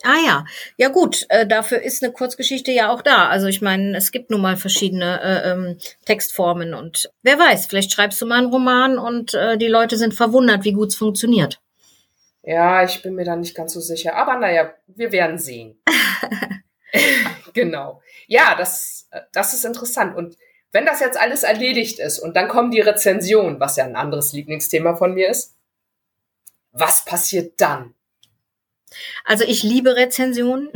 Ah 0.03 0.17
ja, 0.25 0.45
ja 0.79 0.89
gut, 0.89 1.27
äh, 1.29 1.47
dafür 1.47 1.83
ist 1.83 2.03
eine 2.03 2.11
Kurzgeschichte 2.13 2.73
ja 2.73 2.91
auch 2.91 3.03
da. 3.03 3.29
Also 3.29 3.49
ich 3.49 3.61
meine, 3.61 3.95
es 3.99 4.13
gibt 4.13 4.31
nun 4.31 4.41
mal 4.41 4.57
verschiedene 4.57 5.21
äh, 5.21 5.51
ähm, 5.51 5.77
Textformen 6.07 6.73
und 6.73 7.11
wer 7.23 7.39
weiß, 7.39 7.67
vielleicht 7.67 7.93
schreibst 7.93 8.21
du 8.23 8.27
mal 8.27 8.39
einen 8.39 8.51
Roman 8.51 8.99
und 8.99 9.35
äh, 9.35 9.59
die 9.59 9.69
Leute 9.69 9.99
sind 9.99 10.15
verwundert, 10.15 10.65
wie 10.65 10.73
gut 10.73 10.89
es 10.89 10.97
funktioniert. 10.97 11.61
Ja, 12.43 12.83
ich 12.83 13.03
bin 13.03 13.15
mir 13.15 13.27
da 13.27 13.37
nicht 13.37 13.55
ganz 13.55 13.75
so 13.75 13.81
sicher, 13.81 14.17
aber 14.17 14.39
naja, 14.39 14.73
wir 14.87 15.13
werden 15.13 15.37
sehen. 15.37 15.79
genau. 17.53 18.03
Ja, 18.27 18.55
das, 18.57 19.00
das 19.33 19.55
ist 19.55 19.65
interessant 19.65 20.17
und 20.17 20.37
wenn 20.73 20.87
das 20.87 21.01
jetzt 21.01 21.21
alles 21.21 21.43
erledigt 21.43 21.99
ist 21.99 22.19
und 22.19 22.37
dann 22.37 22.49
kommen 22.49 22.71
die 22.71 22.81
Rezensionen, 22.81 23.59
was 23.59 23.77
ja 23.77 23.85
ein 23.85 23.97
anderes 23.97 24.33
Lieblingsthema 24.33 24.95
von 24.95 25.15
mir 25.15 25.29
ist, 25.29 25.57
was 26.73 27.05
passiert 27.05 27.61
dann? 27.61 27.95
Also 29.25 29.45
ich 29.47 29.63
liebe 29.63 29.95
Rezensionen. 29.97 30.69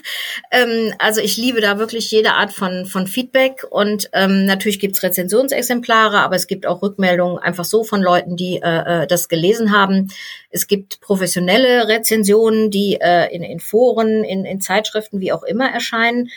ähm, 0.50 0.92
also 0.98 1.20
ich 1.20 1.36
liebe 1.36 1.60
da 1.60 1.78
wirklich 1.78 2.10
jede 2.10 2.32
Art 2.34 2.52
von, 2.52 2.86
von 2.86 3.06
Feedback. 3.06 3.64
Und 3.68 4.10
ähm, 4.12 4.44
natürlich 4.44 4.80
gibt's 4.80 5.02
Rezensionsexemplare, 5.02 6.18
aber 6.18 6.34
es 6.34 6.48
gibt 6.48 6.66
auch 6.66 6.82
Rückmeldungen 6.82 7.38
einfach 7.38 7.64
so 7.64 7.84
von 7.84 8.02
Leuten, 8.02 8.36
die 8.36 8.60
äh, 8.62 9.02
äh 9.02 9.06
das 9.06 9.28
gelesen 9.28 9.72
haben. 9.72 10.08
Es 10.50 10.66
gibt 10.66 11.00
professionelle 11.00 11.86
Rezensionen, 11.86 12.70
die 12.70 12.98
äh, 13.00 13.32
in, 13.34 13.44
in 13.44 13.60
Foren, 13.60 14.24
in, 14.24 14.44
in 14.44 14.60
Zeitschriften, 14.60 15.20
wie 15.20 15.32
auch 15.32 15.44
immer 15.44 15.70
erscheinen. 15.70 16.28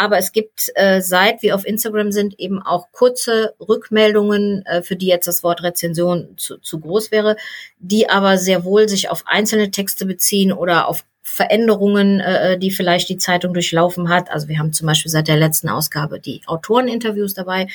Aber 0.00 0.16
es 0.16 0.32
gibt, 0.32 0.72
äh, 0.76 1.02
seit 1.02 1.42
wir 1.42 1.54
auf 1.54 1.66
Instagram 1.66 2.10
sind, 2.10 2.40
eben 2.40 2.62
auch 2.62 2.90
kurze 2.90 3.54
Rückmeldungen, 3.60 4.64
äh, 4.64 4.80
für 4.80 4.96
die 4.96 5.08
jetzt 5.08 5.26
das 5.26 5.42
Wort 5.42 5.62
Rezension 5.62 6.38
zu, 6.38 6.56
zu 6.56 6.80
groß 6.80 7.10
wäre, 7.10 7.36
die 7.78 8.08
aber 8.08 8.38
sehr 8.38 8.64
wohl 8.64 8.88
sich 8.88 9.10
auf 9.10 9.24
einzelne 9.26 9.70
Texte 9.70 10.06
beziehen 10.06 10.54
oder 10.54 10.88
auf 10.88 11.04
Veränderungen, 11.20 12.18
äh, 12.20 12.58
die 12.58 12.70
vielleicht 12.70 13.10
die 13.10 13.18
Zeitung 13.18 13.52
durchlaufen 13.52 14.08
hat. 14.08 14.30
Also 14.30 14.48
wir 14.48 14.58
haben 14.58 14.72
zum 14.72 14.86
Beispiel 14.86 15.10
seit 15.10 15.28
der 15.28 15.36
letzten 15.36 15.68
Ausgabe 15.68 16.18
die 16.18 16.40
Autoreninterviews 16.46 17.34
dabei. 17.34 17.66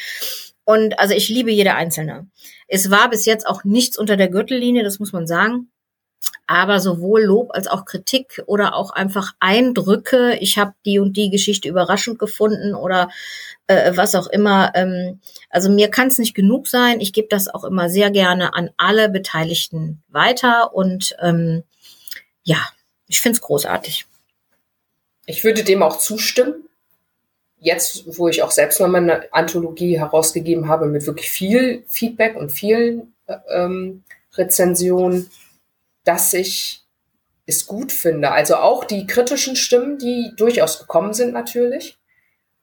Und 0.64 0.98
also 0.98 1.14
ich 1.14 1.30
liebe 1.30 1.52
jede 1.52 1.76
einzelne. 1.76 2.26
Es 2.68 2.90
war 2.90 3.08
bis 3.08 3.28
jetzt 3.28 3.46
auch 3.46 3.64
nichts 3.64 4.00
unter 4.00 4.18
der 4.18 4.30
Gürtellinie, 4.30 4.84
das 4.84 4.98
muss 4.98 5.14
man 5.14 5.28
sagen 5.28 5.70
aber 6.48 6.80
sowohl 6.80 7.24
Lob 7.24 7.52
als 7.54 7.68
auch 7.68 7.86
Kritik 7.86 8.44
oder 8.46 8.76
auch 8.76 8.92
einfach 8.92 9.34
Eindrücke, 9.40 10.38
ich 10.40 10.58
habe 10.58 10.74
die 10.86 11.00
und 11.00 11.18
die 11.18 11.30
Geschichte 11.30 11.68
überraschend 11.68 12.20
gefunden 12.20 12.76
oder 12.76 13.10
äh, 13.68 13.94
was 13.96 14.14
auch 14.16 14.28
immer. 14.28 14.72
Ähm, 14.76 15.20
also 15.50 15.70
mir 15.70 15.90
kann 15.90 16.08
es 16.08 16.20
nicht 16.20 16.36
genug 16.36 16.68
sein. 16.68 17.02
Ich 17.02 17.14
gebe 17.14 17.28
das 17.30 17.48
auch 17.48 17.64
immer 17.64 17.90
sehr 17.90 18.12
gerne 18.12 18.54
an 18.54 18.70
alle 18.78 19.10
Beteiligten 19.10 20.04
weiter 20.10 20.74
und 20.76 21.16
ähm, 21.20 21.64
ja, 22.44 22.58
ich 23.08 23.22
finde 23.22 23.38
es 23.38 23.42
großartig. 23.42 24.06
Ich 25.26 25.44
würde 25.44 25.64
dem 25.64 25.82
auch 25.82 25.98
zustimmen. 25.98 26.54
Jetzt, 27.60 28.20
wo 28.20 28.28
ich 28.28 28.44
auch 28.44 28.52
selbst 28.52 28.80
mal 28.80 28.94
eine 28.94 29.34
Anthologie 29.34 29.98
herausgegeben 29.98 30.68
habe 30.68 30.86
mit 30.86 31.08
wirklich 31.08 31.32
viel 31.32 31.84
Feedback 31.88 32.36
und 32.36 32.52
vielen 32.52 33.16
äh, 33.26 33.38
ähm, 33.50 34.04
Rezensionen, 34.36 35.32
dass 36.06 36.34
ich 36.34 36.86
es 37.46 37.68
gut 37.68 37.92
finde. 37.92 38.32
Also 38.32 38.56
auch 38.56 38.86
die 38.86 39.06
kritischen 39.06 39.56
Stimmen, 39.56 39.98
die 39.98 40.32
durchaus 40.38 40.80
gekommen 40.80 41.14
sind 41.14 41.34
natürlich, 41.34 41.98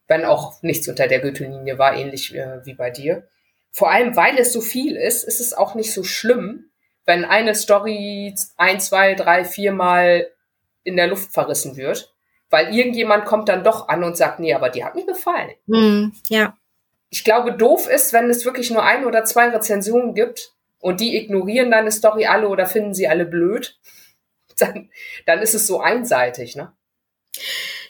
wenn 0.07 0.25
auch 0.25 0.61
nichts 0.61 0.87
unter 0.87 1.07
der 1.07 1.19
Gürtellinie 1.19 1.77
war, 1.77 1.95
ähnlich 1.95 2.35
äh, 2.35 2.65
wie 2.65 2.73
bei 2.73 2.89
dir. 2.89 3.27
Vor 3.71 3.91
allem, 3.91 4.15
weil 4.15 4.37
es 4.37 4.53
so 4.53 4.61
viel 4.61 4.95
ist, 4.95 5.23
ist 5.23 5.39
es 5.39 5.53
auch 5.53 5.75
nicht 5.75 5.93
so 5.93 6.03
schlimm, 6.03 6.69
wenn 7.05 7.25
eine 7.25 7.55
Story 7.55 8.35
ein, 8.57 8.79
zwei, 8.79 9.15
drei, 9.15 9.45
viermal 9.45 10.27
in 10.83 10.95
der 10.95 11.07
Luft 11.07 11.33
verrissen 11.33 11.75
wird, 11.75 12.13
weil 12.49 12.73
irgendjemand 12.73 13.25
kommt 13.25 13.49
dann 13.49 13.63
doch 13.63 13.87
an 13.87 14.03
und 14.03 14.17
sagt, 14.17 14.39
nee, 14.39 14.53
aber 14.53 14.69
die 14.69 14.83
hat 14.83 14.95
mir 14.95 15.05
gefallen. 15.05 15.51
Mm, 15.65 16.09
ja. 16.27 16.55
Ich 17.09 17.23
glaube, 17.23 17.53
doof 17.53 17.87
ist, 17.87 18.13
wenn 18.13 18.29
es 18.29 18.45
wirklich 18.45 18.69
nur 18.69 18.83
ein 18.83 19.05
oder 19.05 19.23
zwei 19.23 19.49
Rezensionen 19.49 20.13
gibt, 20.13 20.53
und 20.83 20.99
die 20.99 21.15
ignorieren 21.15 21.71
deine 21.71 21.91
Story 21.91 22.25
alle 22.25 22.49
oder 22.49 22.65
finden 22.65 22.93
sie 22.93 23.07
alle 23.07 23.25
blöd, 23.25 23.79
dann, 24.57 24.89
dann 25.25 25.39
ist 25.39 25.55
es 25.55 25.65
so 25.65 25.79
einseitig, 25.79 26.55
ne? 26.55 26.73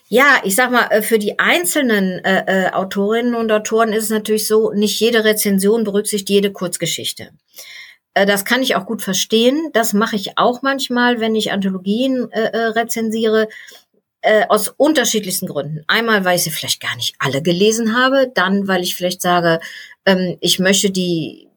Ja, 0.08 0.42
ich 0.44 0.56
sag 0.56 0.70
mal, 0.70 0.88
äh, 0.92 1.02
für 1.02 1.18
die 1.18 1.40
einzelnen 1.40 2.24
äh, 2.24 2.68
äh, 2.68 2.72
Autorinnen 2.72 3.34
und 3.34 3.52
Autoren 3.52 3.94
ist 3.94 4.06
es 4.06 4.10
natürlich 4.12 4.48
so, 4.48 4.72
nicht 4.72 5.00
jede 5.00 5.24
Rezension 5.24 5.84
berücksichtigt 5.84 6.30
jede 6.30 6.52
Kurzgeschichte. 6.52 7.32
Äh, 8.14 8.28
das 8.28 8.46
kann 8.46 8.62
ich 8.62 8.76
auch 8.76 8.86
gut 8.86 9.02
verstehen. 9.02 9.72
Das 9.74 9.94
mache 9.94 10.16
ich 10.16 10.38
auch 10.38 10.62
manchmal, 10.62 11.20
wenn 11.20 11.36
ich 11.36 11.52
Anthologien 11.52 12.32
äh, 12.32 12.58
rezensiere, 12.58 13.48
äh, 14.22 14.46
aus 14.50 14.68
unterschiedlichsten 14.68 15.48
Gründen. 15.48 15.84
Einmal, 15.88 16.26
weil 16.26 16.36
ich 16.36 16.44
sie 16.44 16.52
vielleicht 16.52 16.80
gar 16.80 16.96
nicht 16.96 17.16
alle 17.18 17.42
gelesen 17.42 17.98
habe, 17.98 18.32
dann, 18.36 18.68
weil 18.68 18.84
ich 18.84 18.96
vielleicht 18.96 19.22
sage, 19.22 19.60
ähm, 20.06 20.38
ich 20.42 20.60
möchte 20.60 20.92
die 20.92 21.48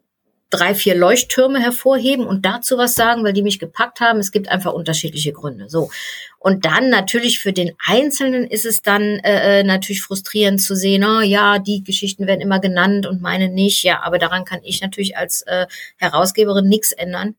drei, 0.50 0.74
vier 0.74 0.94
Leuchttürme 0.94 1.60
hervorheben 1.60 2.26
und 2.26 2.46
dazu 2.46 2.78
was 2.78 2.94
sagen, 2.94 3.24
weil 3.24 3.32
die 3.32 3.42
mich 3.42 3.58
gepackt 3.58 4.00
haben. 4.00 4.20
Es 4.20 4.30
gibt 4.30 4.48
einfach 4.48 4.72
unterschiedliche 4.72 5.32
Gründe. 5.32 5.68
So. 5.68 5.90
Und 6.38 6.64
dann 6.64 6.88
natürlich 6.88 7.40
für 7.40 7.52
den 7.52 7.72
Einzelnen 7.84 8.46
ist 8.46 8.64
es 8.64 8.82
dann 8.82 9.02
äh, 9.02 9.60
äh, 9.60 9.62
natürlich 9.64 10.02
frustrierend 10.02 10.62
zu 10.62 10.76
sehen, 10.76 11.04
oh 11.04 11.20
ja, 11.20 11.58
die 11.58 11.82
Geschichten 11.82 12.26
werden 12.28 12.40
immer 12.40 12.60
genannt 12.60 13.06
und 13.06 13.20
meine 13.20 13.48
nicht. 13.48 13.82
Ja, 13.82 14.02
aber 14.02 14.18
daran 14.18 14.44
kann 14.44 14.60
ich 14.62 14.80
natürlich 14.80 15.16
als 15.16 15.42
äh, 15.42 15.66
Herausgeberin 15.96 16.68
nichts 16.68 16.92
ändern. 16.92 17.34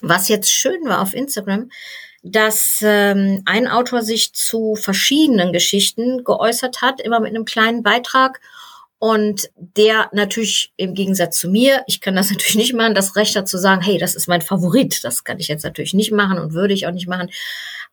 Was 0.00 0.28
jetzt 0.28 0.52
schön 0.52 0.84
war 0.84 1.00
auf 1.00 1.14
Instagram, 1.14 1.70
dass 2.24 2.80
ähm, 2.84 3.42
ein 3.46 3.68
Autor 3.68 4.02
sich 4.02 4.32
zu 4.32 4.74
verschiedenen 4.74 5.52
Geschichten 5.52 6.24
geäußert 6.24 6.82
hat, 6.82 7.00
immer 7.00 7.20
mit 7.20 7.30
einem 7.30 7.44
kleinen 7.44 7.84
Beitrag 7.84 8.40
und 9.02 9.50
der 9.56 10.10
natürlich 10.12 10.72
im 10.76 10.94
Gegensatz 10.94 11.36
zu 11.36 11.48
mir, 11.48 11.82
ich 11.88 12.00
kann 12.00 12.14
das 12.14 12.30
natürlich 12.30 12.54
nicht 12.54 12.72
machen, 12.72 12.94
das 12.94 13.16
Recht 13.16 13.34
hat 13.34 13.48
zu 13.48 13.58
sagen, 13.58 13.82
hey, 13.82 13.98
das 13.98 14.14
ist 14.14 14.28
mein 14.28 14.42
Favorit. 14.42 15.02
Das 15.02 15.24
kann 15.24 15.40
ich 15.40 15.48
jetzt 15.48 15.64
natürlich 15.64 15.92
nicht 15.92 16.12
machen 16.12 16.38
und 16.38 16.52
würde 16.52 16.72
ich 16.72 16.86
auch 16.86 16.92
nicht 16.92 17.08
machen. 17.08 17.28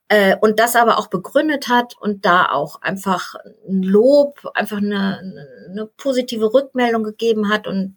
Äh, 0.08 0.36
und 0.40 0.60
das 0.60 0.76
aber 0.76 1.00
auch 1.00 1.08
begründet 1.08 1.68
hat 1.68 1.96
und 2.00 2.28
da 2.28 2.52
auch 2.52 2.84
einfach 2.84 3.34
ein 3.68 3.82
Lob, 3.82 4.52
einfach 4.54 4.78
eine, 4.78 5.48
eine 5.72 5.88
positive 5.98 6.54
Rückmeldung 6.54 7.04
gegeben 7.04 7.50
hat 7.50 7.66
und 7.66 7.96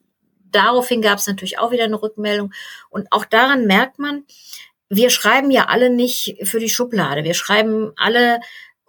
daraufhin 0.51 1.03
gab 1.03 1.19
es 1.19 1.27
natürlich 1.27 1.59
auch 1.59 1.71
wieder 1.71 1.85
eine 1.85 2.01
Rückmeldung. 2.01 2.55
Und 2.89 3.09
auch 3.11 3.27
daran 3.27 3.67
merkt 3.67 3.99
man, 3.99 4.25
wir 4.89 5.11
schreiben 5.11 5.51
ja 5.51 5.67
alle 5.67 5.91
nicht 5.91 6.39
für 6.45 6.61
die 6.61 6.71
Schublade. 6.71 7.25
Wir 7.25 7.35
schreiben 7.35 7.93
alle, 7.97 8.41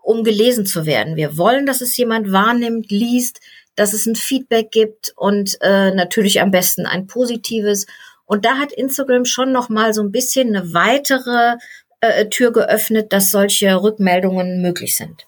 um 0.02 0.24
gelesen 0.24 0.66
zu 0.66 0.86
werden. 0.86 1.18
Wir 1.18 1.38
wollen, 1.38 1.66
dass 1.66 1.82
es 1.82 1.98
jemand 1.98 2.32
wahrnimmt, 2.32 2.90
liest, 2.90 3.42
dass 3.76 3.94
es 3.94 4.06
ein 4.06 4.16
Feedback 4.16 4.72
gibt 4.72 5.14
und 5.16 5.58
äh, 5.62 5.92
natürlich 5.92 6.42
am 6.42 6.52
besten 6.52 6.86
ein 6.86 7.08
positives. 7.08 7.86
Und 8.26 8.46
da 8.46 8.58
hat 8.58 8.72
Instagram 8.72 9.26
schon 9.26 9.52
noch 9.52 9.70
mal 9.70 9.94
so 9.94 10.02
ein 10.02 10.12
bisschen 10.12 10.56
eine 10.56 10.74
weitere 10.74 11.58
äh, 12.02 12.28
Tür 12.30 12.52
geöffnet, 12.52 13.14
dass 13.14 13.32
solche 13.32 13.82
Rückmeldungen 13.82 14.62
möglich 14.62 14.96
sind. 14.96 15.26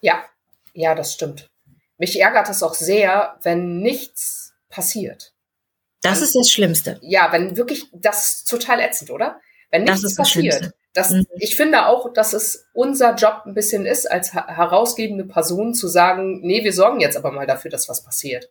Ja, 0.00 0.24
ja, 0.74 0.94
das 0.94 1.12
stimmt. 1.12 1.48
Mich 1.98 2.20
ärgert 2.20 2.48
es 2.48 2.62
auch 2.62 2.74
sehr, 2.74 3.36
wenn 3.42 3.80
nichts 3.80 4.54
passiert. 4.68 5.32
Das 6.02 6.12
also, 6.12 6.24
ist 6.24 6.34
das 6.36 6.50
Schlimmste. 6.50 6.98
Ja, 7.02 7.30
wenn 7.32 7.56
wirklich, 7.56 7.86
das 7.92 8.36
ist 8.36 8.48
total 8.48 8.80
ätzend, 8.80 9.10
oder? 9.10 9.40
Wenn 9.70 9.84
nichts 9.84 10.02
das 10.02 10.14
passiert. 10.14 10.62
Das, 10.62 10.72
mhm. 11.10 11.26
Ich 11.38 11.56
finde 11.56 11.86
auch, 11.86 12.12
dass 12.12 12.32
es 12.32 12.66
unser 12.72 13.14
Job 13.14 13.42
ein 13.46 13.54
bisschen 13.54 13.86
ist, 13.86 14.10
als 14.10 14.32
herausgebende 14.32 15.24
Person 15.24 15.74
zu 15.74 15.88
sagen, 15.88 16.40
nee, 16.42 16.64
wir 16.64 16.72
sorgen 16.72 17.00
jetzt 17.00 17.16
aber 17.16 17.30
mal 17.30 17.46
dafür, 17.46 17.70
dass 17.70 17.88
was 17.88 18.02
passiert. 18.02 18.50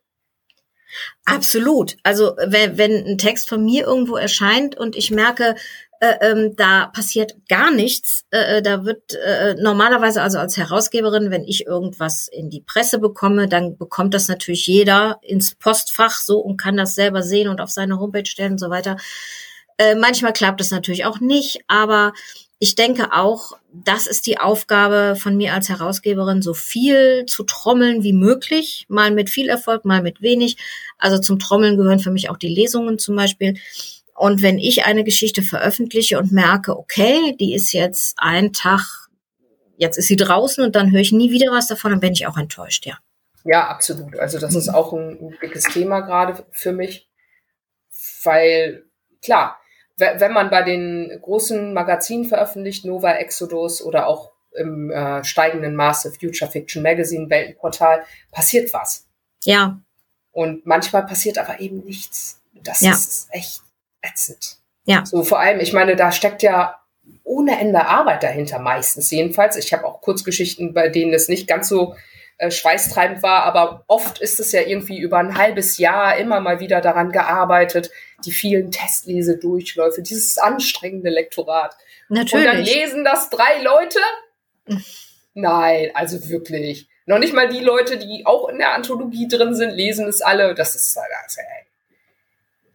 Absolut. 1.25 1.97
Also 2.03 2.35
wenn, 2.47 2.77
wenn 2.77 3.05
ein 3.05 3.17
Text 3.17 3.47
von 3.49 3.63
mir 3.63 3.85
irgendwo 3.85 4.15
erscheint 4.15 4.75
und 4.75 4.95
ich 4.95 5.11
merke, 5.11 5.55
äh, 6.01 6.15
ähm, 6.21 6.55
da 6.55 6.87
passiert 6.87 7.35
gar 7.49 7.71
nichts. 7.71 8.25
Äh, 8.31 8.57
äh, 8.57 8.61
da 8.61 8.85
wird 8.85 9.13
äh, 9.15 9.55
normalerweise 9.55 10.21
also 10.21 10.39
als 10.39 10.55
Herausgeberin, 10.55 11.29
wenn 11.29 11.43
ich 11.43 11.67
irgendwas 11.67 12.29
in 12.31 12.49
die 12.49 12.61
Presse 12.61 12.99
bekomme, 12.99 13.49
dann 13.49 13.77
bekommt 13.77 14.13
das 14.13 14.29
natürlich 14.29 14.65
jeder 14.65 15.19
ins 15.21 15.55
Postfach 15.55 16.15
so 16.21 16.39
und 16.39 16.57
kann 16.57 16.77
das 16.77 16.95
selber 16.95 17.21
sehen 17.21 17.49
und 17.49 17.59
auf 17.59 17.69
seine 17.69 17.99
Homepage 17.99 18.25
stellen 18.25 18.53
und 18.53 18.59
so 18.59 18.69
weiter. 18.69 18.95
Äh, 19.79 19.95
manchmal 19.95 20.33
klappt 20.33 20.61
es 20.61 20.69
natürlich 20.69 21.05
auch 21.05 21.19
nicht, 21.19 21.61
aber 21.67 22.13
ich 22.59 22.75
denke 22.75 23.13
auch, 23.13 23.53
das 23.71 24.05
ist 24.05 24.27
die 24.27 24.37
Aufgabe 24.37 25.15
von 25.17 25.37
mir 25.37 25.53
als 25.53 25.69
Herausgeberin, 25.69 26.41
so 26.41 26.53
viel 26.53 27.25
zu 27.25 27.43
trommeln 27.43 28.03
wie 28.03 28.13
möglich, 28.13 28.85
mal 28.89 29.11
mit 29.11 29.29
viel 29.29 29.47
Erfolg, 29.47 29.85
mal 29.85 30.01
mit 30.01 30.21
wenig. 30.21 30.57
Also 30.97 31.19
zum 31.19 31.39
Trommeln 31.39 31.77
gehören 31.77 31.99
für 31.99 32.11
mich 32.11 32.29
auch 32.29 32.37
die 32.37 32.53
Lesungen 32.53 32.99
zum 32.99 33.15
Beispiel 33.15 33.57
und 34.19 34.41
wenn 34.41 34.57
ich 34.57 34.83
eine 34.83 35.05
Geschichte 35.05 35.41
veröffentliche 35.41 36.19
und 36.19 36.33
merke, 36.33 36.77
okay, 36.77 37.37
die 37.39 37.53
ist 37.53 37.71
jetzt 37.71 38.15
ein 38.17 38.51
Tag, 38.51 39.07
jetzt 39.77 39.97
ist 39.97 40.09
sie 40.09 40.17
draußen 40.17 40.61
und 40.61 40.75
dann 40.75 40.91
höre 40.91 40.99
ich 40.99 41.13
nie 41.13 41.31
wieder 41.31 41.53
was 41.53 41.67
davon, 41.67 41.91
dann 41.91 42.01
bin 42.01 42.11
ich 42.11 42.27
auch 42.27 42.35
enttäuscht, 42.37 42.85
ja. 42.85 42.97
Ja, 43.45 43.69
absolut. 43.69 44.19
Also 44.19 44.37
das 44.37 44.55
ist 44.55 44.67
auch 44.67 44.91
ein, 44.91 45.17
ein 45.21 45.37
dickes 45.41 45.63
Thema 45.63 46.01
gerade 46.01 46.45
für 46.51 46.73
mich, 46.73 47.09
weil 48.25 48.83
klar, 49.23 49.58
wenn 49.99 50.33
man 50.33 50.49
bei 50.49 50.63
den 50.63 51.19
großen 51.21 51.73
Magazinen 51.73 52.25
veröffentlicht, 52.25 52.85
Nova, 52.85 53.13
Exodus 53.13 53.81
oder 53.81 54.07
auch 54.07 54.31
im 54.55 54.89
äh, 54.91 55.23
steigenden 55.23 55.75
Maße 55.75 56.11
Future 56.11 56.49
Fiction 56.49 56.81
Magazine, 56.81 57.29
Weltenportal, 57.29 58.03
passiert 58.31 58.73
was. 58.73 59.05
Ja. 59.43 59.79
Und 60.31 60.65
manchmal 60.65 61.05
passiert 61.05 61.37
aber 61.37 61.59
eben 61.59 61.83
nichts. 61.85 62.41
Das 62.63 62.81
ja. 62.81 62.91
ist 62.91 63.27
echt 63.31 63.61
ätzend. 64.01 64.57
Ja. 64.85 65.05
So 65.05 65.23
vor 65.23 65.39
allem, 65.39 65.59
ich 65.59 65.73
meine, 65.73 65.95
da 65.95 66.11
steckt 66.11 66.41
ja 66.43 66.79
ohne 67.23 67.59
Ende 67.59 67.85
Arbeit 67.85 68.23
dahinter 68.23 68.59
meistens 68.59 69.11
jedenfalls. 69.11 69.55
Ich 69.55 69.73
habe 69.73 69.85
auch 69.85 70.01
Kurzgeschichten, 70.01 70.73
bei 70.73 70.89
denen 70.89 71.13
es 71.13 71.27
nicht 71.27 71.47
ganz 71.47 71.69
so 71.69 71.95
äh, 72.39 72.51
schweißtreibend 72.51 73.21
war, 73.21 73.43
aber 73.43 73.83
oft 73.87 74.19
ist 74.21 74.39
es 74.39 74.53
ja 74.53 74.61
irgendwie 74.61 74.97
über 74.97 75.17
ein 75.17 75.37
halbes 75.37 75.77
Jahr 75.77 76.17
immer 76.17 76.39
mal 76.39 76.59
wieder 76.61 76.79
daran 76.79 77.11
gearbeitet, 77.11 77.91
die 78.25 78.31
vielen 78.31 78.71
Testlesedurchläufe, 78.71 80.01
dieses 80.01 80.37
anstrengende 80.37 81.09
Lektorat. 81.09 81.75
Natürlich. 82.07 82.33
Und 82.47 82.53
dann 82.53 82.63
lesen 82.63 83.03
das 83.03 83.29
drei 83.29 83.61
Leute? 83.61 83.99
Nein, 85.33 85.91
also 85.93 86.29
wirklich. 86.29 86.87
Noch 87.05 87.19
nicht 87.19 87.33
mal 87.33 87.49
die 87.49 87.59
Leute, 87.59 87.97
die 87.97 88.25
auch 88.25 88.47
in 88.49 88.59
der 88.59 88.73
Anthologie 88.73 89.27
drin 89.27 89.53
sind, 89.53 89.71
lesen 89.71 90.07
es 90.07 90.21
alle. 90.21 90.55
Das 90.55 90.75
ist, 90.75 90.95
das, 90.95 91.37
ey, 91.37 91.65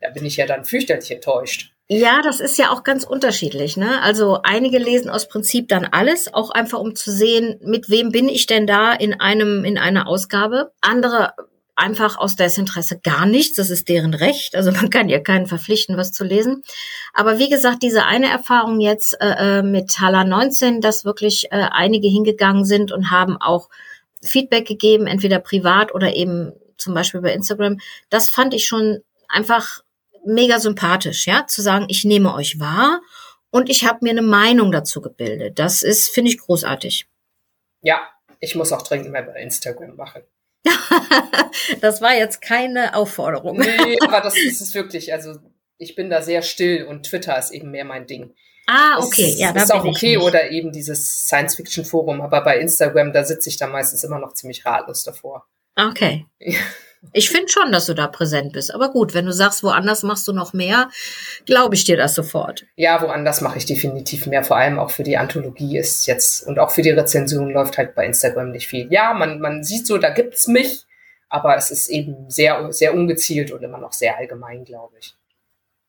da 0.01 0.11
bin 0.11 0.27
ich 0.27 0.37
ja 0.37 0.47
dann 0.47 0.65
fürchterlich 0.65 1.11
enttäuscht. 1.11 1.74
Ja, 1.89 2.23
das 2.23 2.41
ist 2.41 2.57
ja 2.57 2.71
auch 2.71 2.83
ganz 2.83 3.05
unterschiedlich. 3.05 3.77
Ne? 3.77 4.01
Also 4.01 4.41
einige 4.43 4.79
lesen 4.79 5.11
aus 5.11 5.29
Prinzip 5.29 5.69
dann 5.69 5.85
alles, 5.85 6.33
auch 6.33 6.51
einfach 6.51 6.79
um 6.79 6.95
zu 6.97 7.11
sehen, 7.11 7.61
mit 7.63 7.91
wem 7.91 8.11
bin 8.11 8.29
ich 8.29 8.47
denn 8.47 8.67
da 8.67 8.93
in 8.95 9.21
einem 9.21 9.65
in 9.65 9.77
einer 9.77 10.07
Ausgabe. 10.07 10.73
Andere 10.81 11.35
einfach 11.77 12.17
aus 12.17 12.37
Desinteresse 12.37 13.01
gar 13.01 13.27
nichts. 13.27 13.57
Das 13.57 13.69
ist 13.69 13.89
deren 13.91 14.15
Recht. 14.15 14.55
Also 14.55 14.73
man 14.73 14.89
kann 14.89 15.11
ja 15.11 15.21
keinen 15.21 15.47
verpflichten, 15.47 15.99
was 15.99 16.13
zu 16.13 16.25
lesen. 16.25 16.63
Aber 17.13 17.39
wie 17.39 17.51
gesagt, 17.51 17.83
diese 17.83 18.07
eine 18.07 18.31
Erfahrung 18.31 18.81
jetzt 18.81 19.21
äh, 19.21 19.59
äh 19.59 19.63
mit 19.63 19.99
Hala 20.01 20.25
19, 20.25 20.81
dass 20.81 21.05
wirklich 21.05 21.49
äh, 21.51 21.69
einige 21.71 22.09
hingegangen 22.09 22.65
sind 22.65 22.93
und 22.93 23.11
haben 23.11 23.37
auch 23.37 23.69
Feedback 24.23 24.67
gegeben, 24.67 25.07
entweder 25.07 25.39
privat 25.39 25.95
oder 25.95 26.15
eben 26.17 26.53
zum 26.79 26.95
Beispiel 26.95 27.21
bei 27.21 27.35
Instagram. 27.35 27.79
Das 28.09 28.31
fand 28.31 28.55
ich 28.55 28.67
schon 28.67 29.01
einfach 29.29 29.84
mega 30.27 30.59
sympathisch, 30.59 31.27
ja, 31.27 31.47
zu 31.47 31.63
sagen, 31.63 31.87
ich 31.89 32.05
nehme 32.05 32.35
euch 32.35 32.59
wahr 32.59 33.01
und 33.51 33.69
ich 33.71 33.85
habe 33.85 33.99
mir 34.03 34.11
eine 34.11 34.23
Meinung 34.23 34.73
dazu 34.73 35.01
gebildet. 35.01 35.59
Das 35.59 35.83
ist, 35.83 36.09
finde 36.09 36.31
ich, 36.31 36.39
großartig. 36.39 37.07
Ja, 37.83 38.01
ich 38.41 38.55
muss 38.55 38.73
auch 38.73 38.83
dringend 38.83 39.11
mehr 39.11 39.23
bei 39.23 39.41
Instagram 39.41 39.97
machen. 39.97 40.23
das 41.81 42.01
war 42.01 42.15
jetzt 42.15 42.41
keine 42.41 42.95
Aufforderung. 42.95 43.59
Nee, 43.59 43.99
aber 44.01 44.21
das 44.21 44.37
ist 44.37 44.61
es 44.61 44.75
wirklich. 44.75 45.13
Also 45.13 45.37
ich 45.79 45.95
bin 45.95 46.11
da 46.11 46.23
sehr 46.23 46.43
still 46.43 46.85
und 46.85 47.05
Twitter 47.05 47.39
ist 47.39 47.51
eben 47.51 47.71
mehr 47.71 47.85
mein 47.85 48.07
Ding. 48.07 48.35
Ah, 48.67 48.99
okay, 48.99 49.31
das 49.31 49.39
ja, 49.39 49.53
das 49.53 49.65
ist 49.65 49.73
auch 49.73 49.85
okay 49.85 50.17
oder 50.17 50.51
eben 50.51 50.73
dieses 50.73 51.27
Science-Fiction-Forum, 51.27 52.23
aber 52.23 52.43
bei 52.43 52.59
Instagram, 52.59 53.13
da 53.13 53.23
sitze 53.25 53.51
ich 53.51 53.59
da 53.59 53.67
meistens 53.67 54.05
immer 54.05 54.19
noch 54.19 54.33
ziemlich 54.33 54.65
ratlos 54.65 55.05
davor. 55.05 55.47
Okay. 55.77 56.27
Ich 57.13 57.31
finde 57.31 57.49
schon, 57.49 57.73
dass 57.73 57.87
du 57.87 57.95
da 57.95 58.07
präsent 58.07 58.53
bist. 58.53 58.75
Aber 58.75 58.91
gut, 58.91 59.15
wenn 59.15 59.27
du 59.27 59.33
sagst, 59.33 59.63
woanders 59.63 60.03
machst 60.03 60.27
du 60.27 60.33
noch 60.33 60.53
mehr, 60.53 60.91
glaube 61.47 61.75
ich 61.75 61.85
dir 61.85 61.97
das 61.97 62.15
sofort. 62.15 62.65
Ja, 62.77 63.01
woanders 63.03 63.41
mache 63.41 63.59
ich 63.59 63.67
definitiv 63.67 64.27
mehr. 64.27 64.45
Vor 64.45 64.57
allem 64.57 64.79
auch 64.79 64.91
für 64.91 65.03
die 65.03 65.17
Anthologie 65.17 65.79
ist 65.79 66.07
jetzt 66.07 66.47
und 66.47 66.59
auch 66.59 66.71
für 66.71 66.83
die 66.83 66.91
Rezension 66.91 67.51
läuft 67.51 67.79
halt 67.79 67.95
bei 67.95 68.07
Instagram 68.07 68.51
nicht 68.51 68.67
viel. 68.67 68.93
Ja, 68.93 69.15
man, 69.15 69.41
man 69.41 69.63
sieht 69.63 69.87
so, 69.87 69.99
da 69.99 70.11
gibt's 70.11 70.47
mich, 70.47 70.85
aber 71.29 71.57
es 71.57 71.71
ist 71.71 71.89
eben 71.89 72.31
sehr, 72.31 72.73
sehr 72.73 72.95
ungezielt 72.95 73.53
und 73.53 73.63
immer 73.63 73.79
noch 73.79 73.93
sehr 73.93 74.17
allgemein, 74.17 74.65
glaube 74.65 74.97
ich. 74.99 75.15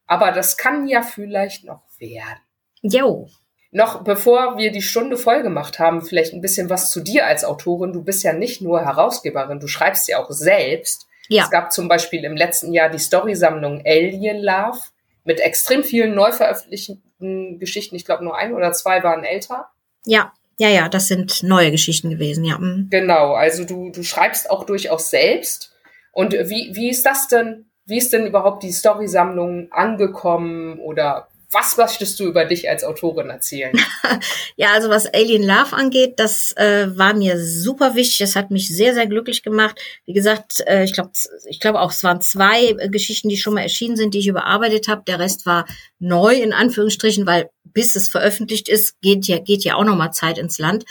Aber 0.07 0.31
das 0.31 0.57
kann 0.57 0.87
ja 0.87 1.01
vielleicht 1.01 1.63
noch 1.63 1.81
werden. 1.99 2.41
Jo. 2.81 3.27
Noch 3.75 4.05
bevor 4.05 4.57
wir 4.57 4.71
die 4.71 4.81
Stunde 4.81 5.17
voll 5.17 5.43
gemacht 5.43 5.79
haben, 5.79 6.01
vielleicht 6.01 6.33
ein 6.33 6.39
bisschen 6.39 6.69
was 6.69 6.91
zu 6.91 7.01
dir 7.01 7.27
als 7.27 7.43
Autorin. 7.43 7.91
Du 7.91 8.05
bist 8.05 8.23
ja 8.23 8.31
nicht 8.31 8.61
nur 8.61 8.79
Herausgeberin, 8.79 9.59
du 9.59 9.67
schreibst 9.67 10.07
ja 10.07 10.17
auch 10.17 10.31
selbst. 10.31 11.07
Ja. 11.27 11.43
Es 11.43 11.51
gab 11.51 11.73
zum 11.73 11.89
Beispiel 11.89 12.23
im 12.23 12.37
letzten 12.37 12.71
Jahr 12.71 12.87
die 12.87 12.99
Storysammlung 12.99 13.81
Alien 13.85 14.41
Love 14.41 14.79
mit 15.25 15.41
extrem 15.41 15.83
vielen 15.83 16.15
neu 16.15 16.31
veröffentlichten 16.31 17.59
Geschichten. 17.59 17.97
Ich 17.97 18.05
glaube, 18.05 18.23
nur 18.23 18.37
ein 18.37 18.53
oder 18.53 18.71
zwei 18.71 19.03
waren 19.03 19.25
älter. 19.25 19.67
Ja, 20.05 20.31
ja, 20.55 20.69
ja, 20.69 20.87
das 20.87 21.09
sind 21.09 21.43
neue 21.43 21.69
Geschichten 21.69 22.09
gewesen, 22.09 22.45
ja. 22.45 22.57
Mhm. 22.57 22.87
Genau, 22.89 23.33
also 23.33 23.65
du, 23.65 23.89
du 23.89 24.03
schreibst 24.03 24.49
auch 24.49 24.65
durchaus 24.65 25.09
selbst. 25.09 25.75
Und 26.13 26.31
wie, 26.31 26.71
wie 26.73 26.89
ist 26.89 27.05
das 27.05 27.27
denn? 27.27 27.65
Wie 27.85 27.97
ist 27.97 28.13
denn 28.13 28.25
überhaupt 28.25 28.63
die 28.63 28.71
Storysammlung 28.71 29.69
angekommen 29.73 30.79
oder 30.79 31.27
was 31.55 31.77
möchtest 31.77 32.19
du 32.19 32.25
über 32.25 32.43
dich 32.43 32.69
als 32.69 32.83
Autorin 32.83 33.29
erzählen? 33.29 33.71
ja, 34.57 34.73
also 34.73 34.89
was 34.89 35.07
Alien 35.07 35.43
Love 35.43 35.71
angeht, 35.71 36.15
das 36.17 36.51
äh, 36.57 36.87
war 36.97 37.13
mir 37.13 37.41
super 37.41 37.95
wichtig. 37.95 38.17
Das 38.17 38.35
hat 38.35 38.51
mich 38.51 38.67
sehr, 38.67 38.93
sehr 38.93 39.07
glücklich 39.07 39.41
gemacht. 39.41 39.79
Wie 40.05 40.11
gesagt, 40.11 40.61
äh, 40.67 40.83
ich 40.83 40.91
glaube, 40.91 41.11
ich 41.47 41.61
glaube 41.61 41.79
auch, 41.79 41.91
es 41.91 42.03
waren 42.03 42.19
zwei 42.21 42.75
äh, 42.77 42.89
Geschichten, 42.89 43.29
die 43.29 43.37
schon 43.37 43.53
mal 43.53 43.61
erschienen 43.61 43.95
sind, 43.95 44.13
die 44.13 44.19
ich 44.19 44.27
überarbeitet 44.27 44.89
habe. 44.89 45.03
Der 45.07 45.17
Rest 45.17 45.45
war 45.45 45.65
neu 45.97 46.35
in 46.35 46.51
Anführungsstrichen, 46.51 47.25
weil 47.25 47.49
bis 47.63 47.95
es 47.95 48.09
veröffentlicht 48.09 48.67
ist, 48.67 48.99
geht 49.01 49.25
ja 49.27 49.39
geht 49.39 49.63
ja 49.63 49.75
auch 49.75 49.85
noch 49.85 49.95
mal 49.95 50.11
Zeit 50.11 50.37
ins 50.37 50.59
Land. 50.59 50.83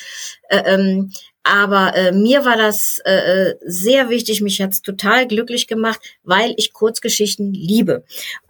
Äh, 0.48 0.62
ähm, 0.64 1.12
aber 1.42 1.94
äh, 1.94 2.10
mir 2.12 2.46
war 2.46 2.56
das 2.56 3.00
äh, 3.04 3.50
äh 3.50 3.54
sehr 3.66 4.08
wichtig, 4.08 4.40
mich 4.40 4.62
hat's 4.62 4.80
total 4.80 5.28
glücklich 5.28 5.66
gemacht, 5.66 6.00
weil 6.22 6.54
ich 6.56 6.72
Kurzgeschichten 6.72 7.52
liebe. 7.52 8.04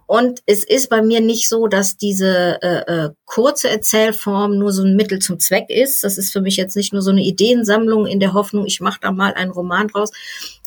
Und 0.07 0.41
es 0.45 0.63
ist 0.63 0.89
bei 0.89 1.01
mir 1.01 1.19
nicht 1.19 1.49
so, 1.49 1.67
dass 1.67 1.97
diese 1.97 2.61
äh, 2.61 3.05
äh, 3.05 3.09
kurze 3.25 3.69
Erzählform 3.69 4.57
nur 4.57 4.71
so 4.71 4.83
ein 4.83 4.95
Mittel 4.95 5.19
zum 5.19 5.39
Zweck 5.39 5.69
ist. 5.69 6.03
Das 6.03 6.17
ist 6.17 6.31
für 6.31 6.41
mich 6.41 6.57
jetzt 6.57 6.75
nicht 6.75 6.93
nur 6.93 7.01
so 7.01 7.11
eine 7.11 7.23
Ideensammlung 7.23 8.05
in 8.05 8.19
der 8.19 8.33
Hoffnung, 8.33 8.65
ich 8.65 8.81
mache 8.81 8.99
da 9.01 9.11
mal 9.11 9.33
einen 9.33 9.51
Roman 9.51 9.87
draus, 9.87 10.11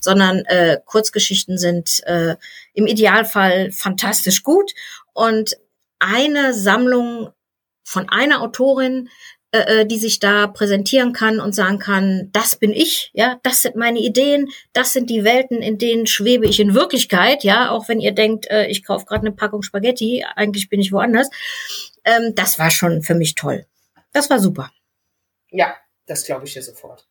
sondern 0.01 0.39
äh, 0.47 0.79
Kurzgeschichten 0.85 1.57
sind 1.57 2.01
äh, 2.07 2.35
im 2.75 2.87
Idealfall 2.87 3.71
fantastisch 3.71 4.43
gut. 4.43 4.73
Und 5.13 5.57
eine 6.01 6.55
Sammlung 6.55 7.31
von 7.85 8.09
einer 8.09 8.43
Autorin 8.43 9.09
äh, 9.51 9.81
äh, 9.81 9.87
die 9.87 9.97
sich 9.97 10.21
da 10.21 10.47
präsentieren 10.47 11.15
kann 11.15 11.41
und 11.41 11.55
sagen 11.55 11.79
kann, 11.79 12.29
das 12.33 12.57
bin 12.57 12.71
ich, 12.71 13.11
ja, 13.15 13.41
das 13.43 13.63
sind 13.63 13.77
meine 13.77 13.99
Ideen, 13.99 14.51
das 14.75 14.93
sind 14.93 15.09
die 15.09 15.25
Welten, 15.25 15.63
in 15.63 15.79
denen 15.79 16.07
schwebe 16.07 16.47
ich 16.47 16.61
in 16.61 16.75
Wirklichkeit, 16.75 17.45
ja, 17.45 17.71
auch 17.71 17.89
wenn 17.89 17.99
ihr 17.99 18.13
denkt, 18.13 18.51
äh, 18.51 18.67
ich 18.67 18.85
kaufe 18.85 19.07
gerade 19.07 19.27
eine 19.27 19.33
Packung 19.35 19.63
Spaghetti, 19.63 20.23
eigentlich 20.37 20.69
bin 20.69 20.81
ich 20.81 20.93
woanders. 20.93 21.31
Ähm, 22.05 22.35
das 22.35 22.59
war 22.59 22.71
schon 22.71 23.01
für 23.03 23.15
mich 23.15 23.37
toll. 23.37 23.65
Das 24.13 24.29
war 24.29 24.39
super. 24.39 24.71
Ja, 25.51 25.75
das 26.05 26.27
glaube 26.27 26.45
ich 26.45 26.53
dir 26.53 26.63
sofort. 26.63 27.09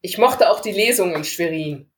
Ich 0.00 0.18
mochte 0.18 0.50
auch 0.50 0.58
die 0.58 0.72
Lesung 0.72 1.14
in 1.14 1.22
Schwerin. 1.22 1.88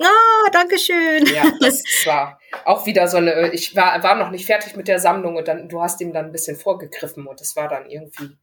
Ah, 0.00 0.50
danke 0.52 0.78
schön. 0.78 1.26
Ja, 1.26 1.50
das 1.60 1.82
war 2.04 2.38
auch 2.64 2.86
wieder 2.86 3.08
so 3.08 3.16
eine, 3.16 3.52
ich 3.52 3.74
war, 3.74 4.00
war 4.04 4.14
noch 4.14 4.30
nicht 4.30 4.46
fertig 4.46 4.76
mit 4.76 4.86
der 4.86 5.00
Sammlung 5.00 5.34
und 5.34 5.48
dann, 5.48 5.68
du 5.68 5.82
hast 5.82 6.00
ihm 6.00 6.12
dann 6.12 6.26
ein 6.26 6.32
bisschen 6.32 6.56
vorgegriffen 6.56 7.26
und 7.26 7.40
das 7.40 7.56
war 7.56 7.68
dann 7.68 7.90
irgendwie 7.90 8.36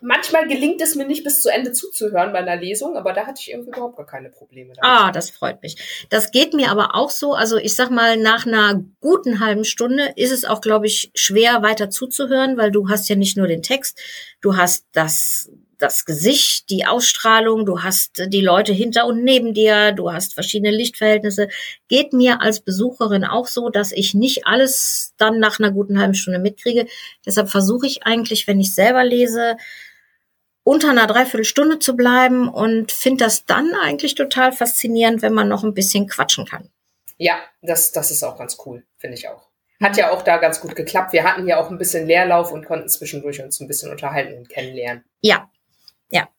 manchmal 0.00 0.46
gelingt 0.48 0.80
es 0.80 0.94
mir 0.94 1.06
nicht 1.06 1.24
bis 1.24 1.42
zu 1.42 1.50
Ende 1.50 1.72
zuzuhören 1.72 2.32
bei 2.32 2.38
einer 2.38 2.56
Lesung, 2.56 2.96
aber 2.96 3.12
da 3.12 3.26
hatte 3.26 3.40
ich 3.40 3.50
irgendwie 3.50 3.70
überhaupt 3.70 3.96
gar 3.96 4.06
keine 4.06 4.30
Probleme. 4.30 4.72
Damit. 4.74 4.80
Ah, 4.82 5.12
das 5.12 5.30
freut 5.30 5.62
mich. 5.62 6.06
Das 6.10 6.30
geht 6.30 6.54
mir 6.54 6.70
aber 6.70 6.94
auch 6.94 7.10
so. 7.10 7.34
Also 7.34 7.56
ich 7.56 7.74
sag 7.76 7.90
mal, 7.90 8.16
nach 8.16 8.46
einer 8.46 8.82
guten 9.00 9.40
halben 9.40 9.64
Stunde 9.64 10.12
ist 10.16 10.32
es 10.32 10.44
auch, 10.44 10.60
glaube 10.60 10.86
ich, 10.86 11.10
schwer 11.14 11.62
weiter 11.62 11.90
zuzuhören, 11.90 12.56
weil 12.56 12.70
du 12.70 12.88
hast 12.88 13.08
ja 13.08 13.16
nicht 13.16 13.36
nur 13.36 13.46
den 13.46 13.62
Text, 13.62 14.00
du 14.40 14.56
hast 14.56 14.86
das 14.92 15.50
das 15.78 16.04
Gesicht, 16.04 16.70
die 16.70 16.86
Ausstrahlung, 16.86 17.66
du 17.66 17.82
hast 17.82 18.22
die 18.28 18.40
Leute 18.40 18.72
hinter 18.72 19.06
und 19.06 19.22
neben 19.22 19.54
dir, 19.54 19.92
du 19.92 20.12
hast 20.12 20.34
verschiedene 20.34 20.70
Lichtverhältnisse. 20.70 21.48
Geht 21.88 22.12
mir 22.12 22.40
als 22.40 22.60
Besucherin 22.60 23.24
auch 23.24 23.46
so, 23.46 23.68
dass 23.68 23.92
ich 23.92 24.14
nicht 24.14 24.46
alles 24.46 25.14
dann 25.16 25.38
nach 25.38 25.58
einer 25.58 25.72
guten 25.72 26.00
halben 26.00 26.14
Stunde 26.14 26.38
mitkriege. 26.38 26.86
Deshalb 27.24 27.50
versuche 27.50 27.86
ich 27.86 28.04
eigentlich, 28.04 28.46
wenn 28.46 28.60
ich 28.60 28.74
selber 28.74 29.04
lese, 29.04 29.56
unter 30.64 30.90
einer 30.90 31.06
Dreiviertelstunde 31.06 31.78
zu 31.78 31.94
bleiben 31.94 32.48
und 32.48 32.90
finde 32.90 33.24
das 33.24 33.44
dann 33.46 33.72
eigentlich 33.82 34.16
total 34.16 34.52
faszinierend, 34.52 35.22
wenn 35.22 35.32
man 35.32 35.48
noch 35.48 35.62
ein 35.62 35.74
bisschen 35.74 36.08
quatschen 36.08 36.44
kann. 36.44 36.70
Ja, 37.18 37.38
das, 37.62 37.92
das 37.92 38.10
ist 38.10 38.22
auch 38.22 38.36
ganz 38.36 38.58
cool, 38.66 38.84
finde 38.98 39.16
ich 39.16 39.28
auch. 39.28 39.48
Hat 39.82 39.96
ja 39.96 40.10
auch 40.10 40.22
da 40.22 40.38
ganz 40.38 40.60
gut 40.60 40.74
geklappt. 40.74 41.12
Wir 41.12 41.24
hatten 41.24 41.46
ja 41.46 41.58
auch 41.58 41.70
ein 41.70 41.78
bisschen 41.78 42.06
Leerlauf 42.06 42.50
und 42.50 42.64
konnten 42.64 42.88
zwischendurch 42.88 43.42
uns 43.42 43.60
ein 43.60 43.68
bisschen 43.68 43.90
unterhalten 43.90 44.38
und 44.38 44.48
kennenlernen. 44.48 45.04
Ja, 45.20 45.34
ja, 45.36 45.50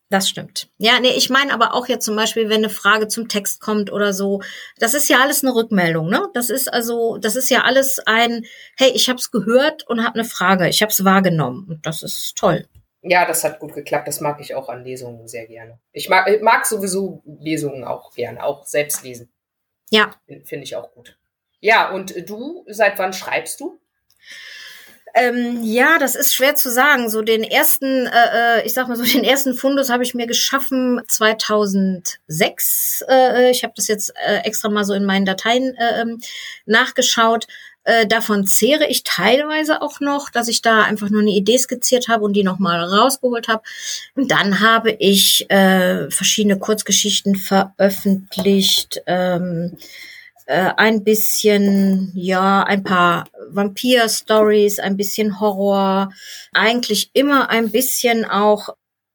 das 0.10 0.30
stimmt. 0.30 0.70
Ja, 0.78 1.00
nee, 1.00 1.12
ich 1.16 1.30
meine 1.30 1.54
aber 1.54 1.74
auch 1.74 1.88
jetzt 1.88 2.06
zum 2.06 2.16
Beispiel, 2.16 2.50
wenn 2.50 2.58
eine 2.64 2.70
Frage 2.70 3.08
zum 3.08 3.28
Text 3.28 3.60
kommt 3.60 3.92
oder 3.92 4.14
so, 4.14 4.42
das 4.80 4.94
ist 4.94 5.10
ja 5.10 5.20
alles 5.20 5.44
eine 5.44 5.54
Rückmeldung, 5.54 6.10
ne? 6.10 6.28
Das 6.34 6.50
ist 6.50 6.72
also, 6.72 7.18
das 7.18 7.36
ist 7.36 7.50
ja 7.50 7.64
alles 7.64 8.00
ein, 8.06 8.46
hey, 8.78 8.92
ich 8.94 9.10
habe 9.10 9.20
es 9.20 9.32
gehört 9.32 9.88
und 9.88 10.04
habe 10.04 10.16
eine 10.16 10.28
Frage, 10.28 10.70
ich 10.70 10.82
habe 10.82 10.92
es 10.92 11.04
wahrgenommen 11.04 11.68
und 11.70 11.86
das 11.86 12.04
ist 12.04 12.36
toll. 12.38 12.66
Ja, 13.02 13.26
das 13.26 13.44
hat 13.44 13.60
gut 13.60 13.74
geklappt. 13.74 14.08
Das 14.08 14.22
mag 14.22 14.42
ich 14.42 14.56
auch 14.56 14.70
an 14.70 14.84
Lesungen 14.84 15.28
sehr 15.28 15.48
gerne. 15.48 15.80
Ich 15.92 16.10
mag, 16.10 16.28
ich 16.30 16.42
mag 16.42 16.66
sowieso 16.66 17.22
Lesungen 17.40 17.84
auch 17.84 18.14
gerne, 18.14 18.44
auch 18.44 18.66
selbst 18.66 19.04
lesen. 19.04 19.32
Ja. 19.90 20.16
Finde 20.46 20.66
ich 20.66 20.76
auch 20.76 20.92
gut. 20.92 21.18
Ja, 21.60 21.92
und 21.92 22.30
du, 22.30 22.66
seit 22.68 23.00
wann 23.00 23.14
schreibst 23.14 23.60
du? 23.60 23.80
Ähm, 25.18 25.64
ja, 25.64 25.98
das 25.98 26.16
ist 26.16 26.36
schwer 26.36 26.56
zu 26.56 26.70
sagen. 26.72 27.10
So 27.10 27.22
den 27.24 27.44
ersten, 27.44 28.06
äh, 28.06 28.60
äh 28.60 28.66
ich 28.66 28.74
sag 28.74 28.88
mal 28.88 28.96
so 28.96 29.04
den 29.18 29.24
ersten 29.24 29.56
Fundus 29.56 29.90
habe 29.90 30.04
ich 30.04 30.14
mir 30.14 30.28
geschaffen 30.28 31.02
2006. 31.08 33.04
Äh, 33.10 33.50
ich 33.52 33.64
habe 33.64 33.74
das 33.76 33.88
jetzt 33.88 34.14
äh, 34.28 34.38
extra 34.44 34.70
mal 34.70 34.86
so 34.86 34.94
in 34.94 35.06
meinen 35.06 35.26
Dateien 35.26 35.76
äh, 35.76 36.02
ähm, 36.02 36.22
nachgeschaut. 36.66 37.48
Äh, 37.84 38.06
davon 38.06 38.46
zehre 38.46 38.86
ich 38.88 39.04
teilweise 39.04 39.82
auch 39.82 40.02
noch, 40.02 40.30
dass 40.30 40.50
ich 40.50 40.62
da 40.62 40.84
einfach 40.84 41.10
nur 41.10 41.22
eine 41.22 41.32
Idee 41.32 41.58
skizziert 41.58 42.10
habe 42.10 42.26
und 42.26 42.34
die 42.34 42.44
nochmal 42.44 42.84
rausgeholt 42.84 43.48
habe. 43.48 43.64
Und 44.14 44.30
dann 44.30 44.60
habe 44.60 44.92
ich 44.92 45.50
äh, 45.50 46.12
verschiedene 46.12 46.60
Kurzgeschichten 46.60 47.36
veröffentlicht. 47.36 49.02
Ähm, 49.08 49.78
äh, 50.48 50.72
ein 50.78 51.04
bisschen, 51.04 52.12
ja, 52.16 52.64
ein 52.64 52.84
paar 52.84 53.26
Vampir-Stories, 53.50 54.80
ein 54.80 54.98
bisschen 54.98 55.40
Horror, 55.40 56.12
eigentlich 56.54 57.12
immer 57.14 57.50
ein 57.50 57.70
bisschen 57.70 58.26
auch 58.26 58.70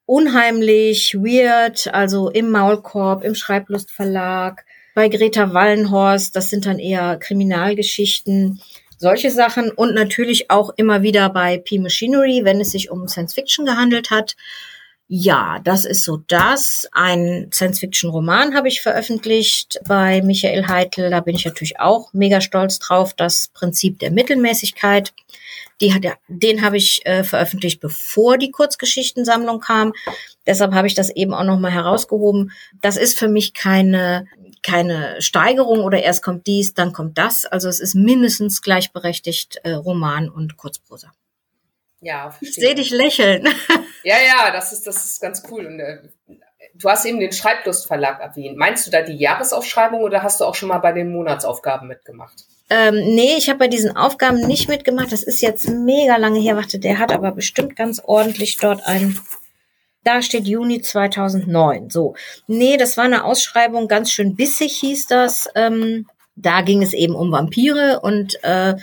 unheimlich, 0.07 1.15
weird, 1.15 1.93
also 1.93 2.29
im 2.29 2.51
Maulkorb, 2.51 3.25
im 3.25 3.35
Schreiblustverlag, 3.35 4.65
bei 4.95 5.09
Greta 5.09 5.55
Wallenhorst, 5.55 6.37
das 6.37 6.51
sind 6.51 6.67
dann 6.67 6.79
eher 6.79 7.17
Kriminalgeschichten, 7.17 8.61
solche 8.99 9.31
Sachen. 9.31 9.71
Und 9.71 9.95
natürlich 9.95 10.51
auch 10.51 10.71
immer 10.77 11.03
wieder 11.03 11.31
bei 11.31 11.57
P 11.57 11.79
Machinery, 11.79 12.43
wenn 12.45 12.61
es 12.61 12.73
sich 12.73 12.91
um 12.91 13.09
Science 13.09 13.33
Fiction 13.33 13.65
gehandelt 13.65 14.11
hat. 14.11 14.37
Ja, 15.15 15.59
das 15.63 15.85
ist 15.85 16.05
so 16.05 16.23
das. 16.27 16.89
Ein 16.91 17.51
Science-Fiction-Roman 17.53 18.55
habe 18.55 18.69
ich 18.69 18.81
veröffentlicht 18.81 19.79
bei 19.87 20.23
Michael 20.23 20.69
Heitel. 20.69 21.11
Da 21.11 21.21
bin 21.21 21.35
ich 21.35 21.45
natürlich 21.45 21.79
auch 21.79 22.15
mega 22.15 22.41
stolz 22.41 22.79
drauf. 22.79 23.13
Das 23.13 23.51
Prinzip 23.53 23.99
der 23.99 24.11
Mittelmäßigkeit. 24.11 25.13
Die 25.83 25.93
hat, 25.93 26.05
den 26.29 26.63
habe 26.63 26.79
ich 26.79 27.05
äh, 27.05 27.25
veröffentlicht, 27.25 27.79
bevor 27.83 28.39
die 28.39 28.51
Kurzgeschichtensammlung 28.51 29.61
kam. 29.61 29.93
Deshalb 30.47 30.73
habe 30.73 30.87
ich 30.87 30.95
das 30.95 31.11
eben 31.11 31.35
auch 31.35 31.45
nochmal 31.45 31.73
herausgehoben. 31.73 32.51
Das 32.81 32.97
ist 32.97 33.19
für 33.19 33.29
mich 33.29 33.53
keine, 33.53 34.27
keine 34.63 35.21
Steigerung 35.21 35.81
oder 35.81 36.03
erst 36.03 36.23
kommt 36.23 36.47
dies, 36.47 36.73
dann 36.73 36.95
kommt 36.95 37.19
das. 37.19 37.45
Also 37.45 37.69
es 37.69 37.81
ist 37.81 37.95
mindestens 37.95 38.63
gleichberechtigt 38.63 39.57
äh, 39.63 39.73
Roman 39.73 40.31
und 40.31 40.57
Kurzprosa. 40.57 41.13
Ja, 42.03 42.31
verstehe. 42.31 42.49
Ich 42.49 42.55
sehe 42.55 42.75
dich 42.75 42.91
lächeln. 42.91 43.49
Ja, 44.05 44.17
ja, 44.17 44.51
das 44.51 44.73
ist, 44.73 44.85
das 44.85 45.05
ist 45.05 45.21
ganz 45.21 45.45
cool. 45.49 45.65
Und, 45.65 45.79
äh, 45.79 45.99
du 46.75 46.91
hast 46.91 47.05
eben 47.05 47.21
den 47.21 47.31
Schreiblustverlag 47.31 48.21
erwähnt. 48.21 48.57
Meinst 48.57 48.85
du 48.85 48.91
da 48.91 49.01
die 49.03 49.15
Jahresaufschreibung 49.17 50.03
oder 50.03 50.25
hast 50.25 50.41
du 50.41 50.45
auch 50.45 50.57
schon 50.57 50.71
mal 50.71 50.79
bei 50.79 50.91
den 50.91 51.13
Monatsaufgaben 51.13 51.87
mitgemacht? 51.87 52.45
Ähm, 52.69 52.97
nee, 53.15 53.37
ich 53.37 53.49
habe 53.49 53.61
bei 53.61 53.69
diesen 53.69 53.97
Aufgaben 53.97 54.45
nicht 54.45 54.69
mitgemacht. 54.69 55.13
Das 55.13 55.23
ist 55.23 55.41
jetzt 55.41 55.69
mega 55.69 56.17
lange 56.17 56.41
her. 56.41 56.57
Warte, 56.57 56.81
der 56.81 56.99
hat 56.99 57.13
aber 57.13 57.31
bestimmt 57.31 57.77
ganz 57.77 58.03
ordentlich 58.05 58.57
dort 58.57 58.85
ein. 58.87 59.21
Da 60.03 60.21
steht 60.21 60.49
Juni 60.49 60.81
2009. 60.81 61.91
So. 61.91 62.17
Nee, 62.49 62.77
das 62.77 62.97
war 62.97 63.05
eine 63.05 63.25
Ausschreibung, 63.25 63.87
ganz 63.87 64.11
schön 64.11 64.35
bissig 64.35 64.81
hieß 64.81 65.07
das. 65.07 65.49
Ähm, 65.55 66.09
da 66.35 66.63
ging 66.63 66.83
es 66.83 66.93
eben 66.93 67.15
um 67.15 67.31
Vampire 67.31 68.01
und 68.01 68.43
äh, 68.43 68.75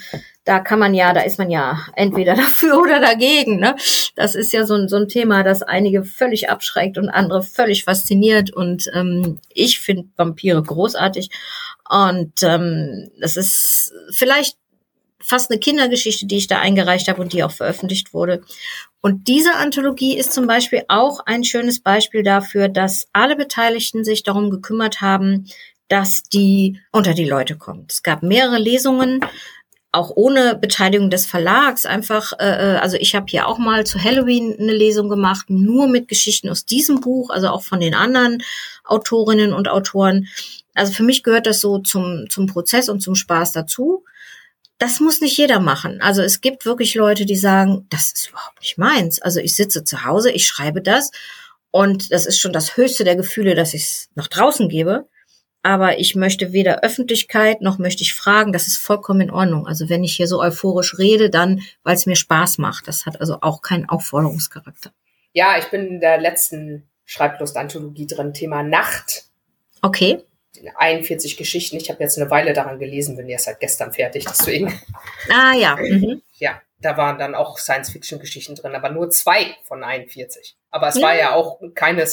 da 0.50 0.60
kann 0.60 0.80
man 0.80 0.96
ja, 0.96 1.14
da 1.14 1.22
ist 1.22 1.38
man 1.38 1.52
ja 1.52 1.86
entweder 1.96 2.34
dafür 2.36 2.82
oder 2.82 3.00
dagegen. 3.00 3.60
Ne? 3.60 3.76
Das 4.16 4.34
ist 4.34 4.52
ja 4.52 4.66
so 4.66 4.74
ein, 4.74 4.88
so 4.90 4.96
ein 4.96 5.08
Thema, 5.08 5.44
das 5.44 5.62
einige 5.62 6.04
völlig 6.04 6.50
abschreckt 6.50 6.98
und 6.98 7.08
andere 7.08 7.44
völlig 7.44 7.84
fasziniert. 7.84 8.52
Und 8.52 8.90
ähm, 8.96 9.40
ich 9.54 9.80
finde 9.80 10.10
Vampire 10.18 10.64
großartig. 10.64 11.30
Und 11.88 12.42
ähm, 12.42 13.12
das 13.20 13.38
ist 13.38 13.94
vielleicht 14.10 14.58
fast 15.22 15.52
eine 15.52 15.60
Kindergeschichte, 15.60 16.26
die 16.26 16.38
ich 16.38 16.48
da 16.48 16.60
eingereicht 16.60 17.10
habe 17.10 17.22
und 17.22 17.32
die 17.34 17.44
auch 17.44 17.52
veröffentlicht 17.52 18.16
wurde. 18.16 18.42
Und 19.02 19.28
diese 19.28 19.54
Anthologie 19.54 20.18
ist 20.18 20.34
zum 20.34 20.48
Beispiel 20.48 20.84
auch 20.88 21.20
ein 21.28 21.44
schönes 21.44 21.80
Beispiel 21.80 22.24
dafür, 22.24 22.70
dass 22.70 23.08
alle 23.14 23.36
Beteiligten 23.36 24.04
sich 24.04 24.24
darum 24.24 24.50
gekümmert 24.50 25.02
haben, 25.02 25.46
dass 25.90 26.24
die 26.24 26.80
unter 26.92 27.14
die 27.14 27.26
Leute 27.26 27.58
kommt. 27.58 27.92
Es 27.92 28.04
gab 28.04 28.24
mehrere 28.24 28.58
Lesungen 28.58 29.20
auch 29.92 30.12
ohne 30.16 30.56
Beteiligung 30.56 31.10
des 31.10 31.26
Verlags 31.26 31.86
einfach, 31.86 32.34
äh, 32.40 32.46
äh 32.46 32.78
also 32.78 32.98
ich 32.98 33.16
habe 33.16 33.26
hier 33.28 33.48
auch 33.48 33.58
mal 33.58 33.86
zu 33.86 34.02
Halloween 34.02 34.56
eine 34.60 34.74
Lesung 34.74 35.10
gemacht, 35.10 35.50
nur 35.50 35.88
mit 35.88 36.08
Geschichten 36.08 36.50
aus 36.50 36.66
diesem 36.66 37.02
Buch, 37.02 37.32
also 37.32 37.48
auch 37.50 37.64
von 37.64 37.80
den 37.80 37.96
anderen 37.96 38.44
Autorinnen 38.84 39.52
und 39.54 39.68
Autoren. 39.68 40.28
Also 40.76 40.94
für 40.94 41.04
mich 41.04 41.24
gehört 41.24 41.48
das 41.48 41.60
so 41.60 41.80
zum, 41.80 42.28
zum 42.30 42.46
Prozess 42.46 42.88
und 42.88 43.02
zum 43.02 43.16
Spaß 43.16 43.52
dazu. 43.52 44.04
Das 44.78 45.00
muss 45.00 45.22
nicht 45.22 45.38
jeder 45.38 45.60
machen. 45.60 46.02
Also 46.02 46.22
es 46.22 46.40
gibt 46.40 46.66
wirklich 46.66 46.96
Leute, 46.96 47.26
die 47.26 47.36
sagen, 47.36 47.88
das 47.90 48.12
ist 48.14 48.30
überhaupt 48.30 48.60
nicht 48.62 48.78
meins. 48.78 49.22
Also 49.22 49.40
ich 49.40 49.56
sitze 49.56 49.84
zu 49.84 50.06
Hause, 50.06 50.32
ich 50.32 50.46
schreibe 50.46 50.82
das 50.82 51.12
und 51.72 52.12
das 52.12 52.28
ist 52.28 52.40
schon 52.40 52.54
das 52.54 52.78
höchste 52.78 53.04
der 53.04 53.16
Gefühle, 53.16 53.56
dass 53.56 53.74
ich 53.74 53.84
es 53.84 54.10
nach 54.16 54.28
draußen 54.28 54.70
gebe 54.70 55.08
aber 55.62 56.00
ich 56.00 56.16
möchte 56.16 56.54
weder 56.54 56.84
Öffentlichkeit 56.84 57.62
noch 57.62 57.80
möchte 57.80 58.04
ich 58.04 58.14
fragen. 58.14 58.54
Das 58.54 58.68
ist 58.68 58.78
vollkommen 58.78 59.22
in 59.22 59.32
Ordnung. 59.32 59.68
Also 59.68 59.90
wenn 59.90 60.04
ich 60.04 60.16
hier 60.16 60.28
so 60.28 60.42
euphorisch 60.42 60.98
rede, 60.98 61.30
dann, 61.30 61.62
weil 61.84 61.96
es 61.96 62.06
mir 62.06 62.16
Spaß 62.16 62.58
macht. 62.60 62.88
Das 62.88 63.06
hat 63.06 63.20
also 63.20 63.40
auch 63.42 63.62
keinen 63.62 63.88
Aufforderungscharakter. 63.90 64.92
Ja, 65.34 65.58
ich 65.58 65.66
bin 65.66 65.88
in 65.88 66.00
der 66.00 66.20
letzten 66.20 66.88
Schreiblust-Anthologie 67.06 68.08
drin, 68.08 68.34
Thema 68.34 68.64
Nacht. 68.64 69.26
Okay. 69.82 70.24
41 70.76 71.38
Geschichten. 71.38 71.78
Ich 71.78 71.90
habe 71.90 72.02
jetzt 72.02 72.18
eine 72.18 72.30
Weile 72.32 72.54
daran 72.54 72.80
gelesen, 72.80 73.16
bin 73.16 73.30
erst 73.30 73.46
seit 73.46 73.60
gestern 73.60 73.94
fertig, 73.94 74.26
deswegen. 74.26 74.80
Ah 75.30 75.54
ja. 75.54 75.76
Mhm. 75.76 76.22
Ja, 76.38 76.62
da 76.80 76.98
waren 76.98 77.18
dann 77.18 77.36
auch 77.36 77.58
Science-Fiction-Geschichten 77.58 78.56
drin, 78.56 78.76
aber 78.76 78.90
nur 78.90 79.10
zwei 79.10 79.56
von 79.64 79.84
41. 79.84 80.56
Aber 80.72 80.88
es 80.88 80.96
ja. 80.96 81.02
war 81.02 81.16
ja 81.16 81.34
auch 81.34 81.60
keine 81.76 82.08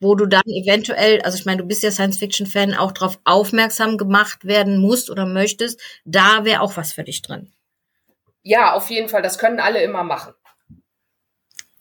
wo 0.00 0.14
du 0.14 0.26
dann 0.26 0.42
eventuell, 0.46 1.22
also 1.22 1.38
ich 1.38 1.46
meine, 1.46 1.62
du 1.62 1.66
bist 1.66 1.82
ja 1.82 1.90
Science-Fiction-Fan, 1.90 2.74
auch 2.74 2.92
darauf 2.92 3.18
aufmerksam 3.24 3.96
gemacht 3.96 4.44
werden 4.44 4.76
musst 4.76 5.10
oder 5.10 5.26
möchtest, 5.26 5.80
da 6.04 6.44
wäre 6.44 6.60
auch 6.60 6.76
was 6.76 6.92
für 6.92 7.04
dich 7.04 7.22
drin. 7.22 7.52
Ja, 8.42 8.74
auf 8.74 8.90
jeden 8.90 9.08
Fall. 9.08 9.22
Das 9.22 9.38
können 9.38 9.60
alle 9.60 9.82
immer 9.82 10.04
machen. 10.04 10.34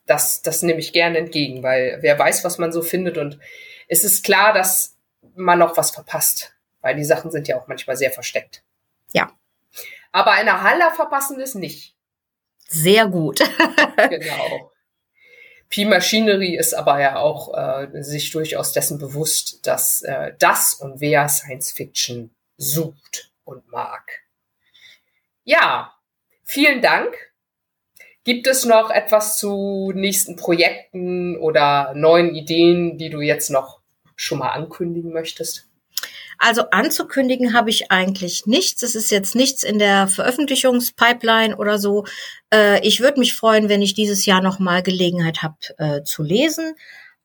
Das, 0.05 0.41
das 0.41 0.61
nehme 0.63 0.79
ich 0.79 0.93
gerne 0.93 1.17
entgegen, 1.17 1.63
weil 1.63 1.97
wer 2.01 2.17
weiß, 2.17 2.43
was 2.43 2.57
man 2.57 2.71
so 2.71 2.81
findet. 2.81 3.17
Und 3.17 3.39
es 3.87 4.03
ist 4.03 4.23
klar, 4.23 4.53
dass 4.53 4.95
man 5.35 5.59
noch 5.59 5.75
was 5.77 5.91
verpasst, 5.91 6.53
weil 6.81 6.95
die 6.95 7.03
Sachen 7.03 7.31
sind 7.31 7.47
ja 7.47 7.57
auch 7.57 7.67
manchmal 7.67 7.97
sehr 7.97 8.11
versteckt. 8.11 8.63
Ja. 9.11 9.31
Aber 10.11 10.31
eine 10.31 10.61
Haller 10.61 10.91
verpassen 10.91 11.37
wir 11.37 11.43
es 11.43 11.55
nicht. 11.55 11.95
Sehr 12.73 13.07
gut. 13.07 13.39
genau. 14.09 14.71
P-Machinery 15.69 16.55
ist 16.55 16.73
aber 16.73 16.99
ja 16.99 17.17
auch 17.17 17.53
äh, 17.55 18.01
sich 18.03 18.31
durchaus 18.31 18.73
dessen 18.73 18.97
bewusst, 18.97 19.65
dass 19.67 20.01
äh, 20.01 20.33
das 20.39 20.73
und 20.73 20.99
wer 20.99 21.29
Science 21.29 21.71
Fiction 21.71 22.33
sucht 22.57 23.31
und 23.43 23.67
mag. 23.71 24.23
Ja, 25.43 25.93
vielen 26.43 26.81
Dank. 26.81 27.15
Gibt 28.23 28.47
es 28.47 28.65
noch 28.65 28.89
etwas 28.89 29.37
zu 29.37 29.91
nächsten 29.93 30.35
Projekten 30.35 31.37
oder 31.37 31.93
neuen 31.93 32.33
Ideen, 32.33 32.97
die 32.97 33.09
du 33.09 33.21
jetzt 33.21 33.49
noch 33.49 33.81
schon 34.15 34.39
mal 34.39 34.49
ankündigen 34.49 35.11
möchtest? 35.11 35.67
Also 36.43 36.63
anzukündigen 36.71 37.53
habe 37.53 37.69
ich 37.69 37.89
eigentlich 37.89 38.45
nichts. 38.45 38.83
Es 38.83 38.95
ist 38.95 39.11
jetzt 39.11 39.33
nichts 39.33 39.63
in 39.63 39.79
der 39.79 40.09
Veröffentlichungspipeline 40.09 41.55
oder 41.55 41.79
so. 41.79 42.05
Äh, 42.53 42.85
ich 42.85 42.99
würde 42.99 43.21
mich 43.21 43.33
freuen, 43.33 43.69
wenn 43.69 43.81
ich 43.81 43.93
dieses 43.93 44.25
Jahr 44.25 44.41
noch 44.41 44.59
mal 44.59 44.83
Gelegenheit 44.83 45.41
habe 45.41 45.55
äh, 45.77 46.03
zu 46.03 46.21
lesen. 46.21 46.75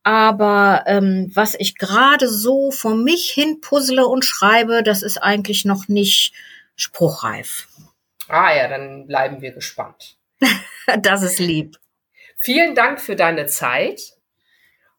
Aber 0.04 0.84
ähm, 0.86 1.32
was 1.34 1.56
ich 1.58 1.78
gerade 1.78 2.28
so 2.28 2.70
vor 2.70 2.94
mich 2.94 3.28
hin 3.28 3.60
puzzle 3.60 4.04
und 4.04 4.24
schreibe, 4.24 4.84
das 4.84 5.02
ist 5.02 5.18
eigentlich 5.18 5.64
noch 5.64 5.88
nicht 5.88 6.32
spruchreif. 6.76 7.66
Ah 8.28 8.54
ja, 8.54 8.68
dann 8.68 9.08
bleiben 9.08 9.42
wir 9.42 9.50
gespannt. 9.50 10.16
das 11.00 11.24
ist 11.24 11.40
lieb. 11.40 11.76
Vielen 12.36 12.76
Dank 12.76 13.00
für 13.00 13.16
deine 13.16 13.46
Zeit. 13.46 14.12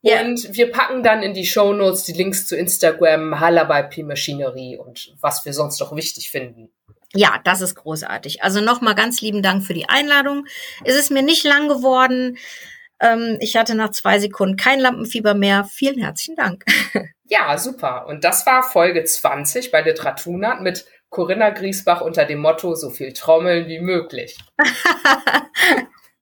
Ja. 0.01 0.21
Und 0.21 0.55
wir 0.55 0.71
packen 0.71 1.03
dann 1.03 1.23
in 1.23 1.33
die 1.33 1.45
Show 1.45 1.73
Notes 1.73 2.03
die 2.03 2.13
Links 2.13 2.47
zu 2.47 2.55
Instagram, 2.55 3.39
Haller 3.39 3.65
bei 3.65 3.83
P-Machinerie 3.83 4.77
und 4.77 5.13
was 5.19 5.43
wir 5.45 5.53
sonst 5.53 5.79
noch 5.79 5.95
wichtig 5.95 6.31
finden. 6.31 6.69
Ja, 7.13 7.39
das 7.43 7.61
ist 7.61 7.75
großartig. 7.75 8.43
Also 8.43 8.61
nochmal 8.61 8.95
ganz 8.95 9.19
lieben 9.21 9.41
Dank 9.41 9.63
für 9.63 9.73
die 9.73 9.89
Einladung. 9.89 10.45
Es 10.85 10.95
ist 10.95 11.11
mir 11.11 11.23
nicht 11.23 11.43
lang 11.43 11.67
geworden. 11.67 12.37
Ähm, 12.99 13.37
ich 13.39 13.57
hatte 13.57 13.75
nach 13.75 13.91
zwei 13.91 14.19
Sekunden 14.19 14.57
kein 14.57 14.79
Lampenfieber 14.79 15.33
mehr. 15.33 15.65
Vielen 15.65 15.99
herzlichen 15.99 16.35
Dank. 16.35 16.65
Ja, 17.31 17.55
super. 17.59 18.07
Und 18.07 18.23
das 18.23 18.47
war 18.47 18.63
Folge 18.63 19.03
20 19.03 19.69
bei 19.69 19.81
Literaturnat 19.81 20.61
mit 20.61 20.87
Corinna 21.09 21.51
Griesbach 21.51 22.01
unter 22.01 22.25
dem 22.25 22.39
Motto 22.39 22.73
so 22.73 22.89
viel 22.89 23.13
Trommeln 23.13 23.67
wie 23.67 23.79
möglich. 23.79 24.39